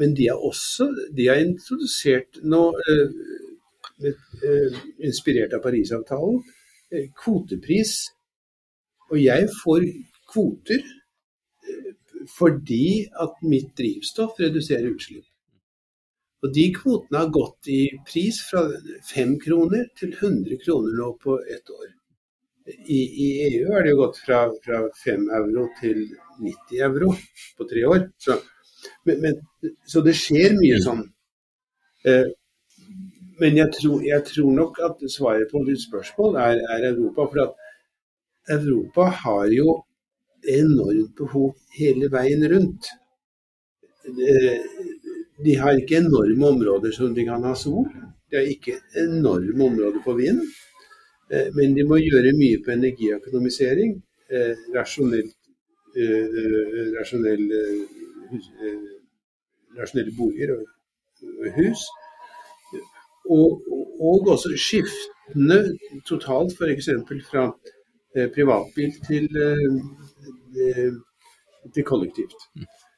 Men 0.00 0.14
de 0.16 0.30
har 0.30 0.40
også 0.40 0.88
de 1.16 1.26
har 1.28 1.42
introdusert 1.44 2.40
nå, 2.42 2.62
eh, 2.88 4.06
eh, 4.08 4.78
inspirert 5.04 5.52
av 5.56 5.62
Parisavtalen, 5.66 6.40
eh, 6.92 7.10
kvotepris. 7.22 7.98
Og 9.10 9.18
jeg 9.20 9.50
får 9.62 9.84
kvoter 10.32 10.86
fordi 12.30 13.08
at 13.24 13.38
mitt 13.42 13.70
drivstoff 13.76 14.38
reduserer 14.38 14.90
utslipp. 14.92 15.24
Og 16.44 16.52
de 16.54 16.66
kvotene 16.72 17.20
har 17.20 17.32
gått 17.32 17.68
i 17.72 17.80
pris 18.06 18.38
fra 18.48 18.62
5 19.08 19.34
kroner 19.42 19.88
til 19.98 20.12
100 20.12 20.60
kroner 20.64 20.96
nå 21.00 21.10
på 21.20 21.36
ett 21.52 21.72
år. 21.74 21.88
I, 22.70 23.00
i 23.24 23.28
EU 23.48 23.72
har 23.72 23.84
det 23.84 23.92
jo 23.92 24.00
gått 24.02 24.20
fra, 24.24 24.40
fra 24.64 24.80
5 25.04 25.26
euro 25.40 25.66
til 25.80 26.04
90 26.40 26.84
euro 26.86 27.10
på 27.58 27.68
tre 27.72 27.84
år. 27.88 28.06
Så 28.20 28.38
men, 29.04 29.20
men, 29.24 29.40
så 29.88 30.02
det 30.04 30.16
skjer 30.18 30.54
mye 30.58 30.78
mm. 30.78 30.84
sånn. 30.84 31.02
Eh, 32.08 32.28
men 33.40 33.56
jeg 33.56 33.72
tror, 33.76 34.02
jeg 34.04 34.24
tror, 34.28 34.50
nok 34.56 34.80
at 34.84 35.04
svaret 35.12 35.48
på 35.52 35.62
ditt 35.68 35.80
spørsmål 35.82 36.36
er, 36.40 36.60
er, 36.74 36.86
Europa. 36.90 37.26
For 37.32 37.42
at 37.46 38.56
Europa 38.58 39.08
har 39.22 39.46
jo 39.54 39.78
enormt 40.60 41.14
behov 41.16 41.54
hele 41.76 42.10
veien 42.12 42.44
rundt. 42.52 42.90
De, 44.04 44.36
de 45.44 45.56
har 45.60 45.80
ikke 45.80 46.00
enorme 46.00 46.52
områder 46.54 46.92
som 46.96 47.14
de 47.16 47.24
kan 47.28 47.44
ha 47.48 47.54
sol. 47.56 47.88
De 48.28 48.40
har 48.40 48.48
ikke 48.48 48.76
enorme 49.00 49.70
områder 49.70 50.04
på 50.04 50.16
vind. 50.20 50.44
Eh, 51.32 51.48
men 51.56 51.76
de 51.76 51.88
må 51.88 52.00
gjøre 52.00 52.36
mye 52.36 52.60
på 52.64 52.76
energiøkonomisering. 52.76 53.98
Rasjonell, 54.70 55.26
rasjonell, 56.94 57.48
eh, 58.34 59.00
rasjonell 59.78 59.78
rasjonelle 59.78 60.16
boliger 60.16 60.54
og, 60.56 60.66
hus. 61.56 61.84
Og, 63.30 63.62
og 64.00 64.28
også 64.34 64.54
skiftende 64.56 65.60
totalt, 66.08 66.56
f.eks. 66.56 66.88
fra 67.30 67.46
eh, 68.16 68.28
privatbil 68.34 68.92
til, 69.06 69.28
eh, 69.36 70.92
til 71.74 71.84
kollektivt. 71.84 72.38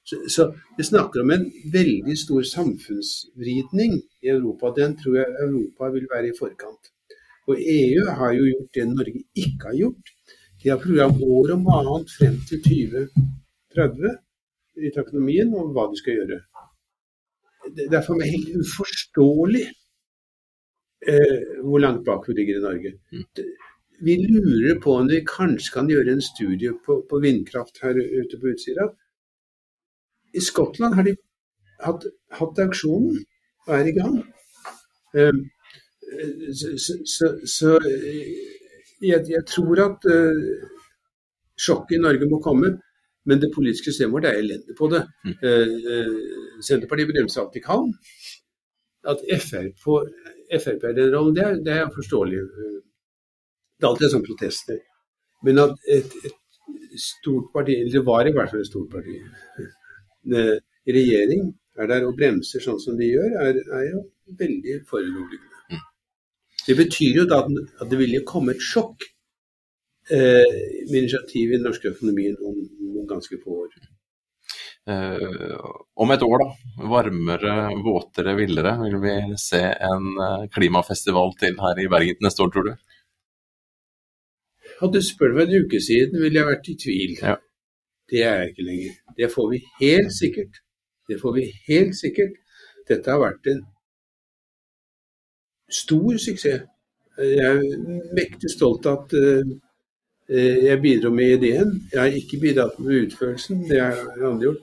Så, 0.05 0.17
så 0.35 0.49
vi 0.77 0.85
snakker 0.85 1.23
om 1.23 1.31
en 1.31 1.45
veldig 1.73 2.17
stor 2.19 2.43
samfunnsvridning 2.43 4.01
i 4.23 4.33
Europa. 4.35 4.73
Den 4.81 4.97
tror 4.99 5.21
jeg 5.21 5.37
Europa 5.47 5.93
vil 5.95 6.09
være 6.15 6.33
i 6.33 6.39
forkant. 6.39 6.91
Og 7.51 7.59
EU 7.59 8.07
har 8.19 8.33
jo 8.33 8.49
gjort 8.49 8.75
det 8.75 8.89
Norge 8.89 9.23
ikke 9.35 9.71
har 9.71 9.79
gjort. 9.79 10.13
De 10.63 10.69
har 10.71 10.83
program 10.83 11.23
år 11.37 11.55
om 11.57 11.71
annet 11.79 12.13
frem 12.19 12.37
til 12.49 12.63
2030 12.63 14.19
i 14.81 14.93
taksonomien 14.95 15.53
om 15.55 15.73
hva 15.75 15.89
de 15.91 16.01
skal 16.01 16.21
gjøre. 16.21 16.41
Det 17.77 17.93
er 17.95 18.05
for 18.07 18.19
meg 18.19 18.33
helt 18.33 18.55
uforståelig 18.63 19.67
eh, 21.09 21.39
hvor 21.63 21.83
langt 21.83 22.05
bak 22.07 22.27
vi 22.29 22.39
ligger 22.39 22.59
i 22.59 22.65
Norge. 22.65 22.95
Mm. 23.13 23.27
Vi 24.03 24.17
lurer 24.27 24.81
på 24.83 24.97
om 24.99 25.09
vi 25.11 25.21
kanskje 25.27 25.75
kan 25.77 25.91
gjøre 25.91 26.17
en 26.17 26.25
studie 26.25 26.73
på, 26.87 27.03
på 27.11 27.21
vindkraft 27.23 27.79
her 27.85 27.99
ute 27.99 28.41
på 28.41 28.51
Utsira. 28.51 28.89
I 30.35 30.41
Skottland 30.43 30.97
har 30.99 31.07
de 31.07 31.15
hatt, 31.85 32.07
hatt 32.39 32.63
auksjonen 32.65 33.21
og 33.69 33.75
er 33.79 33.91
i 33.91 33.95
gang. 33.95 34.17
Um, 35.15 35.45
så, 36.57 36.73
så, 37.07 37.29
så 37.47 37.77
jeg, 39.03 39.21
jeg, 39.29 39.45
tror 39.49 39.85
at 39.87 40.09
uh, 40.11 40.67
sjokket 41.61 41.99
i 41.99 42.03
Norge 42.03 42.29
må 42.31 42.41
komme. 42.43 42.75
Men 43.29 43.41
det 43.43 43.53
politiske 43.55 43.93
systemet 43.93 44.17
vårt 44.17 44.29
er 44.31 44.39
elendig 44.41 44.77
på 44.79 44.89
det. 44.91 45.03
Mm. 45.25 45.35
Eh, 45.47 46.15
Senterpartiet 46.67 47.11
bremser 47.13 47.43
alt 47.43 47.55
de 47.55 47.63
kan. 47.63 47.93
At 49.13 49.23
Frp, 49.43 49.85
Frp 50.63 50.87
er 50.89 50.97
den 50.97 51.15
rollen, 51.15 51.35
det 51.37 51.45
er, 51.45 51.61
det 51.67 51.77
er 51.77 51.95
forståelig. 51.95 52.43
Det 53.79 53.87
er 53.87 53.91
alltid 53.91 54.13
sånn 54.13 54.27
protester. 54.27 54.83
Men 55.47 55.59
at 55.63 55.89
et, 55.91 56.13
et 56.27 56.99
stort 56.99 57.51
parti, 57.55 57.79
eller 57.81 57.95
det 57.95 58.05
var 58.07 58.27
i 58.27 58.35
hvert 58.35 58.51
fall 58.51 58.63
et 58.63 58.71
stort 58.71 58.91
parti, 58.93 59.17
eh, 60.39 60.59
i 60.87 60.97
regjering 60.99 61.51
er 61.79 61.89
der 61.89 62.07
og 62.07 62.19
bremser 62.19 62.63
sånn 62.63 62.81
som 62.83 62.99
de 62.99 63.09
gjør, 63.09 63.39
er, 63.47 63.59
er 63.79 63.89
jo 63.89 64.03
veldig 64.39 64.77
foruroligende. 64.89 65.63
Mm. 65.73 65.83
Det 66.67 66.77
betyr 66.79 67.23
jo 67.23 67.27
da 67.31 67.43
at 67.47 67.89
det 67.91 67.99
ville 68.01 68.23
komme 68.29 68.55
et 68.55 68.63
sjokk 68.63 69.07
eh, 69.07 69.22
med 70.11 70.97
initiativ 70.99 71.53
i 71.53 71.57
den 71.59 71.67
norske 71.69 71.93
økonomien 71.93 72.35
om, 72.43 72.57
om 72.99 73.05
ganske 73.09 73.39
få 73.45 73.63
år. 73.65 73.77
Eh, 74.89 75.59
om 75.95 76.11
et 76.11 76.23
år, 76.23 76.43
da, 76.43 76.87
varmere, 76.91 77.53
våtere, 77.85 78.35
villere, 78.35 78.73
vil 78.83 78.97
vi 79.05 79.15
se 79.39 79.61
en 79.63 80.09
eh, 80.27 80.49
klimafestival 80.51 81.37
til 81.39 81.55
her 81.63 81.79
i 81.79 81.87
Bergen 81.93 82.19
neste 82.27 82.43
år, 82.43 82.51
tror 82.51 82.67
du? 82.67 82.73
Hadde 84.81 84.99
du 84.99 85.07
spurt 85.07 85.37
meg 85.37 85.47
en 85.47 85.69
uke 85.69 85.79
siden, 85.79 86.19
ville 86.19 86.41
jeg 86.41 86.51
vært 86.51 86.71
i 86.73 86.77
tvil. 86.85 87.15
Ja. 87.21 87.37
Det 88.11 88.25
er 88.27 88.41
jeg 88.41 88.51
ikke 88.51 88.67
lenger. 88.67 88.99
Det 89.21 89.31
får 89.31 89.51
vi 89.53 89.63
helt 89.79 90.13
sikkert. 90.17 90.59
Det 91.09 91.21
får 91.23 91.37
vi 91.39 91.47
helt 91.69 91.95
sikkert. 91.95 92.35
Dette 92.91 93.15
har 93.15 93.23
vært 93.23 93.47
en 93.53 93.63
stor 95.71 96.19
suksess. 96.19 96.67
Jeg 97.23 97.45
er 97.45 97.61
mektig 98.17 98.51
stolt 98.51 98.89
av 98.89 99.05
at 99.05 99.15
jeg 100.29 100.81
bidro 100.83 101.11
med 101.11 101.37
ideen. 101.37 101.75
Jeg 101.93 102.01
har 102.01 102.17
ikke 102.19 102.41
bidratt 102.41 102.79
med 102.79 103.07
utførelsen, 103.07 103.65
det 103.69 103.81
har 103.81 103.99
andre 104.23 104.49
gjort. 104.49 104.63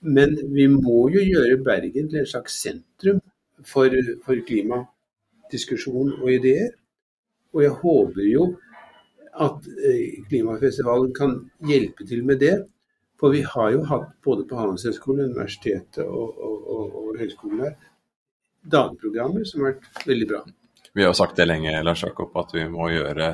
Men 0.00 0.36
vi 0.54 0.66
må 0.72 1.08
jo 1.12 1.20
gjøre 1.20 1.60
Bergen 1.64 2.08
til 2.08 2.22
et 2.22 2.28
slags 2.30 2.56
sentrum 2.62 3.20
for, 3.66 3.92
for 4.24 4.40
klimadiskusjon 4.48 6.14
og 6.22 6.32
ideer. 6.32 6.70
Og 7.52 7.62
jeg 7.66 7.76
håper 7.82 8.24
jo 8.30 8.46
at 9.40 9.66
klimafestivalen 10.28 11.12
kan 11.14 11.36
hjelpe 11.68 12.06
til 12.06 12.24
med 12.24 12.40
det. 12.40 12.56
For 13.20 13.34
vi 13.34 13.42
har 13.44 13.74
jo 13.74 13.84
hatt 13.84 14.14
både 14.24 14.46
på 14.48 14.56
Handelshøyskolen, 14.56 15.34
universitetet 15.34 16.06
og, 16.06 16.38
og, 16.40 16.68
og, 16.76 16.94
og 17.02 17.18
høyskolen 17.20 17.66
her 17.66 17.76
dagprogrammer 18.68 19.44
som 19.48 19.64
har 19.64 19.74
vært 19.74 20.06
veldig 20.08 20.28
bra. 20.30 20.40
Vi 20.92 21.04
har 21.04 21.12
sagt 21.14 21.36
det 21.38 21.44
lenge, 21.46 21.70
Lars 21.86 22.00
Jakob, 22.02 22.32
at 22.40 22.50
vi 22.50 22.64
må 22.66 22.88
gjøre 22.90 23.26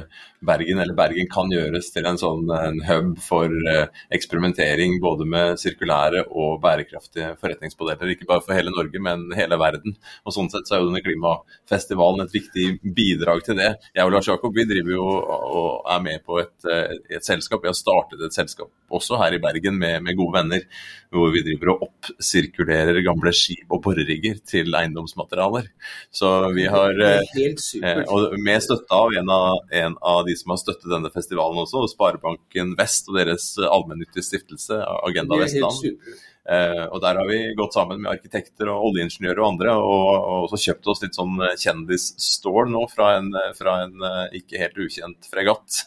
Bergen, 0.45 0.77
eller 0.83 0.93
Bergen 0.97 1.29
kan 1.33 1.49
gjøres 1.49 1.89
til 1.95 2.05
en 2.05 2.19
sånn 2.21 2.51
en 2.53 2.83
hub 2.85 3.15
for 3.25 3.49
eh, 3.73 3.87
eksperimentering 4.13 4.99
både 5.01 5.25
med 5.25 5.57
sirkulære 5.63 6.27
og 6.29 6.59
bærekraftige 6.61 7.31
forretningsmodeller. 7.41 8.13
Ikke 8.13 8.29
bare 8.29 8.45
for 8.45 8.53
hele 8.59 8.75
Norge, 8.75 9.01
men 9.01 9.25
hele 9.39 9.57
verden. 9.57 9.97
Og 10.29 10.37
Sånn 10.37 10.53
sett 10.53 10.69
så 10.69 10.77
er 10.77 10.83
jo 10.83 10.91
denne 10.91 11.01
klimafestivalen 11.01 12.27
et 12.27 12.37
viktig 12.37 12.67
bidrag 12.99 13.41
til 13.47 13.57
det. 13.63 13.71
Jeg 13.97 14.05
og 14.05 14.13
Lars 14.13 14.29
Jakob 14.29 14.53
vi 14.53 14.69
driver 14.69 14.93
jo 14.93 15.07
og 15.17 15.89
er 15.97 16.05
med 16.05 16.27
på 16.29 16.43
et, 16.43 16.55
eh, 16.69 16.93
et 17.17 17.25
selskap. 17.25 17.65
Vi 17.65 17.73
har 17.73 17.79
startet 17.79 18.21
et 18.21 18.37
selskap 18.37 18.69
også 18.93 19.17
her 19.23 19.35
i 19.35 19.41
Bergen 19.43 19.81
med, 19.81 20.03
med 20.05 20.21
gode 20.21 20.37
venner, 20.37 20.69
hvor 21.11 21.33
vi 21.35 21.43
driver 21.47 21.73
og 21.73 21.89
oppsirkulerer 21.89 23.01
gamle 23.07 23.33
skip 23.35 23.73
og 23.73 23.83
borerigger 23.89 24.39
til 24.47 24.77
eiendomsmaterialer. 24.77 25.73
Så 26.13 26.37
vi 26.55 26.69
har 26.71 27.01
eh, 27.01 27.25
helt 27.47 27.63
supert. 27.65 28.05
Eh, 28.05 28.13
og 28.13 28.37
med 28.43 28.65
støtte 28.65 29.01
av 29.01 29.17
en, 29.17 29.33
av 29.33 29.75
en, 29.81 29.99
av 30.15 30.23
de 30.29 30.37
som 30.39 30.55
har 30.55 30.63
støttet 30.63 30.89
denne 30.93 31.11
festivalen 31.15 31.63
også, 31.65 31.87
Sparebanken 31.95 32.75
Vest 32.79 33.11
og 33.11 33.21
deres 33.21 33.53
allmennyttige 33.65 34.27
stiftelse, 34.27 34.81
Agenda 35.07 35.41
Vestland. 35.41 35.99
Eh, 36.47 36.85
og 36.87 37.01
Der 37.03 37.19
har 37.19 37.27
vi 37.27 37.55
gått 37.59 37.75
sammen 37.75 38.01
med 38.03 38.13
arkitekter 38.13 38.69
og 38.71 38.93
oljeingeniører 38.93 39.41
og 39.43 39.49
andre, 39.49 39.73
og, 39.83 40.11
og 40.15 40.45
også 40.47 40.61
kjøpt 40.63 40.91
oss 40.93 41.03
litt 41.03 41.19
sånn 41.19 41.41
kjendisstål 41.59 42.71
nå 42.71 42.85
fra 42.93 43.09
en, 43.19 43.33
fra 43.59 43.81
en 43.87 44.07
eh, 44.07 44.39
ikke 44.41 44.61
helt 44.63 44.79
ukjent 44.87 45.27
fregatt. 45.31 45.81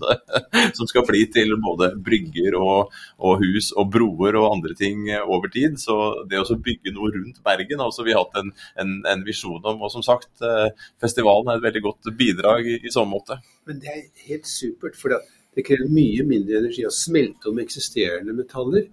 som 0.78 0.90
skal 0.90 1.06
bli 1.06 1.22
til 1.30 1.54
både 1.62 1.92
brygger 2.02 2.58
og, 2.58 2.90
og, 3.22 3.44
hus 3.44 3.70
og 3.78 3.92
broer 3.94 4.38
og 4.40 4.50
andre 4.50 4.74
ting 4.78 5.06
over 5.22 5.52
tid. 5.52 5.78
Så 5.80 5.96
det 6.30 6.42
å 6.42 6.58
bygge 6.58 6.94
noe 6.96 7.14
rundt 7.14 7.42
Bergen 7.46 7.82
altså 7.84 8.06
vi 8.06 8.16
har 8.16 8.26
hatt 8.26 8.40
en, 8.42 8.54
en, 8.82 8.96
en 9.08 9.26
visjon 9.26 9.62
om. 9.62 9.84
Og 9.86 9.94
som 9.94 10.04
sagt, 10.06 10.32
eh, 10.42 10.70
festivalen 11.02 11.52
er 11.52 11.60
et 11.60 11.68
veldig 11.68 11.86
godt 11.86 12.14
bidrag 12.18 12.66
i, 12.66 12.80
i 12.82 12.94
sånn 12.94 13.10
måte. 13.10 13.38
Men 13.68 13.78
det 13.82 13.94
er 13.94 14.08
helt 14.26 14.50
supert. 14.50 14.98
for 14.98 15.14
det 15.54 15.64
krever 15.66 15.90
mye 15.90 16.24
mindre 16.26 16.60
energi 16.60 16.84
å 16.86 16.94
smelte 16.94 17.50
om 17.50 17.58
eksisterende 17.62 18.34
metaller 18.36 18.86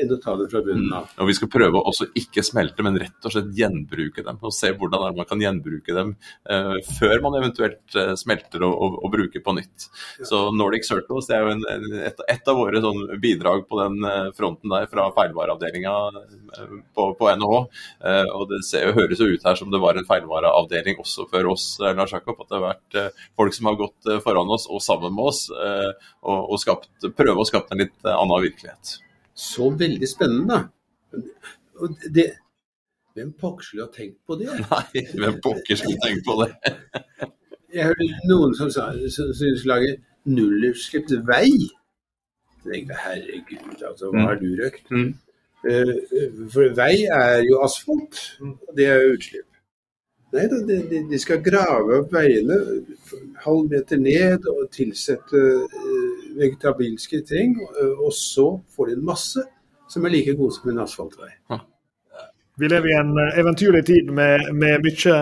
enn 0.00 0.12
å 0.14 0.18
ta 0.22 0.34
det 0.38 0.48
fra 0.50 0.62
bunnen 0.64 0.92
av. 0.92 1.06
Mm. 1.10 1.20
Og 1.22 1.30
Vi 1.30 1.36
skal 1.38 1.50
prøve 1.52 1.78
å 1.78 1.90
også 1.90 2.08
ikke 2.18 2.44
smelte, 2.46 2.84
men 2.86 2.98
rett 3.00 3.26
og 3.26 3.34
slett 3.34 3.52
gjenbruke 3.56 4.24
dem. 4.26 4.38
og 4.42 4.54
Se 4.54 4.72
hvordan 4.74 5.16
man 5.18 5.28
kan 5.28 5.42
gjenbruke 5.42 5.94
dem 5.96 6.14
uh, 6.50 6.76
før 6.98 7.22
man 7.24 7.38
eventuelt 7.40 7.98
uh, 7.98 8.14
smelter 8.18 8.64
og, 8.66 8.74
og, 8.74 8.98
og, 9.02 9.12
bruker 9.14 9.44
på 9.44 9.54
nytt. 9.56 9.86
Ja. 10.18 10.28
Så 10.30 10.40
Nordic 10.56 10.88
Circles 10.88 11.28
det 11.30 11.36
er 11.36 11.46
jo 11.46 11.54
en, 11.54 11.64
et, 12.00 12.24
et, 12.34 12.50
av 12.50 12.58
våre 12.58 12.82
sånn, 12.82 13.04
bidrag 13.22 13.66
på 13.70 13.80
den 13.82 14.00
uh, 14.06 14.32
fronten 14.36 14.72
der 14.74 14.88
fra 14.90 15.06
feilvareavdelinga 15.14 15.94
på, 16.94 17.06
på, 17.18 17.30
NHH. 17.38 17.60
og 18.34 18.44
Det 18.50 18.60
ser, 18.66 18.92
høres 18.96 19.20
jo 19.22 19.30
ut 19.30 19.46
her 19.46 19.58
som 19.58 19.70
det 19.72 19.80
var 19.82 19.98
en 19.98 20.06
feilvareavdeling 20.08 21.00
også 21.02 21.26
før 21.30 21.52
oss, 21.54 21.66
Lars 21.82 22.14
Jakob. 22.14 22.42
At 22.42 22.50
det 22.50 22.58
har 22.58 22.66
vært 22.66 23.16
folk 23.38 23.56
som 23.56 23.70
har 23.70 23.78
gått 23.80 24.12
foran 24.26 24.52
oss 24.54 24.68
og 24.70 24.82
sammen 24.84 25.14
med 25.14 25.30
oss 25.32 25.46
og, 25.50 26.38
og 26.38 26.60
skapt, 26.62 27.08
prøve 27.16 27.42
å 27.42 27.48
skape 27.48 27.74
en 27.74 27.84
litt 27.84 28.10
annen 28.10 28.46
virkelighet. 28.46 28.98
Så 29.34 29.70
veldig 29.78 30.08
spennende. 30.08 30.60
Det, 32.14 32.26
hvem 33.14 33.32
pokker 33.38 33.64
skulle 33.66 33.86
ha 33.86 33.92
tenkt 33.94 34.18
på 34.26 34.36
det? 34.38 34.50
Nei, 34.70 35.04
hvem 35.14 35.40
pokker 35.42 35.78
skulle 35.78 35.98
tenkt 36.02 36.26
på 36.26 36.38
det? 36.42 36.50
jeg 37.74 37.90
hørte 37.90 38.10
noen 38.30 38.54
som 38.58 38.70
sa 38.74 38.90
syntes 38.94 39.66
lage 39.70 39.96
nullutslippet 40.24 41.24
vei. 41.28 41.50
Jeg 42.64 42.70
tenkte 42.70 43.00
herregud, 43.04 43.82
altså, 43.82 44.10
hva 44.10 44.28
har 44.30 44.40
du 44.40 44.48
røkt? 44.58 44.86
Mm. 44.90 45.12
Uh, 45.64 45.96
for 46.52 46.74
vei 46.76 47.04
er 47.08 47.42
jo 47.46 47.60
asfalt, 47.64 48.20
og 48.40 48.72
det 48.76 48.88
er 48.88 49.02
jo 49.02 49.16
utslipp. 49.16 49.50
Nei 50.34 50.48
da, 50.50 50.58
de, 50.66 51.00
de, 51.10 51.18
skal 51.22 51.42
grave 51.44 52.00
opp 52.00 52.14
veiene 52.14 52.56
halv 53.44 53.68
meter 53.70 54.00
ned 54.02 54.48
og 54.50 54.64
tilsette 54.74 55.42
vegetabilske 56.38 57.22
ting, 57.28 57.56
og 57.98 58.12
så 58.16 58.48
får 58.76 58.90
de 58.90 58.98
en 58.98 59.06
masse 59.06 59.42
som 59.90 60.04
er 60.04 60.14
like 60.14 60.34
god 60.38 60.52
som 60.56 60.70
en 60.70 60.82
asfaltvei. 60.84 61.30
Vi 62.56 62.68
lever 62.68 62.90
i 62.90 62.94
en 62.94 63.18
eh, 63.18 63.38
eventyrlig 63.40 63.86
tid 63.86 64.10
med, 64.14 64.40
med, 64.54 64.84
mye 64.86 65.14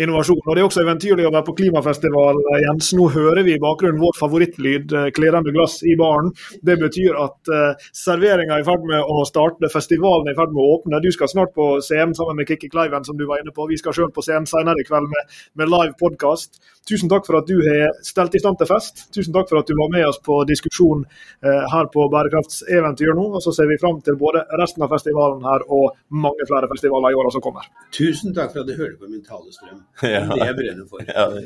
innovasjon. 0.00 0.40
og 0.46 0.54
Det 0.56 0.62
er 0.62 0.68
også 0.68 0.84
eventyrlig 0.86 1.26
å 1.28 1.32
være 1.34 1.44
på 1.44 1.54
klimafestival. 1.58 2.38
Eh, 2.54 2.62
Jens, 2.64 2.94
nå 2.96 3.10
hører 3.12 3.44
vi 3.44 3.58
i 3.58 3.60
bakgrunnen 3.60 4.00
vår 4.00 4.16
favorittlyd, 4.16 4.94
eh, 4.96 5.10
klirrende 5.12 5.52
glass 5.52 5.82
i 5.84 5.98
baren. 6.00 6.32
Det 6.64 6.78
betyr 6.80 7.18
at 7.20 7.50
uh, 7.52 7.88
serveringa 7.96 8.56
er 8.56 8.64
i 8.64 8.66
ferd 8.66 8.86
med 8.88 9.04
å 9.04 9.26
starte, 9.28 9.68
festivalen 9.72 10.30
er 10.30 10.36
i 10.36 10.38
ferd 10.38 10.54
med 10.54 10.62
å 10.64 10.78
åpne. 10.78 11.02
Du 11.04 11.10
skal 11.12 11.28
snart 11.28 11.52
på 11.56 11.66
scenen 11.84 12.16
sammen 12.16 12.40
med 12.40 12.48
Kikki 12.48 12.70
Kleiven, 12.72 13.04
som 13.04 13.20
du 13.20 13.26
var 13.28 13.42
inne 13.42 13.52
på. 13.52 13.68
Vi 13.68 13.76
skal 13.80 13.96
sjøl 13.96 14.08
på 14.14 14.24
scenen 14.24 14.48
senere 14.48 14.80
i 14.80 14.88
kveld 14.88 15.12
med, 15.12 15.38
med 15.60 15.72
live 15.72 15.92
podkast. 16.00 16.56
Tusen 16.88 17.12
takk 17.12 17.28
for 17.28 17.36
at 17.36 17.50
du 17.50 17.58
har 17.66 17.92
stelt 18.06 18.32
i 18.32 18.40
stand 18.40 18.56
til 18.62 18.70
fest. 18.70 19.04
Tusen 19.12 19.36
takk 19.36 19.50
for 19.50 19.60
at 19.60 19.68
du 19.68 19.76
var 19.76 19.92
med 19.92 20.08
oss 20.08 20.22
på 20.24 20.40
diskusjon 20.48 21.04
uh, 21.04 21.64
her 21.68 21.92
på 21.92 22.08
Bærekraftseventyr 22.16 23.12
nå. 23.12 23.28
Og 23.36 23.44
så 23.44 23.52
ser 23.52 23.68
vi 23.68 23.80
fram 23.82 24.00
til 24.00 24.16
både 24.16 24.46
resten 24.56 24.88
av 24.88 24.96
festivalen 24.96 25.44
her 25.44 25.68
og 25.68 25.92
mange 26.08 26.48
flere 26.48 26.64
festivaler 26.64 26.77
festivaler 26.78 27.12
i 27.12 27.18
åra 27.18 27.34
som 27.34 27.44
kommer. 27.44 27.68
Tusen 27.94 28.34
takk 28.36 28.54
for 28.54 28.62
at 28.62 28.70
du 28.70 28.76
hørte 28.78 28.96
på 29.02 29.10
min 29.10 29.24
talestrøm. 29.26 29.82
Ja. 30.14 30.24
Det 30.30 30.46
jeg 30.46 30.58
brenner 30.62 30.86
for. 30.90 31.02
Ja. 31.04 31.28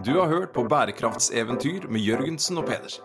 Du 0.00 0.14
har 0.16 0.26
hørt 0.28 0.54
på 0.56 0.62
Bærekraftseventyr 0.64 1.84
med 1.92 2.00
Jørgensen 2.00 2.58
og 2.58 2.64
Pedersen. 2.64 3.04